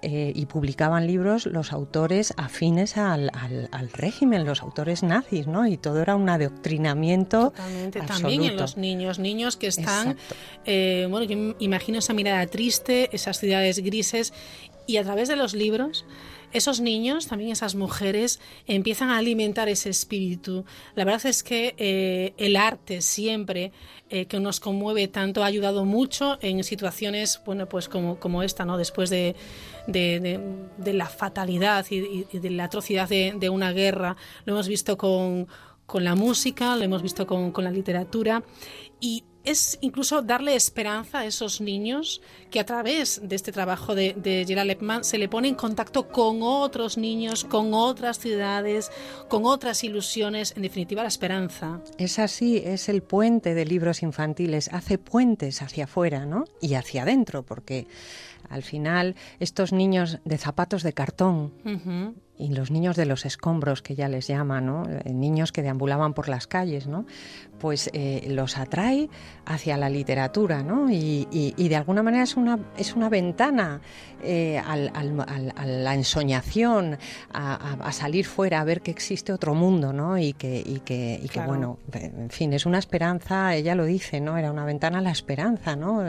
eh, 0.03 0.32
y 0.34 0.47
publicaban 0.47 1.07
libros 1.07 1.47
los 1.47 1.72
autores 1.72 2.34
afines 2.37 2.97
al, 2.97 3.30
régimen, 3.93 4.45
los 4.45 4.62
autores 4.62 5.03
nazis, 5.03 5.47
¿no? 5.47 5.66
Y 5.66 5.76
todo 5.76 6.03
era 6.03 6.16
un 6.16 6.28
adoctrinamiento 6.28 7.51
Totalmente. 7.51 8.01
También 8.01 8.45
en 8.45 8.57
los 8.57 8.76
niños, 8.76 9.18
niños 9.18 9.57
que 9.57 9.68
están, 9.68 10.16
bueno, 10.64 11.22
yo 11.22 11.55
imagino 11.59 11.99
esa 11.99 12.12
mirada 12.12 12.47
triste, 12.47 13.09
esas 13.12 13.39
ciudades 13.39 13.78
grises 13.82 14.26
y 14.87 14.99
a 14.99 15.05
través 15.05 15.29
de 15.29 15.37
los 15.37 15.55
libros 15.55 16.05
esos 16.53 16.81
niños, 16.81 17.27
también 17.27 17.51
esas 17.51 17.74
mujeres, 17.74 18.41
empiezan 18.66 19.11
a 19.11 19.18
alimentar 19.18 19.68
ese 19.68 19.91
espíritu. 19.91 20.64
La 20.95 21.05
verdad 21.05 21.27
es 21.27 21.43
que 21.43 21.74
eh, 21.77 22.35
el 22.39 22.57
arte 22.57 23.03
siempre 23.03 23.72
eh, 24.09 24.27
que 24.27 24.41
nos 24.41 24.61
conmueve 24.61 25.09
tanto 25.09 25.43
ha 25.43 25.47
ayudado 25.47 25.85
mucho 25.85 26.39
en 26.41 26.62
situaciones, 26.64 27.41
bueno, 27.45 27.68
pues 27.68 27.89
como, 27.89 28.18
como 28.18 28.43
esta, 28.43 28.64
¿no? 28.64 28.79
Después 28.79 29.11
de, 29.11 29.35
la 29.87 31.07
fatalidad 31.07 31.85
y, 31.91 32.24
de 32.33 32.51
la 32.51 32.64
atrocidad 32.64 33.09
de, 33.09 33.51
una 33.51 33.72
guerra, 33.72 34.16
lo 34.45 34.55
hemos 34.55 34.68
visto 34.68 34.97
con, 34.97 35.49
la 35.95 36.14
música, 36.14 36.77
lo 36.77 36.85
hemos 36.85 37.03
visto 37.03 37.27
con, 37.27 37.53
con 37.53 37.64
la 37.64 37.70
literatura 37.70 38.43
y 39.01 39.24
es 39.47 39.79
incluso 39.81 40.21
darle 40.23 40.55
esperanza 40.57 41.21
a 41.21 41.25
esos 41.25 41.61
niños 41.61 42.21
que 42.51 42.61
a 42.61 42.67
través 42.67 43.21
de 43.23 43.37
este 43.37 43.53
trabajo 43.53 43.95
de, 43.95 44.13
de 44.15 44.45
Gerald 44.47 44.77
se 45.03 45.19
le 45.19 45.29
pone 45.29 45.49
en 45.49 45.55
contacto 45.55 46.09
con 46.09 46.43
otros 46.43 46.99
niños, 46.99 47.45
con 47.45 47.73
otras 47.73 48.19
ciudades, 48.19 48.91
con 49.29 49.47
otras 49.47 49.85
ilusiones, 49.85 50.53
en 50.57 50.63
definitiva 50.63 51.03
la 51.03 51.09
esperanza. 51.09 51.81
Es 51.97 52.19
así, 52.19 52.59
es 52.59 52.89
el 52.89 53.03
puente 53.03 53.55
de 53.55 53.65
libros 53.65 54.03
infantiles, 54.03 54.69
hace 54.73 54.99
puentes 54.99 55.63
hacia 55.63 55.85
afuera 55.85 56.27
¿no? 56.27 56.45
y 56.61 56.75
hacia 56.75 57.03
adentro, 57.03 57.45
porque 57.45 57.87
al 58.49 58.63
final 58.63 59.15
estos 59.39 59.73
niños 59.73 60.19
de 60.25 60.39
zapatos 60.39 60.83
de 60.83 60.93
cartón, 60.93 61.53
y 62.39 62.53
los 62.55 62.71
niños 62.71 62.97
de 62.97 63.07
los 63.07 63.25
escombros, 63.25 63.83
que 63.83 63.95
ya 63.95 64.09
les 64.09 64.27
llaman, 64.27 64.67
¿no? 64.67 64.85
Eh, 64.89 65.13
niños 65.13 65.53
que 65.53 65.63
deambulaban 65.63 66.13
por 66.15 66.29
las 66.29 66.47
calles, 66.47 66.87
¿no? 66.87 67.07
Pues 67.59 67.91
eh, 67.93 68.27
los 68.29 68.57
atrae 68.57 69.09
hacia 69.45 69.77
la 69.77 69.89
literatura, 69.89 70.63
¿no? 70.63 70.91
Y, 70.91 71.27
de 71.57 71.77
alguna 71.77 72.03
manera 72.03 72.23
es 72.23 72.37
una, 72.37 72.59
es 72.77 72.95
una 72.95 73.09
ventana 73.09 73.81
eh, 74.23 74.59
a 74.59 74.77
la 74.77 75.95
ensoñación, 75.95 76.99
a, 77.33 77.93
salir 77.93 78.27
fuera, 78.27 78.61
a 78.61 78.65
ver 78.65 78.83
que 78.83 78.91
existe 78.91 79.33
otro 79.33 79.55
mundo, 79.55 79.93
¿no? 79.93 80.19
Y 80.19 80.33
que, 80.33 80.63
y 80.65 80.81
que, 80.81 81.21
y 81.23 81.29
que 81.29 81.41
bueno, 81.41 81.79
en 81.93 82.31
fin, 82.31 82.53
es 82.53 82.67
una 82.67 82.79
esperanza, 82.79 83.55
ella 83.55 83.75
lo 83.75 83.85
dice, 83.85 84.21
¿no? 84.21 84.37
Era 84.37 84.51
una 84.51 84.65
ventana 84.65 84.99
a 84.99 85.03
la 85.03 85.11
esperanza, 85.11 85.77
¿no? 85.77 86.01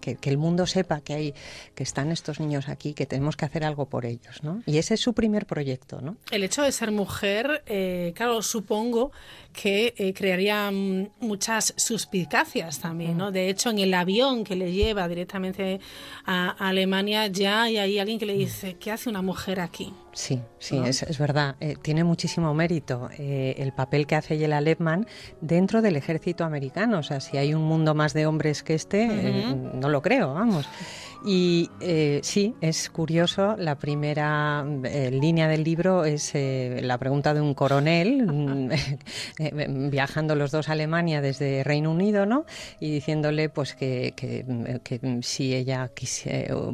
que, 0.00 0.16
que, 0.20 0.30
el 0.30 0.38
mundo 0.38 0.66
sepa 0.66 1.00
que 1.00 1.14
hay, 1.14 1.34
que 1.74 1.82
están 1.82 2.10
estos 2.12 2.40
niños 2.40 2.68
aquí, 2.68 2.94
que 2.94 3.06
tenemos 3.06 3.36
que 3.36 3.44
hacer 3.44 3.64
algo 3.64 3.86
por 3.86 4.06
ellos, 4.06 4.42
¿no? 4.42 4.62
Y 4.66 4.78
ese 4.78 4.94
es 4.94 5.00
su 5.00 5.14
primer 5.14 5.46
proyecto. 5.46 6.00
El 6.30 6.44
hecho 6.44 6.62
de 6.62 6.72
ser 6.72 6.90
mujer, 6.90 7.62
eh, 7.66 8.12
claro, 8.14 8.42
supongo 8.42 9.12
que 9.54 9.94
eh, 9.96 10.12
crearía 10.12 10.70
mm, 10.70 11.08
muchas 11.20 11.72
suspicacias 11.76 12.80
también, 12.80 13.16
¿no? 13.16 13.32
De 13.32 13.48
hecho, 13.48 13.70
en 13.70 13.78
el 13.78 13.94
avión 13.94 14.44
que 14.44 14.56
le 14.56 14.72
lleva 14.72 15.08
directamente 15.08 15.80
a, 16.26 16.50
Alemania 16.50 17.28
ya 17.28 17.62
hay 17.62 17.78
ahí 17.78 17.98
alguien 17.98 18.18
que 18.18 18.26
le 18.26 18.34
dice, 18.34 18.74
¿qué 18.74 18.90
hace 18.90 19.08
una 19.08 19.22
mujer 19.22 19.60
aquí? 19.60 19.94
Sí, 20.12 20.40
sí, 20.58 20.78
es, 20.84 21.18
verdad. 21.18 21.56
Eh, 21.60 21.76
tiene 21.80 22.04
muchísimo 22.04 22.54
mérito 22.54 23.08
el 23.18 23.72
papel 23.72 24.06
que 24.06 24.14
hace 24.14 24.38
Yela 24.38 24.60
Lepman 24.60 25.06
dentro 25.40 25.82
del 25.82 25.96
ejército 25.96 26.44
americano. 26.44 26.98
O 26.98 27.02
sea, 27.02 27.20
si 27.20 27.36
hay 27.36 27.52
un 27.54 27.62
mundo 27.62 27.94
más 27.94 28.12
de 28.12 28.26
hombres 28.26 28.62
que 28.62 28.74
este, 28.74 29.06
no 29.06 29.88
lo 29.88 30.02
creo, 30.02 30.34
vamos. 30.34 30.68
Y 31.26 31.70
eh, 31.80 32.20
sí, 32.22 32.54
es 32.60 32.90
curioso, 32.90 33.56
la 33.56 33.76
primera 33.78 34.62
eh, 34.84 35.10
línea 35.10 35.48
del 35.48 35.64
libro 35.64 36.04
es 36.04 36.34
eh, 36.34 36.80
la 36.82 36.98
pregunta 36.98 37.32
de 37.32 37.40
un 37.40 37.54
coronel 37.54 38.26
mm, 38.26 39.90
viajando 39.90 40.34
los 40.34 40.50
dos 40.50 40.68
a 40.68 40.72
Alemania 40.72 41.22
desde 41.22 41.64
Reino 41.64 41.92
Unido, 41.92 42.26
¿no? 42.26 42.44
Y 42.78 42.90
diciéndole 42.90 43.48
pues 43.48 43.74
que, 43.74 44.12
que, 44.14 45.22
si 45.22 45.54
ella 45.54 45.90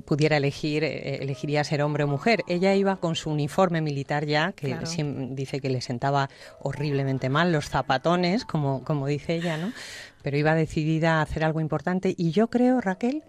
pudiera 0.04 0.38
elegir, 0.38 0.82
elegiría 0.82 1.62
ser 1.62 1.82
hombre 1.82 2.02
o 2.02 2.08
mujer. 2.08 2.42
Ella 2.48 2.74
iba 2.74 2.96
con 2.96 3.14
su 3.14 3.30
uniforme 3.30 3.80
militar 3.80 4.26
ya, 4.26 4.50
que 4.50 4.76
dice 5.30 5.60
que 5.60 5.70
le 5.70 5.80
sentaba 5.80 6.28
horriblemente 6.58 7.28
mal, 7.28 7.52
los 7.52 7.68
zapatones, 7.68 8.44
como, 8.44 8.82
como 8.82 9.06
dice 9.06 9.36
ella, 9.36 9.56
¿no? 9.56 9.72
Pero 10.22 10.36
iba 10.36 10.56
decidida 10.56 11.18
a 11.18 11.22
hacer 11.22 11.44
algo 11.44 11.60
importante 11.60 12.14
y 12.16 12.32
yo 12.32 12.48
creo, 12.48 12.80
Raquel, 12.80 13.22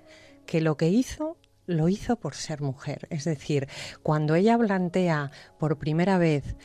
que 0.46 0.62
lo 0.62 0.78
que 0.78 0.89
hizo 0.89 1.38
lo 1.66 1.89
hizo 1.89 2.18
por 2.18 2.36
ser 2.36 2.62
mujer. 2.62 3.08
Es 3.10 3.24
decir, 3.24 3.68
cuando 4.04 4.36
ella 4.36 4.58
plantea 4.58 5.32
por 5.58 5.78
primera 5.78 6.18
vez 6.18 6.56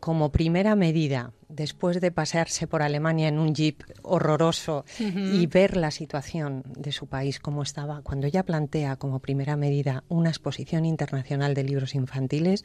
como 0.00 0.32
primera 0.32 0.76
medida, 0.76 1.32
después 1.50 2.00
de 2.00 2.10
pasearse 2.10 2.66
por 2.66 2.82
Alemania 2.82 3.28
en 3.28 3.38
un 3.38 3.54
jeep 3.54 3.82
horroroso 4.02 4.84
y 4.98 5.46
ver 5.46 5.76
la 5.76 5.90
situación 5.90 6.62
de 6.76 6.92
su 6.92 7.06
país 7.06 7.40
como 7.40 7.62
estaba, 7.62 8.02
cuando 8.02 8.26
ella 8.26 8.44
plantea 8.44 8.96
como 8.96 9.18
primera 9.18 9.56
medida 9.56 10.04
una 10.08 10.30
exposición 10.30 10.84
internacional 10.84 11.54
de 11.54 11.64
libros 11.64 11.94
infantiles, 11.94 12.64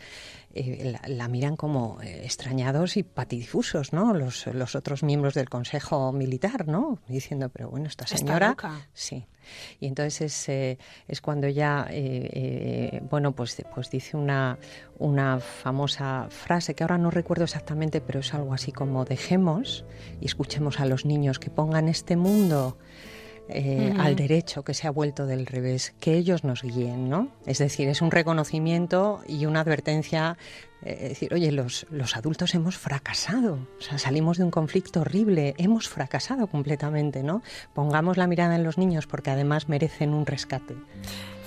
eh, 0.54 0.96
la, 1.08 1.28
miran 1.28 1.56
como 1.56 2.00
eh, 2.02 2.22
extrañados 2.24 2.98
y 2.98 3.04
patidifusos, 3.04 3.92
¿no? 3.92 4.14
Los, 4.14 4.48
los, 4.48 4.76
otros 4.76 5.04
miembros 5.04 5.34
del 5.34 5.50
Consejo 5.50 6.12
Militar, 6.12 6.68
¿no? 6.68 7.00
Diciendo, 7.08 7.50
pero 7.50 7.70
bueno, 7.70 7.88
esta 7.88 8.08
señora... 8.08 8.56
Sí, 8.94 9.26
y 9.80 9.88
entonces 9.88 10.22
es, 10.22 10.50
eh, 10.50 10.78
es 11.08 11.22
cuando 11.22 11.48
eh, 11.48 13.02
bueno, 13.10 13.34
pues, 13.34 13.62
pues 13.74 13.90
dice 13.90 14.18
una, 14.18 14.58
una 14.98 15.40
famosa 15.40 16.28
frase 16.30 16.76
que 16.76 16.84
ahora 16.84 16.98
no 16.98 17.12
recuerdo 17.12 17.44
exactamente, 17.44 18.02
pero 18.02 18.20
es 18.20 18.34
algo 18.34 18.54
así 18.54 18.72
como 18.76 19.06
dejemos 19.06 19.86
y 20.22 20.26
escuchemos 20.26 20.80
a 20.80 20.86
los 20.86 21.06
niños 21.06 21.40
que 21.40 21.50
pongan 21.50 21.88
este 21.90 22.16
mundo 22.16 22.78
al 24.00 24.16
derecho 24.16 24.64
que 24.64 24.74
se 24.74 24.88
ha 24.88 24.92
vuelto 24.92 25.28
del 25.28 25.46
revés, 25.46 25.94
que 26.00 26.16
ellos 26.16 26.44
nos 26.44 26.64
guíen, 26.64 27.10
¿no? 27.10 27.30
Es 27.46 27.60
decir, 27.60 27.88
es 27.88 28.02
un 28.02 28.10
reconocimiento 28.10 29.22
y 29.28 29.46
una 29.46 29.60
advertencia 29.60 30.38
eh, 30.82 31.10
decir, 31.10 31.34
oye, 31.34 31.52
los, 31.52 31.86
los 31.90 32.16
adultos 32.16 32.54
hemos 32.56 32.78
fracasado, 32.78 33.60
o 33.80 33.82
sea, 33.82 33.98
salimos 33.98 34.38
de 34.38 34.44
un 34.44 34.52
conflicto 34.52 35.02
horrible, 35.02 35.56
hemos 35.58 35.88
fracasado 35.90 36.48
completamente, 36.48 37.24
¿no? 37.24 37.42
Pongamos 37.74 38.18
la 38.18 38.28
mirada 38.28 38.56
en 38.56 38.64
los 38.64 38.78
niños 38.78 39.08
porque 39.08 39.32
además 39.32 39.70
merecen 39.70 40.14
un 40.14 40.26
rescate. 40.26 40.76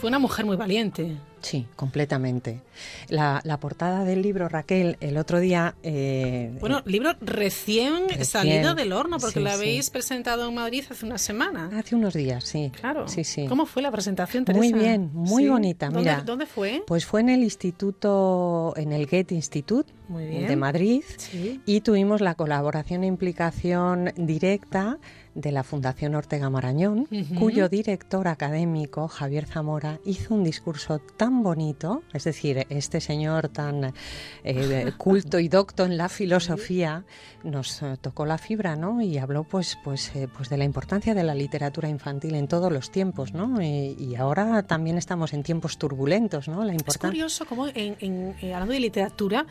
Fue 0.00 0.08
una 0.08 0.18
mujer 0.18 0.46
muy 0.46 0.56
valiente. 0.56 1.16
Sí, 1.40 1.66
completamente. 1.76 2.62
La, 3.08 3.58
portada 3.60 4.04
del 4.04 4.22
libro, 4.22 4.48
Raquel, 4.48 4.96
el 5.00 5.16
otro 5.16 5.40
día... 5.40 5.74
Eh, 5.82 6.56
bueno, 6.60 6.82
libro 6.84 7.14
recién, 7.20 8.24
salido 8.24 8.74
del 8.74 8.92
horno, 8.92 9.18
porque 9.18 9.40
lo 9.40 9.50
habéis 9.50 9.90
presentado 9.90 10.48
en 10.48 10.54
Madrid 10.54 10.84
hace 10.88 11.06
una 11.06 11.18
semana. 11.18 11.70
Hace 11.76 11.94
unos 11.94 12.14
días, 12.14 12.44
sí. 12.44 12.70
Claro. 12.78 13.08
Sí, 13.08 13.24
sí. 13.24 13.46
¿Cómo 13.46 13.66
fue 13.66 13.82
la 13.82 13.90
presentación, 13.90 14.44
Teresa? 14.44 14.62
Muy 14.62 14.72
bien, 14.72 15.10
muy 15.12 15.48
bonita. 15.48 15.90
Mira, 15.90 16.22
¿Dónde, 16.24 16.46
fue? 16.46 16.82
Pues 16.86 17.04
fue 17.04 17.20
en 17.20 17.30
el 17.30 17.42
instituto, 17.42 18.74
en 18.76 18.92
el 18.92 19.06
Goethe 19.06 19.34
Institute 19.34 19.92
de 20.08 20.56
Madrid, 20.56 21.02
y 21.66 21.80
tuvimos 21.80 22.20
la 22.20 22.34
colaboración 22.34 23.04
e 23.04 23.06
implicación 23.06 24.12
directa 24.16 24.98
de 25.38 25.52
la 25.52 25.62
Fundación 25.62 26.16
Ortega 26.16 26.50
Marañón, 26.50 27.08
cuyo 27.38 27.68
director 27.68 28.26
académico, 28.26 29.06
Javier 29.06 29.46
Zamora, 29.46 30.00
hizo 30.04 30.34
un 30.34 30.42
discurso 30.42 30.98
tan 30.98 31.44
bonito, 31.44 32.02
es 32.12 32.24
decir, 32.24 32.66
este 32.70 33.00
señor 33.00 33.48
tan 33.48 33.94
eh, 34.42 34.92
culto 34.98 35.38
y 35.38 35.48
docto 35.48 35.84
en 35.84 35.96
la 35.96 36.08
filosofía, 36.08 37.04
nos 37.44 37.82
eh, 37.82 37.96
tocó 38.00 38.26
la 38.26 38.36
fibra, 38.36 38.74
¿no? 38.74 39.00
Y 39.00 39.18
habló, 39.18 39.44
pues, 39.44 39.78
pues, 39.84 40.10
eh, 40.16 40.26
pues 40.34 40.48
de 40.48 40.56
la 40.56 40.64
importancia 40.64 41.14
de 41.14 41.22
la 41.22 41.36
literatura 41.36 41.88
infantil 41.88 42.34
en 42.34 42.48
todos 42.48 42.72
los 42.72 42.90
tiempos, 42.90 43.32
¿no? 43.32 43.62
Y, 43.62 44.16
ahora 44.18 44.64
también 44.64 44.98
estamos 44.98 45.32
en 45.32 45.44
tiempos 45.44 45.78
turbulentos, 45.78 46.48
¿no? 46.48 46.64
La 46.64 46.74
Es 46.74 46.98
curioso 46.98 47.46
cómo, 47.46 47.68
en, 47.72 48.34
hablando 48.42 48.72
de 48.72 48.80
literatura, 48.80 49.46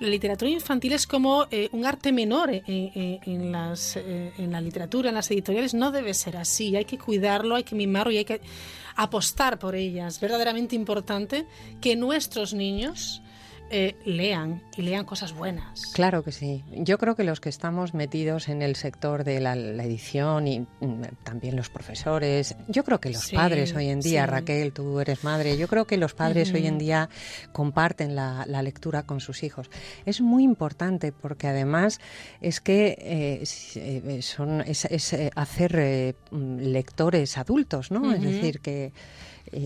la 0.00 0.08
literatura 0.08 0.50
infantil 0.50 0.94
es 0.94 1.06
como 1.06 1.46
un 1.70 1.86
arte 1.86 2.10
menor 2.10 2.50
en, 2.50 3.52
las, 3.52 3.96
en 3.96 4.50
la 4.50 4.60
literatura, 4.60 5.10
en 5.10 5.14
las 5.14 5.27
editoriales 5.30 5.74
no 5.74 5.90
debe 5.90 6.14
ser 6.14 6.36
así. 6.36 6.76
Hay 6.76 6.84
que 6.84 6.98
cuidarlo, 6.98 7.56
hay 7.56 7.64
que 7.64 7.74
mimarlo 7.74 8.12
y 8.12 8.18
hay 8.18 8.24
que 8.24 8.40
apostar 8.96 9.58
por 9.58 9.74
ellas. 9.74 10.20
Verdaderamente 10.20 10.74
importante 10.74 11.46
que 11.80 11.96
nuestros 11.96 12.54
niños 12.54 13.22
eh, 13.70 13.96
lean 14.06 14.62
y 14.78 14.82
lean 14.82 15.04
cosas 15.04 15.34
buenas. 15.34 15.82
Claro 15.92 16.22
que 16.22 16.32
sí. 16.32 16.64
Yo 16.70 16.96
creo 16.96 17.14
que 17.14 17.22
los 17.22 17.38
que 17.38 17.50
estamos 17.50 17.92
metidos 17.92 18.48
en 18.48 18.62
el 18.62 18.76
sector 18.76 19.24
de 19.24 19.40
la, 19.40 19.54
edición 19.54 20.48
y 20.48 20.60
mm, 20.60 21.02
también 21.22 21.54
los 21.54 21.68
profesores, 21.68 22.56
yo 22.68 22.82
creo 22.82 22.98
que 22.98 23.10
los 23.10 23.30
padres 23.30 23.74
hoy 23.74 23.88
en 23.88 24.00
día, 24.00 24.24
Raquel, 24.24 24.72
tú 24.72 25.00
eres 25.00 25.22
madre, 25.22 25.58
yo 25.58 25.68
creo 25.68 25.86
que 25.86 25.98
los 25.98 26.14
padres 26.14 26.52
hoy 26.54 26.66
en 26.66 26.78
día 26.78 27.10
comparten 27.52 28.14
la, 28.16 28.46
lectura 28.62 29.02
con 29.02 29.20
sus 29.20 29.42
hijos. 29.42 29.70
Es 30.06 30.22
muy 30.22 30.44
importante 30.44 31.12
porque 31.12 31.46
además 31.46 32.00
es 32.40 32.60
que 32.60 32.96
eh, 32.98 33.44
eh, 33.76 34.22
son, 34.22 34.62
es, 34.62 34.86
hacer 35.34 36.16
lectores 36.30 37.36
adultos, 37.36 37.90
¿no? 37.90 38.14
Es 38.14 38.22
decir, 38.22 38.60
que... 38.60 38.92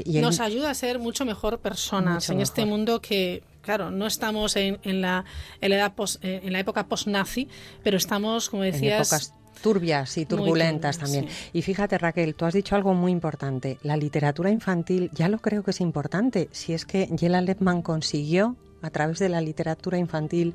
Nos 0.07 0.41
ayuda 0.41 0.71
a 0.71 0.75
ser 0.75 0.99
mucho 0.99 1.25
mejor 1.25 1.61
personas 1.61 2.29
en 2.31 2.41
este 2.41 2.65
mundo 2.65 3.01
que 3.01 3.43
claro, 3.63 3.91
no 3.91 4.07
estamos 4.07 4.57
en, 4.57 4.79
la, 5.01 5.25
edad 5.61 5.93
eh, 6.23 6.41
en 6.45 6.53
la 6.53 6.61
época 6.61 6.87
post-nazi, 6.87 7.49
pero 7.83 7.97
estamos, 7.97 8.51
como 8.51 8.63
decías... 8.63 9.13
En 9.13 9.17
épocas 9.17 9.35
turbias 9.63 10.19
y 10.19 10.27
turbulentas 10.27 10.99
también. 10.99 11.29
Y 11.53 11.63
fíjate, 11.63 11.97
Raquel, 11.97 12.35
tú 12.35 12.45
has 12.45 12.55
dicho 12.55 12.75
algo 12.75 12.95
muy 12.95 13.13
importante. 13.13 13.79
La 13.83 13.97
literatura 13.97 14.51
infantil, 14.51 15.09
ya 15.15 15.29
lo 15.29 15.39
creo 15.39 15.63
que 15.63 15.71
es 15.71 15.81
importante, 15.81 16.49
si 16.51 16.75
es 16.75 16.85
que 16.85 17.07
Yela 17.07 17.41
Lepman 17.41 17.81
consiguió 17.81 18.57
a 18.83 18.91
través 18.91 19.21
de 19.21 19.29
la 19.29 19.41
literatura 19.41 19.97
infantil, 19.97 20.55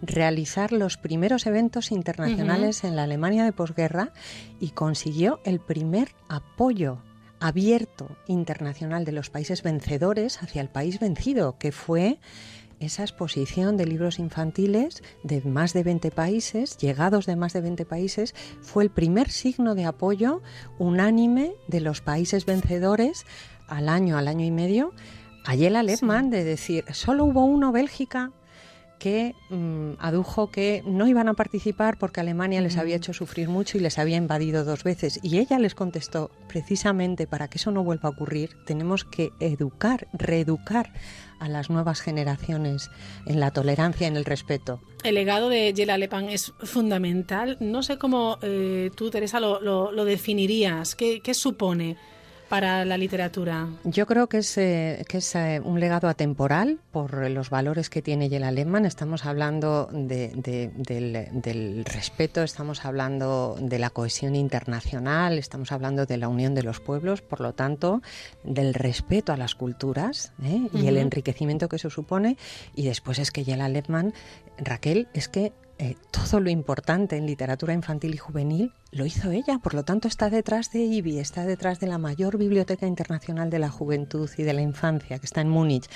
realizar 0.00 0.72
los 0.72 0.96
primeros 0.96 1.44
eventos 1.46 1.90
internacionales 1.90 2.84
en 2.84 2.94
la 2.94 3.02
Alemania 3.02 3.44
de 3.44 3.52
posguerra 3.52 4.12
y 4.60 4.70
consiguió 4.70 5.40
el 5.44 5.58
primer 5.58 6.14
apoyo 6.28 6.98
abierto 7.44 8.16
internacional 8.26 9.04
de 9.04 9.12
los 9.12 9.28
países 9.28 9.62
vencedores 9.62 10.42
hacia 10.42 10.62
el 10.62 10.70
país 10.70 10.98
vencido, 10.98 11.58
que 11.58 11.72
fue 11.72 12.18
esa 12.80 13.02
exposición 13.02 13.76
de 13.76 13.84
libros 13.84 14.18
infantiles 14.18 15.02
de 15.24 15.42
más 15.42 15.74
de 15.74 15.82
20 15.82 16.10
países, 16.10 16.78
llegados 16.78 17.26
de 17.26 17.36
más 17.36 17.52
de 17.52 17.60
20 17.60 17.84
países, 17.84 18.34
fue 18.62 18.82
el 18.82 18.90
primer 18.90 19.28
signo 19.30 19.74
de 19.74 19.84
apoyo 19.84 20.40
unánime 20.78 21.52
de 21.68 21.80
los 21.80 22.00
países 22.00 22.46
vencedores 22.46 23.26
al 23.68 23.90
año, 23.90 24.16
al 24.16 24.28
año 24.28 24.46
y 24.46 24.50
medio, 24.50 24.92
a 25.44 25.54
Yela 25.54 25.82
Lepman, 25.82 26.30
de 26.30 26.44
decir, 26.44 26.86
solo 26.94 27.26
hubo 27.26 27.44
uno, 27.44 27.72
Bélgica, 27.72 28.32
que 29.04 29.34
mm, 29.50 29.96
adujo 29.98 30.50
que 30.50 30.82
no 30.86 31.06
iban 31.06 31.28
a 31.28 31.34
participar 31.34 31.98
porque 31.98 32.20
Alemania 32.20 32.62
les 32.62 32.78
había 32.78 32.96
hecho 32.96 33.12
sufrir 33.12 33.50
mucho 33.50 33.76
y 33.76 33.82
les 33.82 33.98
había 33.98 34.16
invadido 34.16 34.64
dos 34.64 34.82
veces. 34.82 35.20
Y 35.22 35.40
ella 35.40 35.58
les 35.58 35.74
contestó, 35.74 36.30
precisamente 36.48 37.26
para 37.26 37.48
que 37.48 37.58
eso 37.58 37.70
no 37.70 37.84
vuelva 37.84 38.08
a 38.08 38.12
ocurrir, 38.12 38.56
tenemos 38.64 39.04
que 39.04 39.30
educar, 39.40 40.08
reeducar 40.14 40.94
a 41.38 41.50
las 41.50 41.68
nuevas 41.68 42.00
generaciones 42.00 42.90
en 43.26 43.40
la 43.40 43.50
tolerancia, 43.50 44.06
en 44.06 44.16
el 44.16 44.24
respeto. 44.24 44.80
El 45.02 45.16
legado 45.16 45.50
de 45.50 45.74
Yela 45.74 45.98
Lepan 45.98 46.30
es 46.30 46.54
fundamental. 46.60 47.58
No 47.60 47.82
sé 47.82 47.98
cómo 47.98 48.38
eh, 48.40 48.90
tú, 48.96 49.10
Teresa, 49.10 49.38
lo, 49.38 50.04
definirías. 50.06 50.94
¿Qué, 50.94 51.20
¿Qué 51.20 51.34
supone? 51.34 51.98
Para 52.48 52.84
la 52.84 52.96
literatura? 52.96 53.68
Yo 53.84 54.06
creo 54.06 54.28
que 54.28 54.38
es, 54.38 54.58
eh, 54.58 55.04
que 55.08 55.18
es 55.18 55.34
eh, 55.34 55.60
un 55.64 55.80
legado 55.80 56.08
atemporal 56.08 56.78
por 56.90 57.30
los 57.30 57.50
valores 57.50 57.90
que 57.90 58.02
tiene 58.02 58.28
Yela 58.28 58.50
Lehmann. 58.50 58.86
Estamos 58.86 59.24
hablando 59.24 59.88
del, 59.92 61.84
respeto, 61.84 62.42
estamos 62.42 62.84
hablando 62.84 63.56
de 63.60 63.78
la 63.78 63.90
cohesión 63.90 64.36
internacional, 64.36 65.38
estamos 65.38 65.72
hablando 65.72 66.06
de 66.06 66.16
la 66.16 66.28
unión 66.28 66.54
de 66.54 66.62
los 66.62 66.80
pueblos, 66.80 67.22
por 67.22 67.40
lo 67.40 67.54
tanto, 67.54 68.02
del 68.42 68.74
respeto 68.74 69.32
a 69.32 69.36
las 69.36 69.54
culturas 69.54 70.32
¿eh? 70.42 70.68
y 70.72 70.86
el 70.86 70.96
enriquecimiento 70.96 71.68
que 71.68 71.76
eso 71.76 71.90
supone. 71.90 72.36
Y 72.74 72.84
después 72.84 73.18
es 73.18 73.30
que 73.30 73.44
Yela 73.44 73.68
Lehmann, 73.68 74.14
Raquel, 74.58 75.08
es 75.14 75.28
que 75.28 75.52
eh, 75.78 75.96
todo 76.10 76.38
lo 76.38 76.50
importante 76.50 77.16
en 77.16 77.26
literatura 77.26 77.72
infantil 77.74 78.14
y 78.14 78.16
juvenil 78.16 78.72
lo 78.92 79.06
hizo 79.06 79.32
ella, 79.32 79.58
por 79.58 79.74
lo 79.74 79.82
tanto 79.82 80.06
está 80.06 80.30
detrás 80.30 80.70
de 80.70 80.80
IBI, 80.80 81.18
está 81.18 81.44
detrás 81.44 81.80
de 81.80 81.88
la 81.88 81.98
mayor 81.98 82.38
biblioteca 82.38 82.86
internacional 82.86 83.50
de 83.50 83.58
la 83.58 83.70
juventud 83.70 84.30
y 84.38 84.44
de 84.44 84.52
la 84.52 84.62
infancia 84.62 85.18
que 85.18 85.26
está 85.26 85.40
en 85.40 85.48
Múnich, 85.48 85.88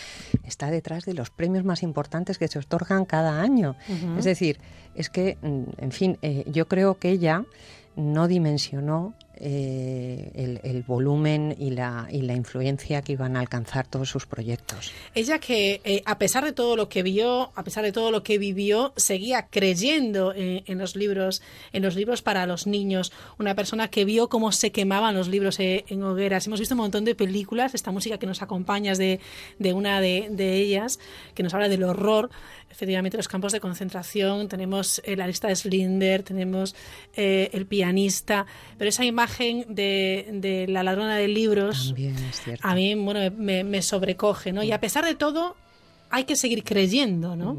está 0.42 0.70
detrás 0.72 1.04
de 1.04 1.14
los 1.14 1.30
premios 1.30 1.64
más 1.64 1.84
importantes 1.84 2.38
que 2.38 2.48
se 2.48 2.58
otorgan 2.58 3.04
cada 3.04 3.40
año. 3.40 3.76
Es 4.18 4.24
decir, 4.24 4.58
es 4.96 5.10
que, 5.10 5.38
mm, 5.42 5.62
en 5.78 5.92
fin, 5.92 6.18
eh, 6.22 6.44
yo 6.48 6.66
creo 6.66 6.98
que 6.98 7.10
ella 7.10 7.44
no 7.94 8.26
dimensionó 8.26 9.14
eh, 9.40 10.60
el, 10.64 10.82
volumen 10.82 11.54
y 11.58 11.70
la, 11.70 12.08
influencia 12.10 13.02
que 13.02 13.12
iban 13.12 13.36
a 13.36 13.40
alcanzar 13.40 13.86
todos 13.86 14.08
sus 14.08 14.26
proyectos. 14.26 14.92
Ella 15.14 15.38
que, 15.38 15.80
eh, 15.84 16.02
a 16.06 16.18
pesar 16.18 16.44
de 16.44 16.52
todo 16.52 16.76
lo 16.76 16.88
que 16.88 17.02
vio, 17.02 17.52
a 17.54 17.62
pesar 17.62 17.84
de 17.84 17.92
todo 17.92 18.10
lo 18.10 18.22
que 18.22 18.38
vivió, 18.38 18.92
seguía 18.96 19.46
creyendo 19.50 20.32
en, 20.34 20.78
los 20.78 20.96
libros, 20.96 21.42
en 21.72 21.82
los 21.82 21.94
libros 21.94 22.22
para 22.22 22.46
los 22.46 22.66
niños. 22.66 23.12
Una 23.38 23.54
persona 23.54 23.88
que 23.88 24.04
vio 24.04 24.28
cómo 24.28 24.52
se 24.52 24.72
quemaban 24.72 25.14
los 25.14 25.28
libros 25.28 25.60
eh, 25.60 25.84
en 25.88 26.02
hogueras. 26.02 26.46
Hemos 26.46 26.60
visto 26.60 26.74
un 26.74 26.80
montón 26.80 27.04
de 27.04 27.14
películas, 27.14 27.74
esta 27.74 27.92
música 27.92 28.18
que 28.18 28.26
nos 28.26 28.42
acompaña 28.42 28.92
es 28.92 28.98
de, 28.98 29.20
una 29.72 30.00
de 30.00 30.54
ellas, 30.54 30.98
que 31.34 31.42
nos 31.42 31.54
habla 31.54 31.68
del 31.68 31.84
horror 31.84 32.30
efectivamente 32.70 33.16
los 33.16 33.28
campos 33.28 33.52
de 33.52 33.60
concentración, 33.60 34.48
tenemos 34.48 35.02
la 35.06 35.26
lista 35.26 35.48
de 35.48 35.56
Slinder, 35.56 36.22
tenemos 36.22 36.74
el 37.14 37.66
pianista, 37.66 38.46
pero 38.76 38.88
esa 38.88 39.04
imagen 39.04 39.64
de, 39.68 40.66
la 40.68 40.82
ladrona 40.82 41.16
de 41.16 41.28
libros 41.28 41.94
a 42.62 42.74
mí 42.74 42.94
bueno, 42.94 43.34
me, 43.36 43.64
me 43.64 43.82
sobrecoge, 43.82 44.52
¿no? 44.52 44.62
Y 44.62 44.72
a 44.72 44.80
pesar 44.80 45.04
de 45.04 45.14
todo, 45.14 45.56
hay 46.10 46.24
que 46.24 46.36
seguir 46.36 46.64
creyendo, 46.64 47.36
¿no? 47.36 47.56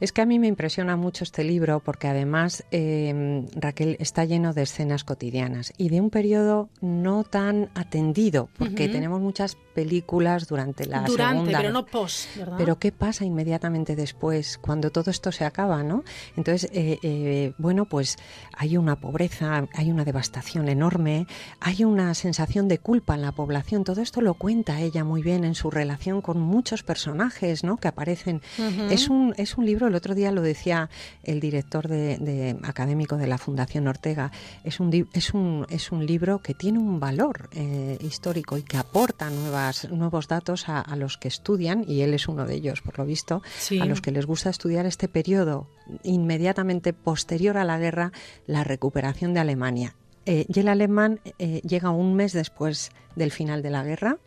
Es 0.00 0.12
que 0.12 0.22
a 0.22 0.26
mí 0.26 0.38
me 0.38 0.46
impresiona 0.46 0.96
mucho 0.96 1.24
este 1.24 1.44
libro 1.44 1.80
porque 1.80 2.08
además 2.08 2.64
em, 2.70 3.46
Raquel 3.54 3.96
está 4.00 4.24
lleno 4.24 4.52
de 4.52 4.62
escenas 4.62 5.04
cotidianas 5.04 5.72
y 5.78 5.88
de 5.88 6.00
un 6.00 6.10
periodo 6.10 6.68
no 6.80 7.24
tan 7.24 7.70
atendido 7.74 8.48
porque 8.58 8.88
tenemos 8.88 9.20
muchas 9.20 9.56
películas 9.74 10.46
durante 10.46 10.86
la 10.86 11.02
durante, 11.02 11.52
pero 11.52 11.70
no 11.70 11.84
post, 11.86 12.36
¿verdad? 12.36 12.56
Pero 12.58 12.78
qué 12.78 12.92
pasa 12.92 13.24
inmediatamente 13.24 13.96
después 13.96 14.58
cuando 14.58 14.90
todo 14.90 15.10
esto 15.10 15.32
se 15.32 15.44
acaba, 15.44 15.82
¿no? 15.82 16.04
Entonces, 16.36 16.70
eh, 16.72 16.98
eh, 17.02 17.52
bueno, 17.58 17.86
pues 17.86 18.16
hay 18.52 18.76
una 18.76 18.96
pobreza, 18.96 19.68
hay 19.74 19.90
una 19.90 20.04
devastación 20.04 20.68
enorme, 20.68 21.26
hay 21.60 21.84
una 21.84 22.14
sensación 22.14 22.68
de 22.68 22.78
culpa 22.78 23.14
en 23.14 23.22
la 23.22 23.32
población. 23.32 23.84
Todo 23.84 24.00
esto 24.00 24.20
lo 24.20 24.34
cuenta 24.34 24.80
ella 24.80 25.04
muy 25.04 25.22
bien 25.22 25.44
en 25.44 25.54
su 25.54 25.70
relación 25.70 26.20
con 26.20 26.40
muchos 26.40 26.82
personajes 26.82 27.53
personajes 27.54 27.64
¿no? 27.64 27.76
que 27.76 27.88
aparecen. 27.88 28.42
es, 28.90 29.08
un, 29.08 29.34
es 29.36 29.56
un 29.56 29.66
libro, 29.66 29.86
el 29.86 29.94
otro 29.94 30.14
día 30.14 30.32
lo 30.32 30.42
decía 30.42 30.88
el 31.22 31.40
director 31.40 31.88
de, 31.88 32.56
académico 32.62 33.16
de 33.16 33.26
la 33.26 33.38
Fundación 33.38 33.86
Ortega, 33.86 34.32
es 34.64 34.80
un, 34.80 35.08
es 35.12 35.34
un, 35.34 35.66
es 35.70 35.92
un 35.92 36.06
libro 36.06 36.40
que 36.40 36.54
tiene 36.54 36.78
un 36.78 37.00
valor 37.00 37.48
eh, 37.52 37.98
histórico 38.00 38.58
y 38.58 38.62
que 38.62 38.76
aporta 38.76 39.30
nuevas, 39.30 39.90
nuevos 39.90 40.28
datos 40.28 40.68
a, 40.68 40.84
los 40.96 41.18
que 41.18 41.28
estudian, 41.28 41.84
y 41.88 42.02
él 42.02 42.14
es 42.14 42.28
uno 42.28 42.46
de 42.46 42.54
ellos, 42.54 42.80
por 42.80 42.98
lo 42.98 43.04
visto, 43.04 43.42
a 43.80 43.84
los 43.84 44.00
que 44.00 44.12
les 44.12 44.26
gusta 44.26 44.50
estudiar 44.50 44.86
este 44.86 45.08
periodo 45.08 45.66
inmediatamente 46.02 46.92
posterior 46.92 47.58
a 47.58 47.64
la 47.64 47.78
guerra, 47.78 48.12
la 48.46 48.64
recuperación 48.64 49.34
de 49.34 49.40
Alemania. 49.40 49.96
Eh, 50.26 50.46
Yel 50.48 50.68
Alemán 50.68 51.20
eh, 51.38 51.60
llega 51.66 51.90
un 51.90 52.14
mes 52.14 52.32
después 52.32 52.90
del 53.16 53.30
final 53.30 53.62
de 53.62 53.70
la 53.70 53.82
guerra 53.82 54.18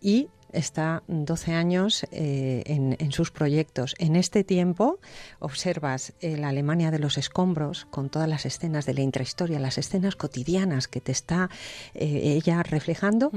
y 0.00 0.28
está 0.54 1.02
12 1.08 1.52
años 1.52 2.06
eh, 2.10 2.62
en, 2.66 3.12
sus 3.12 3.30
proyectos. 3.30 3.94
En 3.98 4.16
este 4.16 4.44
tiempo 4.44 4.98
observas 5.38 6.14
la 6.20 6.48
Alemania 6.48 6.90
de 6.90 6.98
los 6.98 7.18
escombros 7.18 7.86
con 7.90 8.08
todas 8.08 8.28
las 8.28 8.46
escenas 8.46 8.86
de 8.86 8.94
la 8.94 9.02
intrahistoria, 9.02 9.58
las 9.58 9.78
escenas 9.78 10.16
cotidianas 10.16 10.88
que 10.88 11.00
te 11.00 11.12
está 11.12 11.50
ella 11.94 12.62
reflejando. 12.62 13.30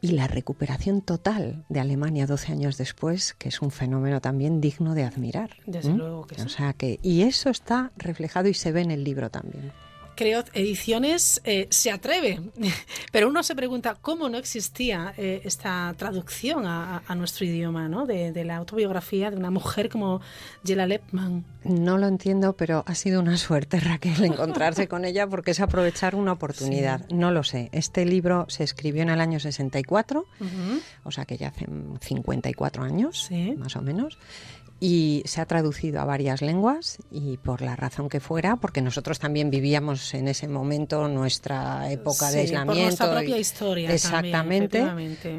Y 0.00 0.08
la 0.12 0.28
recuperación 0.28 1.00
total 1.00 1.64
de 1.68 1.80
Alemania 1.80 2.26
12 2.26 2.52
años 2.52 2.76
después, 2.76 3.34
que 3.34 3.48
es 3.48 3.62
un 3.62 3.70
fenómeno 3.70 4.20
también 4.20 4.60
digno 4.60 4.94
de 4.94 5.04
admirar. 5.04 5.56
Desde 5.66 5.94
luego 5.94 6.26
que 6.26 6.36
sí. 6.36 6.42
O 6.42 6.48
sea 6.48 6.74
que, 6.74 7.00
y 7.02 7.22
eso 7.22 7.50
está 7.50 7.92
reflejado 7.96 8.48
y 8.48 8.54
se 8.54 8.72
ve 8.72 8.82
en 8.82 8.90
el 8.90 9.04
libro 9.04 9.30
también 9.30 9.72
creo, 10.16 10.42
Ediciones 10.52 11.40
eh, 11.44 11.68
se 11.70 11.90
atreve. 11.90 12.40
Pero 13.12 13.28
uno 13.28 13.42
se 13.42 13.54
pregunta 13.54 13.96
cómo 14.00 14.28
no 14.28 14.38
existía 14.38 15.14
eh, 15.16 15.42
esta 15.44 15.94
traducción 15.96 16.64
a, 16.66 17.02
nuestro 17.14 17.46
idioma, 17.46 17.88
¿no? 17.88 18.06
De, 18.06 18.44
la 18.44 18.56
autobiografía 18.56 19.30
de 19.30 19.36
una 19.36 19.50
mujer 19.50 19.88
como 19.88 20.20
Jela 20.64 20.86
Lepman. 20.86 21.44
No 21.64 21.98
lo 21.98 22.06
entiendo, 22.06 22.54
pero 22.54 22.84
ha 22.86 22.94
sido 22.94 23.20
una 23.20 23.36
suerte, 23.36 23.80
Raquel, 23.80 24.24
encontrarse 24.24 24.88
con 24.88 25.04
ella 25.04 25.26
porque 25.26 25.52
es 25.52 25.60
aprovechar 25.60 26.14
una 26.14 26.32
oportunidad. 26.32 27.08
No 27.08 27.30
lo 27.30 27.42
sé. 27.42 27.70
Este 27.72 28.04
libro 28.04 28.46
se 28.48 28.64
escribió 28.64 29.02
en 29.02 29.10
el 29.10 29.20
año 29.20 29.40
64, 29.40 30.26
o 31.04 31.10
sea 31.10 31.24
que 31.24 31.36
ya 31.36 31.48
hace 31.48 31.66
54 32.00 32.82
años, 32.82 33.30
más 33.56 33.76
o 33.76 33.82
menos 33.82 34.18
y 34.78 35.22
se 35.24 35.40
ha 35.40 35.46
traducido 35.46 36.00
a 36.00 36.04
varias 36.04 36.42
lenguas 36.42 36.98
y 37.10 37.38
por 37.38 37.62
la 37.62 37.76
razón 37.76 38.08
que 38.08 38.20
fuera, 38.20 38.56
porque 38.56 38.82
nosotros 38.82 39.18
también 39.18 39.50
vivíamos 39.50 40.12
en 40.14 40.28
ese 40.28 40.48
momento 40.48 41.08
nuestra 41.08 41.90
época 41.90 42.30
de 42.30 42.40
aislamiento. 42.40 42.74
Por 42.74 42.82
nuestra 42.82 43.10
propia 43.10 43.38
historia. 43.38 43.92
Exactamente. 43.92 44.84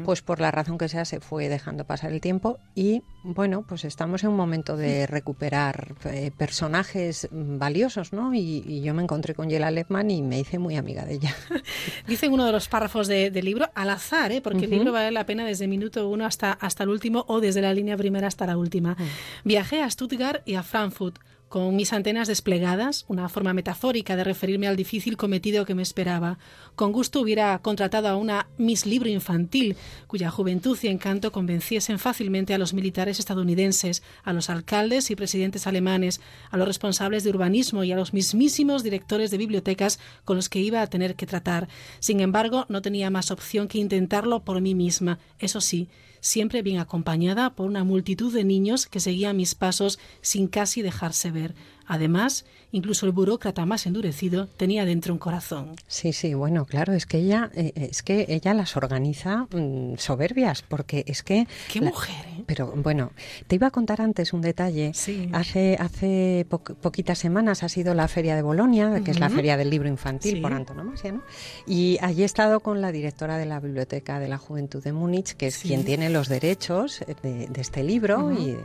pues 0.04 0.22
por 0.22 0.40
la 0.40 0.50
razón 0.50 0.78
que 0.78 0.88
sea 0.88 1.04
se 1.04 1.20
fue 1.20 1.48
dejando 1.48 1.84
pasar 1.84 2.12
el 2.12 2.20
tiempo 2.20 2.58
y 2.74 3.02
bueno, 3.34 3.62
pues 3.62 3.84
estamos 3.84 4.24
en 4.24 4.30
un 4.30 4.36
momento 4.36 4.74
de 4.74 5.06
recuperar 5.06 5.94
eh, 6.06 6.30
personajes 6.34 7.28
valiosos, 7.30 8.14
¿no? 8.14 8.34
Y, 8.34 8.80
yo 8.80 8.94
me 8.94 9.02
encontré 9.02 9.34
con 9.34 9.50
Yela 9.50 9.70
Lefman 9.70 10.10
y 10.10 10.22
me 10.22 10.40
hice 10.40 10.58
muy 10.58 10.76
amiga 10.76 11.04
de 11.04 11.14
ella. 11.14 11.34
Dice 12.06 12.26
en 12.26 12.32
uno 12.32 12.46
de 12.46 12.52
los 12.52 12.68
párrafos 12.68 13.06
del 13.06 13.44
libro, 13.44 13.68
al 13.74 13.90
azar, 13.90 14.32
¿eh? 14.32 14.40
porque 14.40 14.64
el 14.64 14.70
libro 14.70 14.92
vale 14.92 15.10
la 15.10 15.26
pena 15.26 15.44
desde 15.44 15.68
minuto 15.68 16.08
uno 16.08 16.24
hasta, 16.24 16.52
hasta 16.52 16.84
el 16.84 16.88
último 16.88 17.26
o 17.28 17.40
desde 17.40 17.60
la 17.60 17.74
línea 17.74 17.98
primera 17.98 18.28
hasta 18.28 18.46
la 18.46 18.56
última. 18.56 18.96
Viajé 19.44 19.82
a 19.82 19.90
Stuttgart 19.90 20.40
y 20.46 20.54
a 20.54 20.62
Frankfurt 20.62 21.18
con 21.48 21.74
mis 21.76 21.92
antenas 21.92 22.28
desplegadas, 22.28 23.04
una 23.08 23.28
forma 23.28 23.54
metafórica 23.54 24.16
de 24.16 24.24
referirme 24.24 24.68
al 24.68 24.76
difícil 24.76 25.16
cometido 25.16 25.64
que 25.64 25.74
me 25.74 25.82
esperaba. 25.82 26.38
Con 26.76 26.92
gusto 26.92 27.20
hubiera 27.20 27.58
contratado 27.60 28.08
a 28.08 28.16
una 28.16 28.48
Miss 28.58 28.84
Libro 28.84 29.08
infantil, 29.08 29.76
cuya 30.06 30.30
juventud 30.30 30.78
y 30.82 30.88
encanto 30.88 31.32
convenciesen 31.32 31.98
fácilmente 31.98 32.54
a 32.54 32.58
los 32.58 32.74
militares 32.74 33.18
estadounidenses, 33.18 34.02
a 34.24 34.32
los 34.32 34.50
alcaldes 34.50 35.10
y 35.10 35.16
presidentes 35.16 35.66
alemanes, 35.66 36.20
a 36.50 36.56
los 36.56 36.68
responsables 36.68 37.24
de 37.24 37.30
urbanismo 37.30 37.82
y 37.82 37.92
a 37.92 37.96
los 37.96 38.12
mismísimos 38.12 38.82
directores 38.82 39.30
de 39.30 39.38
bibliotecas 39.38 39.98
con 40.24 40.36
los 40.36 40.48
que 40.48 40.60
iba 40.60 40.82
a 40.82 40.86
tener 40.86 41.14
que 41.14 41.26
tratar. 41.26 41.68
Sin 42.00 42.20
embargo, 42.20 42.66
no 42.68 42.82
tenía 42.82 43.10
más 43.10 43.30
opción 43.30 43.68
que 43.68 43.78
intentarlo 43.78 44.44
por 44.44 44.60
mí 44.60 44.74
misma. 44.74 45.18
Eso 45.38 45.60
sí, 45.60 45.88
siempre 46.20 46.62
bien 46.62 46.78
acompañada 46.78 47.54
por 47.54 47.66
una 47.66 47.84
multitud 47.84 48.32
de 48.32 48.44
niños 48.44 48.86
que 48.86 49.00
seguían 49.00 49.36
mis 49.36 49.54
pasos 49.54 49.98
sin 50.20 50.48
casi 50.48 50.82
dejarse 50.82 51.30
ver 51.30 51.37
ver 51.38 51.54
Además, 51.88 52.44
incluso 52.70 53.06
el 53.06 53.12
burócrata 53.12 53.64
más 53.64 53.86
endurecido 53.86 54.46
tenía 54.46 54.84
dentro 54.84 55.14
un 55.14 55.18
corazón. 55.18 55.74
Sí, 55.86 56.12
sí, 56.12 56.34
bueno, 56.34 56.66
claro, 56.66 56.92
es 56.92 57.06
que 57.06 57.18
ella, 57.18 57.50
eh, 57.54 57.72
es 57.74 58.02
que 58.02 58.26
ella 58.28 58.52
las 58.52 58.76
organiza 58.76 59.48
mm, 59.50 59.96
soberbias, 59.96 60.62
porque 60.62 61.02
es 61.06 61.22
que 61.22 61.48
qué 61.72 61.80
mujer. 61.80 62.26
¿eh? 62.26 62.44
Pero 62.46 62.72
bueno, 62.76 63.12
te 63.46 63.56
iba 63.56 63.68
a 63.68 63.70
contar 63.70 64.02
antes 64.02 64.34
un 64.34 64.42
detalle. 64.42 64.92
Sí. 64.94 65.30
Hace 65.32 65.76
hace 65.80 66.46
poquitas 66.48 67.18
semanas 67.18 67.62
ha 67.62 67.70
sido 67.70 67.94
la 67.94 68.06
feria 68.06 68.36
de 68.36 68.42
Bolonia, 68.42 69.00
que 69.02 69.12
es 69.12 69.18
la 69.18 69.30
feria 69.30 69.56
del 69.56 69.70
libro 69.70 69.88
infantil 69.88 70.42
por 70.42 70.52
antonomasia, 70.52 71.12
¿no? 71.12 71.22
Y 71.66 71.98
allí 72.02 72.22
he 72.22 72.26
estado 72.26 72.60
con 72.60 72.82
la 72.82 72.92
directora 72.92 73.38
de 73.38 73.46
la 73.46 73.60
biblioteca 73.60 74.20
de 74.20 74.28
la 74.28 74.36
Juventud 74.36 74.82
de 74.82 74.92
Múnich, 74.92 75.34
que 75.34 75.46
es 75.46 75.58
quien 75.58 75.84
tiene 75.84 76.10
los 76.10 76.28
derechos 76.28 77.02
de, 77.22 77.48
este 77.56 77.82
libro, 77.82 78.30
y, 78.32 78.56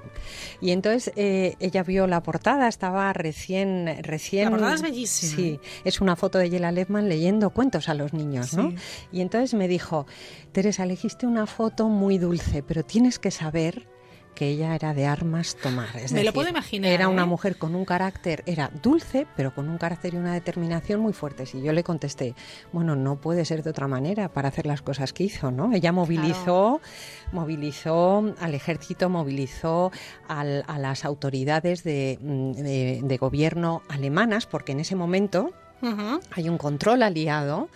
y, 0.62 0.72
entonces 0.72 1.14
eh, 1.16 1.56
ella 1.60 1.84
vio 1.84 2.06
la 2.06 2.22
portada, 2.22 2.68
estaba 2.68 3.13
recién... 3.14 3.98
recién 4.02 4.46
la 4.46 4.50
portada 4.52 4.76
es 4.76 4.82
bellísima. 4.82 5.36
Sí, 5.36 5.60
es 5.84 6.02
una 6.02 6.16
foto 6.16 6.38
de 6.38 6.50
Yela 6.50 6.72
Lefman 6.72 7.08
leyendo 7.08 7.52
cuentos 7.52 7.90
a 7.90 7.94
los 7.94 8.14
niños, 8.14 8.54
¿no? 8.54 8.74
Y 9.12 9.22
entonces 9.22 9.54
me 9.54 9.68
dijo, 9.68 10.06
Teresa, 10.52 10.84
elegiste 10.84 11.26
una 11.26 11.46
foto 11.46 11.88
muy 11.88 12.18
dulce, 12.18 12.64
pero 12.64 12.84
tienes 12.84 13.20
que 13.20 13.32
saber 13.32 13.88
que 14.34 14.50
ella 14.50 14.76
era 14.76 14.94
de 14.94 15.06
armas 15.06 15.56
tomar. 15.56 15.90
Me 16.12 16.24
lo 16.24 16.34
puedo 16.34 16.50
imaginar. 16.50 16.92
Era 16.92 17.08
una 17.08 17.24
¿eh? 17.24 17.26
mujer 17.26 17.58
con 17.58 17.76
un 17.76 17.86
carácter, 17.86 18.44
era 18.46 18.70
dulce, 18.82 19.28
pero 19.36 19.54
con 19.54 19.70
un 19.70 19.78
carácter 19.78 20.14
y 20.14 20.18
una 20.18 20.34
determinación 20.34 21.00
muy 21.00 21.14
fuertes. 21.14 21.56
Y 21.56 21.62
yo 21.62 21.74
le 21.74 21.84
contesté, 21.84 22.36
bueno, 22.72 22.96
no 22.96 23.18
puede 23.18 23.46
ser 23.46 23.64
de 23.64 23.70
otra 23.70 23.88
manera 23.88 24.30
para 24.30 24.50
hacer 24.50 24.66
las 24.66 24.82
cosas 24.82 25.14
que 25.14 25.24
hizo, 25.24 25.52
¿no? 25.52 25.74
Ella 25.74 25.92
movilizó, 25.92 26.82
movilizó 27.32 28.34
al 28.40 28.54
ejército, 28.54 29.10
movilizó 29.10 29.92
a 30.28 30.44
las 30.44 31.06
autoridades 31.06 31.84
de, 31.84 32.18
de 33.04 33.18
gobierno 33.18 33.84
alemanas, 33.90 34.46
porque 34.46 34.72
en 34.72 34.80
ese 34.80 34.96
momento 34.96 35.52
hay 36.32 36.50
un 36.50 36.58
control 36.58 37.04
aliado 37.04 37.70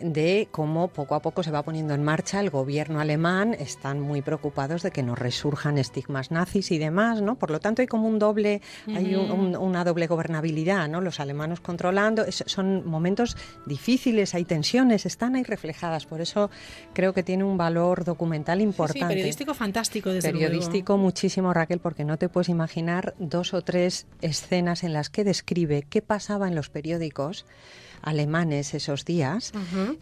de 0.00 0.48
cómo 0.50 0.88
poco 0.88 1.14
a 1.14 1.20
poco 1.20 1.42
se 1.42 1.50
va 1.50 1.62
poniendo 1.62 1.94
en 1.94 2.02
marcha 2.02 2.40
el 2.40 2.50
gobierno 2.50 3.00
alemán. 3.00 3.54
Están 3.54 4.00
muy 4.00 4.22
preocupados 4.22 4.82
de 4.82 4.90
que 4.90 5.02
no 5.02 5.14
resurjan 5.14 5.78
estigmas 5.78 6.30
nazis 6.30 6.70
y 6.70 6.78
demás, 6.78 7.22
¿no? 7.22 7.36
Por 7.36 7.50
lo 7.50 7.60
tanto, 7.60 7.82
hay 7.82 7.88
como 7.88 8.08
un 8.08 8.18
doble, 8.18 8.60
hay 8.88 9.14
una 9.14 9.84
doble 9.84 10.06
gobernabilidad, 10.06 10.88
¿no? 10.88 11.00
Los 11.00 11.20
alemanes 11.20 11.60
controlando. 11.60 12.24
son 12.30 12.86
momentos 12.86 13.36
difíciles, 13.66 14.34
hay 14.34 14.44
tensiones, 14.44 15.06
están 15.06 15.36
ahí 15.36 15.44
reflejadas. 15.44 16.06
Por 16.06 16.20
eso 16.20 16.50
creo 16.92 17.12
que 17.12 17.22
tiene 17.22 17.44
un 17.44 17.56
valor 17.56 18.04
documental 18.04 18.60
importante. 18.60 19.00
Sí, 19.00 19.08
periodístico 19.08 19.54
fantástico, 19.54 20.10
desde 20.10 20.32
Periodístico 20.32 20.96
muchísimo, 20.96 21.52
Raquel, 21.52 21.78
porque 21.78 22.04
no 22.04 22.18
te 22.18 22.28
puedes 22.28 22.48
imaginar 22.48 23.14
dos 23.18 23.54
o 23.54 23.62
tres 23.62 24.06
escenas 24.20 24.82
en 24.82 24.92
las 24.92 25.10
que 25.10 25.24
describe 25.24 25.82
qué 25.88 26.02
pasaba 26.02 26.48
en 26.48 26.54
los 26.54 26.70
periódicos 26.70 27.43
alemanes 28.02 28.74
esos 28.74 29.06
días, 29.06 29.52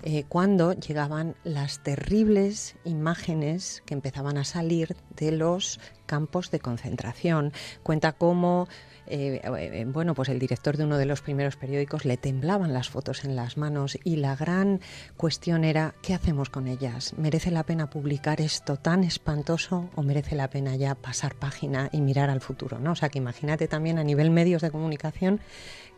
eh, 0.03 0.25
cuando 0.29 0.73
llegaban 0.73 1.37
las 1.45 1.85
terribles 1.85 2.75
imágenes 2.85 3.83
que 3.87 3.95
empezaban 3.95 4.39
a 4.39 4.45
salir 4.45 4.97
de 5.17 5.31
los 5.31 5.79
campos 6.07 6.51
de 6.51 6.59
concentración. 6.59 7.53
Cuenta 7.85 8.13
cómo 8.13 8.67
eh, 9.07 9.41
eh, 9.45 9.85
bueno, 9.89 10.15
pues 10.15 10.29
el 10.29 10.39
director 10.39 10.77
de 10.77 10.85
uno 10.85 10.97
de 10.97 11.07
los 11.07 11.23
primeros 11.23 11.57
periódicos 11.57 12.05
le 12.05 12.17
temblaban 12.17 12.73
las 12.73 12.89
fotos 12.89 13.25
en 13.25 13.35
las 13.37 13.57
manos 13.57 13.99
y 14.05 14.17
la 14.17 14.37
gran 14.37 14.81
cuestión 15.17 15.65
era 15.65 15.95
¿qué 16.03 16.15
hacemos 16.15 16.51
con 16.51 16.69
ellas? 16.69 17.15
¿Merece 17.17 17.51
la 17.51 17.65
pena 17.65 17.91
publicar 17.91 18.41
esto 18.41 18.77
tan 18.77 19.05
espantoso 19.05 19.91
o 19.97 20.03
merece 20.03 20.37
la 20.37 20.49
pena 20.51 20.77
ya 20.77 20.95
pasar 20.95 21.35
página 21.35 21.89
y 21.93 22.01
mirar 22.01 22.31
al 22.31 22.41
futuro? 22.41 22.79
¿no? 22.79 22.93
O 22.93 22.97
sea 22.97 23.09
que 23.09 23.19
imagínate 23.19 23.69
también 23.69 23.99
a 23.99 24.05
nivel 24.05 24.31
medios 24.31 24.63
de 24.63 24.71
comunicación 24.71 25.41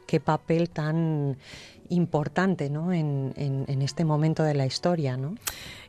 qué 0.07 0.21
papel 0.21 0.71
tan 0.71 1.37
importante 1.89 2.71
¿no? 2.71 2.93
en, 2.93 3.33
en, 3.37 3.83
este 3.83 4.05
momento 4.05 4.43
de 4.43 4.55
la 4.55 4.67
historia. 4.67 5.17
¿no? 5.17 5.35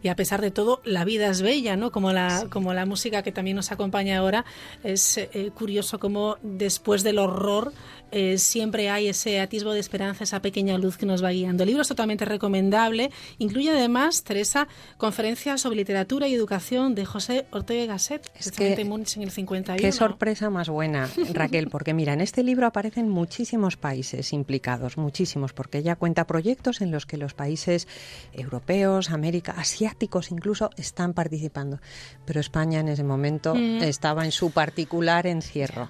Y 0.01 0.09
a 0.09 0.15
pesar 0.15 0.41
de 0.41 0.51
todo, 0.51 0.81
la 0.83 1.05
vida 1.05 1.29
es 1.29 1.41
bella, 1.41 1.75
¿no? 1.75 1.91
como, 1.91 2.11
la, 2.11 2.47
como 2.49 2.73
la 2.73 2.85
música 2.85 3.23
que 3.23 3.31
también 3.31 3.55
nos 3.55 3.71
acompaña 3.71 4.17
ahora. 4.17 4.45
Es 4.83 5.17
eh, 5.17 5.51
curioso 5.53 5.99
cómo 5.99 6.37
después 6.43 7.03
del 7.03 7.19
horror 7.19 7.73
eh, 8.11 8.37
siempre 8.37 8.89
hay 8.89 9.07
ese 9.07 9.39
atisbo 9.39 9.73
de 9.73 9.79
esperanza, 9.79 10.23
esa 10.23 10.41
pequeña 10.41 10.77
luz 10.77 10.97
que 10.97 11.05
nos 11.05 11.23
va 11.23 11.31
guiando. 11.31 11.63
El 11.63 11.67
libro 11.67 11.81
es 11.81 11.87
totalmente 11.87 12.23
recomendable. 12.23 13.11
Incluye 13.39 13.71
además, 13.71 14.23
Teresa, 14.23 14.67
conferencias 14.97 15.61
sobre 15.61 15.77
literatura 15.77 16.27
y 16.27 16.33
educación 16.33 16.95
de 16.95 17.05
José 17.05 17.45
Ortega 17.51 17.85
Gasset, 17.93 18.31
es 18.37 18.51
que, 18.51 18.73
en 18.73 19.21
el 19.23 19.31
51. 19.31 19.81
Qué 19.81 19.91
sorpresa 19.91 20.49
más 20.49 20.69
buena, 20.69 21.09
Raquel, 21.33 21.67
porque 21.69 21.93
mira, 21.93 22.13
en 22.13 22.21
este 22.21 22.43
libro 22.43 22.67
aparecen 22.67 23.09
muchísimos 23.09 23.75
países 23.75 24.33
implicados, 24.33 24.97
muchísimos, 24.97 25.53
porque 25.53 25.83
ella 25.85 25.95
cuenta 25.95 26.25
proyectos 26.25 26.81
en 26.81 26.89
los 26.89 27.05
que 27.05 27.17
los 27.17 27.35
países 27.35 27.87
europeos, 28.33 29.11
América, 29.11 29.53
asiáticos 29.55 30.31
incluso, 30.31 30.71
están 30.77 31.13
participando. 31.13 31.79
Pero 32.25 32.39
España 32.39 32.79
en 32.79 32.87
ese 32.87 33.03
momento 33.03 33.53
mm. 33.53 33.83
estaba 33.83 34.25
en 34.25 34.31
su 34.31 34.51
particular 34.51 35.27
encierro. 35.27 35.89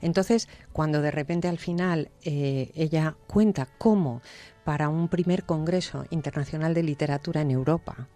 Entonces, 0.00 0.48
cuando 0.72 1.00
de 1.00 1.10
repente 1.10 1.48
al 1.48 1.58
final 1.58 2.10
eh, 2.22 2.70
ella 2.74 3.16
cuenta 3.26 3.66
cómo 3.78 4.20
para 4.64 4.88
un 4.88 5.08
primer 5.08 5.44
Congreso 5.44 6.04
Internacional 6.10 6.74
de 6.74 6.82
Literatura 6.82 7.40
en 7.42 7.50
Europa, 7.50 8.08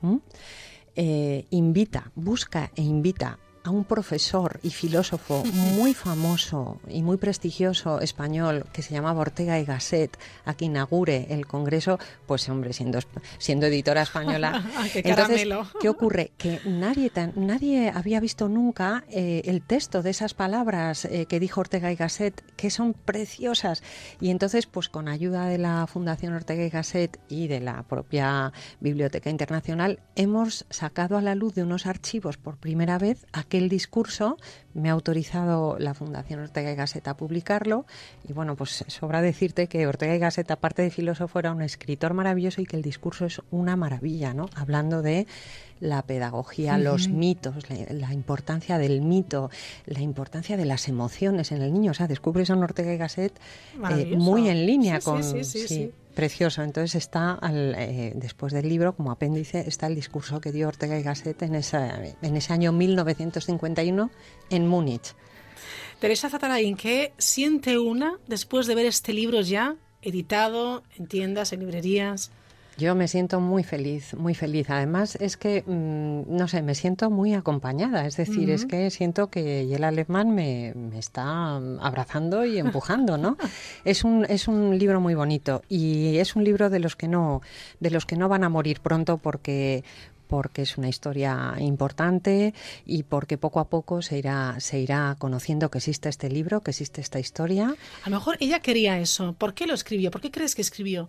eh, 0.94 1.46
invita, 1.50 2.11
busca 2.14 2.70
e 2.74 2.82
invita 2.82 3.38
a 3.68 3.70
un 3.70 3.84
profesor 3.84 4.60
y 4.62 4.70
filósofo 4.70 5.44
muy 5.44 5.92
famoso 5.92 6.80
y 6.88 7.02
muy 7.02 7.18
prestigioso 7.18 8.00
español 8.00 8.64
que 8.72 8.80
se 8.80 8.94
llamaba 8.94 9.20
Ortega 9.20 9.60
y 9.60 9.66
Gasset 9.66 10.18
a 10.46 10.54
que 10.54 10.64
inaugure 10.64 11.26
el 11.28 11.46
Congreso, 11.46 11.98
pues 12.26 12.48
hombre, 12.48 12.72
siendo, 12.72 12.98
siendo 13.36 13.66
editora 13.66 14.00
española. 14.00 14.64
qué 14.94 15.02
Entonces, 15.04 15.46
¿qué 15.82 15.90
ocurre? 15.90 16.32
Que 16.38 16.60
nadie, 16.64 17.12
nadie 17.36 17.92
había 17.94 18.20
visto 18.20 18.48
nunca 18.48 19.04
eh, 19.10 19.42
el 19.44 19.60
texto 19.60 20.02
de 20.02 20.10
esas 20.10 20.32
palabras 20.32 21.04
eh, 21.04 21.26
que 21.26 21.38
dijo 21.38 21.60
Ortega 21.60 21.92
y 21.92 21.96
Gasset, 21.96 22.42
que 22.56 22.70
son 22.70 22.94
preciosas. 22.94 23.82
Y 24.18 24.30
entonces, 24.30 24.64
pues 24.64 24.88
con 24.88 25.08
ayuda 25.08 25.44
de 25.44 25.58
la 25.58 25.86
Fundación 25.86 26.32
Ortega 26.32 26.64
y 26.64 26.70
Gasset 26.70 27.20
y 27.28 27.48
de 27.48 27.60
la 27.60 27.82
propia 27.82 28.54
Biblioteca 28.80 29.28
Internacional, 29.28 30.00
hemos 30.16 30.64
sacado 30.70 31.18
a 31.18 31.22
la 31.22 31.34
luz 31.34 31.54
de 31.54 31.64
unos 31.64 31.84
archivos 31.84 32.38
por 32.38 32.56
primera 32.56 32.96
vez 32.96 33.26
aquel 33.32 33.57
el 33.59 33.68
discurso 33.68 34.36
me 34.74 34.90
ha 34.90 34.92
autorizado 34.92 35.76
la 35.78 35.94
Fundación 35.94 36.40
Ortega 36.40 36.72
y 36.72 36.76
Gasset 36.76 37.06
a 37.09 37.16
publicarlo 37.16 37.84
y 38.28 38.32
bueno, 38.32 38.56
pues 38.56 38.84
sobra 38.86 39.20
decirte 39.22 39.66
que 39.66 39.86
Ortega 39.86 40.14
y 40.14 40.18
Gasset, 40.18 40.50
aparte 40.50 40.82
de 40.82 40.90
filósofo, 40.90 41.38
era 41.38 41.52
un 41.52 41.62
escritor 41.62 42.14
maravilloso 42.14 42.61
y 42.61 42.66
que 42.66 42.76
el 42.76 42.82
discurso 42.82 43.26
es 43.26 43.42
una 43.50 43.76
maravilla, 43.76 44.34
¿no? 44.34 44.48
Hablando 44.54 45.02
de 45.02 45.26
la 45.80 46.02
pedagogía, 46.02 46.78
los 46.78 47.09
mitos, 47.09 47.68
la, 47.68 48.12
importancia 48.12 48.78
del 48.78 49.00
mito, 49.00 49.50
la 49.86 50.00
importancia 50.00 50.56
de 50.56 50.64
las 50.64 50.88
emociones 50.88 51.52
en 51.52 51.62
el 51.62 51.72
niño. 51.72 51.92
O 51.92 51.94
sea, 51.94 52.09
descubres 52.09 52.50
a 52.50 52.54
un 52.54 52.64
Ortega 52.64 52.92
y 52.92 52.96
Gasset 52.96 53.38
eh, 53.90 54.16
muy 54.16 54.48
en 54.48 54.66
línea 54.66 55.00
con... 55.00 55.22
Sí, 55.22 55.92
precioso. 56.18 56.64
Entonces 56.64 56.96
está, 56.96 57.38
eh, 57.48 58.10
después 58.16 58.52
del 58.52 58.68
libro, 58.68 58.92
como 58.96 59.12
apéndice, 59.12 59.60
está 59.68 59.86
el 59.86 59.94
discurso 59.94 60.40
que 60.40 60.50
dio 60.50 60.66
Ortega 60.66 60.98
y 60.98 61.04
Gasset 61.04 61.40
en, 61.42 61.54
en 61.54 62.36
ese 62.36 62.52
año 62.52 62.72
1951 62.72 64.10
en 64.50 64.66
Múnich. 64.66 65.14
Teresa 66.00 66.28
Zatarain, 66.28 66.76
¿qué 66.76 67.12
siente 67.18 67.78
una 67.78 68.18
después 68.26 68.66
de 68.66 68.74
ver 68.74 68.86
este 68.86 69.12
libro 69.12 69.42
ya 69.42 69.76
editado 70.02 70.82
en 70.96 71.06
tiendas, 71.06 71.52
en 71.52 71.60
librerías? 71.60 72.32
Yo 72.78 72.94
me 72.94 73.08
siento 73.08 73.40
muy 73.40 73.64
feliz, 73.64 74.14
muy 74.14 74.34
feliz. 74.34 74.70
Además 74.70 75.16
es 75.16 75.36
que, 75.36 75.64
mm, 75.66 76.36
no 76.36 76.46
sé, 76.46 76.62
me 76.62 76.76
siento 76.76 77.10
muy 77.10 77.34
acompañada. 77.34 78.06
Es 78.06 78.16
decir, 78.16 78.50
es 78.50 78.66
que 78.66 78.88
siento 78.90 79.30
que 79.30 79.62
el 79.74 79.82
alemán 79.82 80.32
me, 80.32 80.72
me, 80.76 80.96
está 80.96 81.56
abrazando 81.56 82.44
y 82.44 82.58
empujando, 82.58 83.18
¿no? 83.18 83.36
es 83.84 84.04
un 84.04 84.24
es 84.28 84.46
un 84.46 84.78
libro 84.78 85.00
muy 85.00 85.16
bonito 85.16 85.62
y 85.68 86.18
es 86.18 86.36
un 86.36 86.44
libro 86.44 86.70
de 86.70 86.78
los 86.78 86.94
que 86.94 87.08
no 87.08 87.42
de 87.80 87.90
los 87.90 88.06
que 88.06 88.14
no 88.14 88.28
van 88.28 88.44
a 88.44 88.48
morir 88.48 88.78
pronto 88.78 89.18
porque 89.18 89.82
porque 90.28 90.62
es 90.62 90.78
una 90.78 90.88
historia 90.88 91.56
importante 91.58 92.54
y 92.86 93.02
porque 93.02 93.38
poco 93.38 93.58
a 93.58 93.68
poco 93.68 94.02
se 94.02 94.18
irá, 94.18 94.60
se 94.60 94.78
irá 94.78 95.16
conociendo 95.18 95.70
que 95.70 95.78
existe 95.78 96.08
este 96.08 96.30
libro, 96.30 96.60
que 96.60 96.70
existe 96.70 97.00
esta 97.00 97.18
historia. 97.18 97.74
A 98.04 98.10
lo 98.10 98.16
mejor 98.16 98.36
ella 98.38 98.60
quería 98.60 99.00
eso. 99.00 99.32
¿Por 99.32 99.54
qué 99.54 99.66
lo 99.66 99.74
escribió? 99.74 100.10
¿Por 100.10 100.20
qué 100.20 100.30
crees 100.30 100.54
que 100.54 100.62
escribió? 100.62 101.08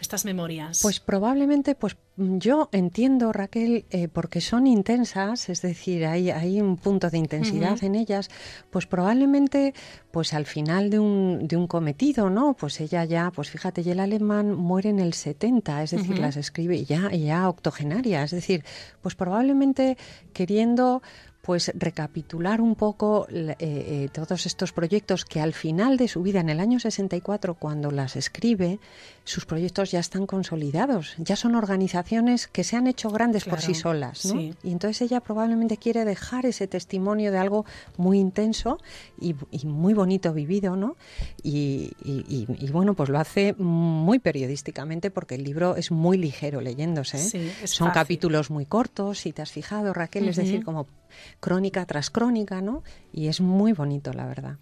Estas 0.00 0.24
memorias? 0.24 0.80
Pues 0.82 1.00
probablemente, 1.00 1.74
pues 1.74 1.96
yo 2.16 2.68
entiendo, 2.72 3.32
Raquel, 3.32 3.84
eh, 3.90 4.08
porque 4.08 4.40
son 4.40 4.66
intensas, 4.66 5.48
es 5.48 5.62
decir, 5.62 6.06
hay, 6.06 6.30
hay 6.30 6.60
un 6.60 6.76
punto 6.76 7.10
de 7.10 7.18
intensidad 7.18 7.82
en 7.82 7.94
ellas, 7.94 8.30
pues 8.70 8.86
probablemente, 8.86 9.74
pues 10.10 10.34
al 10.34 10.46
final 10.46 10.90
de 10.90 10.98
un, 10.98 11.46
de 11.46 11.56
un 11.56 11.66
cometido, 11.66 12.30
¿no? 12.30 12.54
Pues 12.54 12.80
ella 12.80 13.04
ya, 13.04 13.30
pues 13.30 13.50
fíjate, 13.50 13.82
ya 13.82 13.92
el 13.92 14.00
alemán 14.00 14.54
muere 14.54 14.90
en 14.90 14.98
el 14.98 15.14
70, 15.14 15.82
es 15.82 15.90
decir, 15.92 16.18
las 16.18 16.36
escribe 16.36 16.84
ya, 16.84 17.10
ya 17.10 17.48
octogenaria, 17.48 18.22
es 18.22 18.30
decir, 18.30 18.64
pues 19.02 19.14
probablemente 19.14 19.96
queriendo 20.32 21.02
pues 21.42 21.72
recapitular 21.74 22.60
un 22.60 22.74
poco 22.74 23.26
eh, 23.30 23.56
eh, 23.58 24.08
todos 24.12 24.46
estos 24.46 24.72
proyectos 24.72 25.24
que 25.24 25.40
al 25.40 25.54
final 25.54 25.96
de 25.96 26.08
su 26.08 26.22
vida, 26.22 26.40
en 26.40 26.50
el 26.50 26.60
año 26.60 26.78
64, 26.78 27.54
cuando 27.54 27.90
las 27.90 28.16
escribe, 28.16 28.78
sus 29.30 29.46
proyectos 29.46 29.90
ya 29.92 30.00
están 30.00 30.26
consolidados, 30.26 31.14
ya 31.18 31.36
son 31.36 31.54
organizaciones 31.54 32.48
que 32.48 32.64
se 32.64 32.76
han 32.76 32.86
hecho 32.86 33.10
grandes 33.10 33.44
por 33.44 33.60
sí 33.60 33.74
solas. 33.74 34.24
Y 34.24 34.54
entonces 34.64 35.02
ella 35.02 35.20
probablemente 35.20 35.76
quiere 35.76 36.04
dejar 36.04 36.46
ese 36.46 36.66
testimonio 36.66 37.30
de 37.30 37.38
algo 37.38 37.64
muy 37.96 38.18
intenso 38.18 38.78
y, 39.20 39.34
muy 39.64 39.94
bonito 39.94 40.32
vivido, 40.32 40.76
¿no? 40.76 40.96
Y, 41.42 41.92
bueno, 42.72 42.94
pues 42.94 43.08
lo 43.08 43.18
hace 43.18 43.54
muy 43.56 44.18
periodísticamente 44.18 45.10
porque 45.10 45.36
el 45.36 45.44
libro 45.44 45.76
es 45.76 45.90
muy 45.90 46.18
ligero 46.18 46.60
leyéndose. 46.60 47.18
¿eh? 47.18 47.66
son 47.66 47.90
capítulos 47.90 48.50
muy 48.50 48.66
cortos, 48.66 49.20
si 49.20 49.32
te 49.32 49.42
has 49.42 49.52
fijado, 49.52 49.92
Raquel, 49.92 50.28
es 50.28 50.36
decir, 50.36 50.64
como 50.64 50.86
crónica 51.38 51.86
tras 51.86 52.10
crónica, 52.10 52.60
¿no? 52.60 52.82
Y 53.12 53.28
es 53.28 53.40
muy 53.40 53.72
bonito, 53.72 54.12
la 54.12 54.26
verdad. 54.26 54.56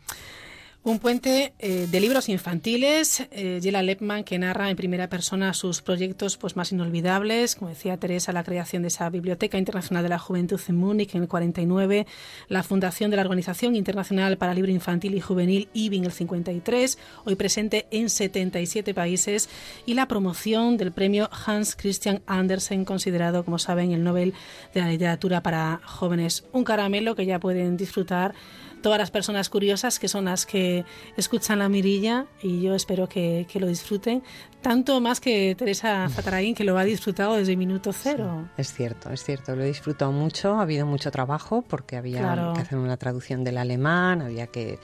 Un 0.89 1.01
puente 1.01 1.53
eh, 1.59 1.87
de 1.87 2.01
libros 2.01 2.31
infantiles, 2.31 3.23
eh, 3.31 3.61
Lepman, 3.63 4.25
que 4.25 4.39
narra 4.39 4.71
en 4.71 4.77
primera 4.77 5.11
persona 5.11 5.53
sus 5.53 5.83
proyectos 5.83 6.39
pues, 6.39 6.57
más 6.57 6.73
inolvidables, 6.73 7.57
como 7.57 7.69
decía 7.69 7.99
Teresa, 7.99 8.33
la 8.33 8.43
creación 8.43 8.81
de 8.81 8.89
esa 8.89 9.11
Biblioteca 9.11 9.59
Internacional 9.59 10.03
de 10.03 10.09
la 10.09 10.19
Juventud 10.19 10.59
en 10.67 10.77
Múnich 10.77 11.15
en 11.15 11.21
el 11.21 11.29
49, 11.29 12.07
la 12.49 12.63
fundación 12.63 13.11
de 13.11 13.19
la 13.19 13.23
Organización 13.23 13.77
Internacional 13.77 14.39
para 14.39 14.55
Libro 14.55 14.73
Infantil 14.73 15.15
y 15.15 15.21
Juvenil 15.21 15.69
IBI 15.75 15.99
en 15.99 16.05
el 16.07 16.13
53, 16.13 16.99
hoy 17.27 17.35
presente 17.35 17.87
en 17.91 18.09
77 18.09 18.95
países, 18.95 19.51
y 19.85 19.93
la 19.93 20.09
promoción 20.09 20.79
del 20.79 20.93
premio 20.93 21.29
Hans 21.45 21.77
Christian 21.77 22.23
Andersen, 22.27 22.87
considerado, 22.87 23.45
como 23.45 23.59
saben, 23.59 23.93
el 23.93 24.03
Nobel 24.03 24.33
de 24.73 24.81
la 24.81 24.89
Literatura 24.89 25.43
para 25.43 25.83
jóvenes. 25.85 26.47
Un 26.53 26.65
caramelo 26.65 27.15
que 27.15 27.27
ya 27.27 27.39
pueden 27.39 27.77
disfrutar 27.77 28.35
todas 28.83 28.99
las 28.99 29.11
personas 29.11 29.49
curiosas 29.49 29.99
que 29.99 30.09
son 30.09 30.27
las 30.27 30.47
que 30.47 30.85
escuchan 31.17 31.59
la 31.59 31.69
mirilla 31.69 32.27
y 32.43 32.63
yo 32.63 32.75
espero 32.75 33.09
que, 33.09 33.47
lo 33.55 33.67
disfruten, 33.67 34.23
tanto 34.61 35.01
más 35.01 35.21
que 35.21 35.55
Teresa 35.57 36.09
Fatarain, 36.09 36.55
que 36.55 36.65
lo 36.65 36.79
ha 36.79 36.85
disfrutado 36.85 37.37
desde 37.37 37.57
minuto 37.57 37.93
cero. 37.93 38.49
es 38.57 38.73
cierto, 38.73 39.11
es 39.11 39.23
cierto, 39.23 39.55
lo 39.55 39.63
he 39.63 39.67
disfrutado 39.67 40.13
mucho, 40.13 40.55
ha 40.57 40.63
habido 40.63 40.87
mucho 40.87 41.11
trabajo 41.11 41.63
porque 41.63 41.97
había 41.97 42.53
que 42.55 42.61
hacer 42.63 42.79
una 42.79 42.97
traducción 42.97 43.45
del 43.45 43.59
alemán, 43.59 44.23
había 44.23 44.49
que 44.49 44.79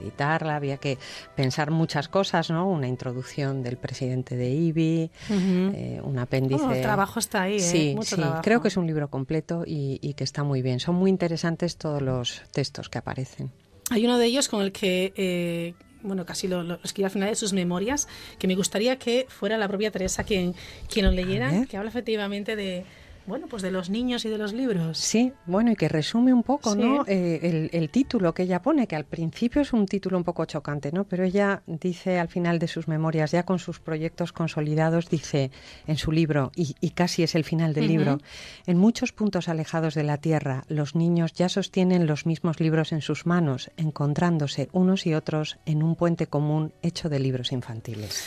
editarla, 0.00 0.56
había 0.56 0.76
que 0.76 0.98
pensar 1.34 1.70
muchas 1.70 2.08
cosas, 2.08 2.50
¿no? 2.50 2.68
Una 2.68 2.88
introducción 2.88 3.62
del 3.62 3.76
presidente 3.76 4.36
de 4.36 4.50
IBI, 4.50 5.10
eh, 5.30 6.00
un 6.02 6.18
apéndice. 6.18 6.64
el 6.64 6.82
trabajo 6.82 7.18
está 7.18 7.42
ahí, 7.42 7.56
¿eh? 7.56 7.60
Sí, 7.60 7.96
sí. 8.02 8.22
Creo 8.42 8.60
que 8.60 8.68
es 8.68 8.76
un 8.76 8.86
libro 8.86 9.08
completo 9.08 9.64
y, 9.66 10.14
que 10.14 10.24
está 10.24 10.44
muy 10.44 10.62
bien. 10.62 10.80
Son 10.80 10.94
muy 10.94 11.10
interesantes 11.10 11.76
todos 11.76 12.00
los 12.00 12.42
textos 12.52 12.88
que 12.88 12.98
aparecen. 12.98 13.50
Hay 13.90 14.04
uno 14.04 14.18
de 14.18 14.26
ellos 14.26 14.48
con 14.48 14.62
el 14.62 14.72
que 14.72 15.12
eh, 15.16 15.74
bueno, 16.04 16.24
casi 16.24 16.46
lo, 16.46 16.62
lo, 16.62 16.78
escribí 16.84 17.04
al 17.04 17.10
final 17.10 17.28
de 17.28 17.34
sus 17.34 17.52
memorias, 17.52 18.06
que 18.38 18.46
me 18.46 18.54
gustaría 18.54 18.98
que 18.98 19.26
fuera 19.28 19.58
la 19.58 19.66
propia 19.66 19.90
Teresa 19.90 20.22
quien, 20.22 20.54
quien 20.88 21.06
lo 21.06 21.10
leyera, 21.10 21.66
que 21.66 21.76
habla 21.76 21.90
efectivamente 21.90 22.54
de, 22.54 22.84
bueno, 23.26 23.46
pues 23.48 23.62
de 23.62 23.70
los 23.70 23.90
niños 23.90 24.24
y 24.24 24.28
de 24.28 24.38
los 24.38 24.52
libros. 24.52 24.98
Sí, 24.98 25.32
bueno, 25.46 25.72
y 25.72 25.76
que 25.76 25.88
resume 25.88 26.32
un 26.32 26.42
poco, 26.42 26.74
¿no? 26.74 27.04
Eh, 27.06 27.70
el, 27.72 27.90
título 27.90 28.34
que 28.34 28.42
ella 28.42 28.60
pone, 28.60 28.86
que 28.86 28.96
al 28.96 29.04
principio 29.04 29.62
es 29.62 29.72
un 29.72 29.86
título 29.86 30.18
un 30.18 30.24
poco 30.24 30.44
chocante, 30.44 30.92
¿no? 30.92 31.04
Pero 31.04 31.24
ella 31.24 31.62
dice 31.66 32.18
al 32.18 32.28
final 32.28 32.58
de 32.58 32.68
sus 32.68 32.88
memorias, 32.88 33.32
ya 33.32 33.44
con 33.44 33.58
sus 33.58 33.80
proyectos 33.80 34.32
consolidados, 34.32 35.08
dice 35.08 35.50
en 35.86 35.96
su 35.96 36.12
libro, 36.12 36.52
y, 36.54 36.90
casi 36.90 37.22
es 37.22 37.34
el 37.34 37.44
final 37.44 37.74
del 37.74 37.88
libro, 37.88 38.18
en 38.66 38.78
muchos 38.78 39.12
puntos 39.12 39.48
alejados 39.48 39.94
de 39.94 40.04
la 40.04 40.18
Tierra, 40.18 40.64
los 40.68 40.94
niños 40.94 41.32
ya 41.32 41.48
sostienen 41.48 42.06
los 42.06 42.26
mismos 42.26 42.60
libros 42.60 42.92
en 42.92 43.00
sus 43.00 43.26
manos, 43.26 43.70
encontrándose 43.76 44.68
unos 44.72 45.06
y 45.06 45.14
otros 45.14 45.58
en 45.66 45.82
un 45.82 45.96
puente 45.96 46.26
común 46.26 46.72
hecho 46.82 47.08
de 47.08 47.18
libros 47.18 47.52
infantiles. 47.52 48.24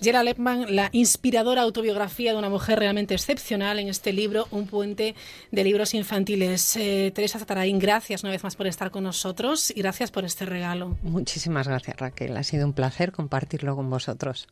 Gera 0.00 0.22
Lepman, 0.22 0.74
la 0.74 0.90
inspiradora 0.92 1.62
autobiografía 1.62 2.32
de 2.32 2.38
una 2.38 2.48
mujer 2.48 2.78
realmente 2.78 3.14
excepcional 3.14 3.78
en 3.78 3.88
este 3.88 4.12
libro, 4.12 4.46
Un 4.50 4.66
puente 4.66 5.14
de 5.50 5.64
libros 5.64 5.94
infantiles. 5.94 6.76
Eh, 6.76 7.12
Teresa 7.14 7.38
Zatarain, 7.38 7.78
gracias 7.78 8.22
una 8.22 8.32
vez 8.32 8.44
más 8.44 8.56
por 8.56 8.66
estar 8.66 8.90
con 8.90 9.04
nosotros 9.04 9.72
y 9.74 9.80
gracias 9.80 10.10
por 10.10 10.24
este 10.24 10.44
regalo. 10.44 10.96
Muchísimas 11.02 11.68
gracias, 11.68 11.96
Raquel. 11.96 12.36
Ha 12.36 12.42
sido 12.42 12.66
un 12.66 12.72
placer 12.72 13.12
compartirlo 13.12 13.76
con 13.76 13.88
vosotros. 13.88 14.46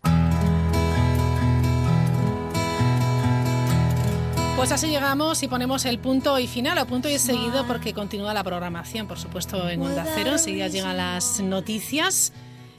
Pues 4.57 4.71
así 4.71 4.87
llegamos 4.87 5.43
y 5.43 5.49
ponemos 5.49 5.85
el 5.87 5.99
punto 5.99 6.39
y 6.39 6.47
final, 6.47 6.79
o 6.79 6.87
punto 6.87 7.09
y 7.09 7.19
seguido, 7.19 7.67
porque 7.67 7.93
continúa 7.93 8.33
la 8.33 8.45
programación, 8.45 9.09
por 9.09 9.19
supuesto, 9.19 9.69
en 9.69 9.83
Onda 9.83 10.05
Cero. 10.15 10.33
Enseguida 10.33 10.69
llegan 10.69 10.97
las 10.97 11.41
noticias 11.41 12.33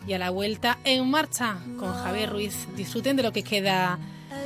y 0.07 0.13
a 0.13 0.19
la 0.19 0.29
vuelta 0.29 0.77
en 0.83 1.09
marcha 1.09 1.57
con 1.79 1.93
Javier 1.93 2.29
Ruiz. 2.29 2.67
Disfruten 2.75 3.15
de 3.15 3.23
lo 3.23 3.31
que 3.31 3.43
queda 3.43 3.99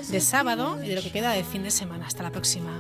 de 0.10 0.22
sábado 0.22 0.84
y 0.84 0.90
de 0.90 0.96
lo 0.96 1.02
que 1.02 1.12
queda 1.12 1.32
de 1.32 1.44
fin 1.44 1.64
de 1.64 1.72
semana. 1.72 2.06
Hasta 2.08 2.24
la 2.24 2.32
próxima. 2.32 2.72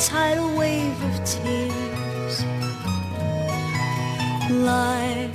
tidal 0.00 0.56
wave 0.56 1.02
of 1.02 1.24
tears. 1.24 1.97
Light 4.50 5.30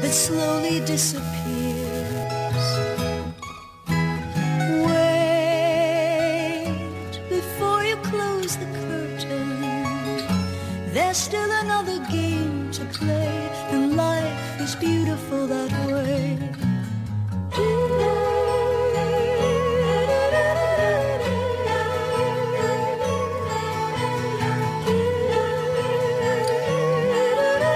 that 0.00 0.10
slowly 0.10 0.80
disappears. 0.86 1.26
Wait 4.86 5.60
before 7.28 7.82
you 7.84 7.96
close 7.96 8.56
the 8.56 8.64
curtain. 8.64 9.50
There's 10.94 11.18
still 11.18 11.50
another 11.60 11.98
game 12.10 12.70
to 12.72 12.84
play, 12.86 13.50
and 13.70 13.96
life 13.98 14.60
is 14.60 14.74
beautiful 14.76 15.46
that 15.46 15.72
way. 15.92 16.38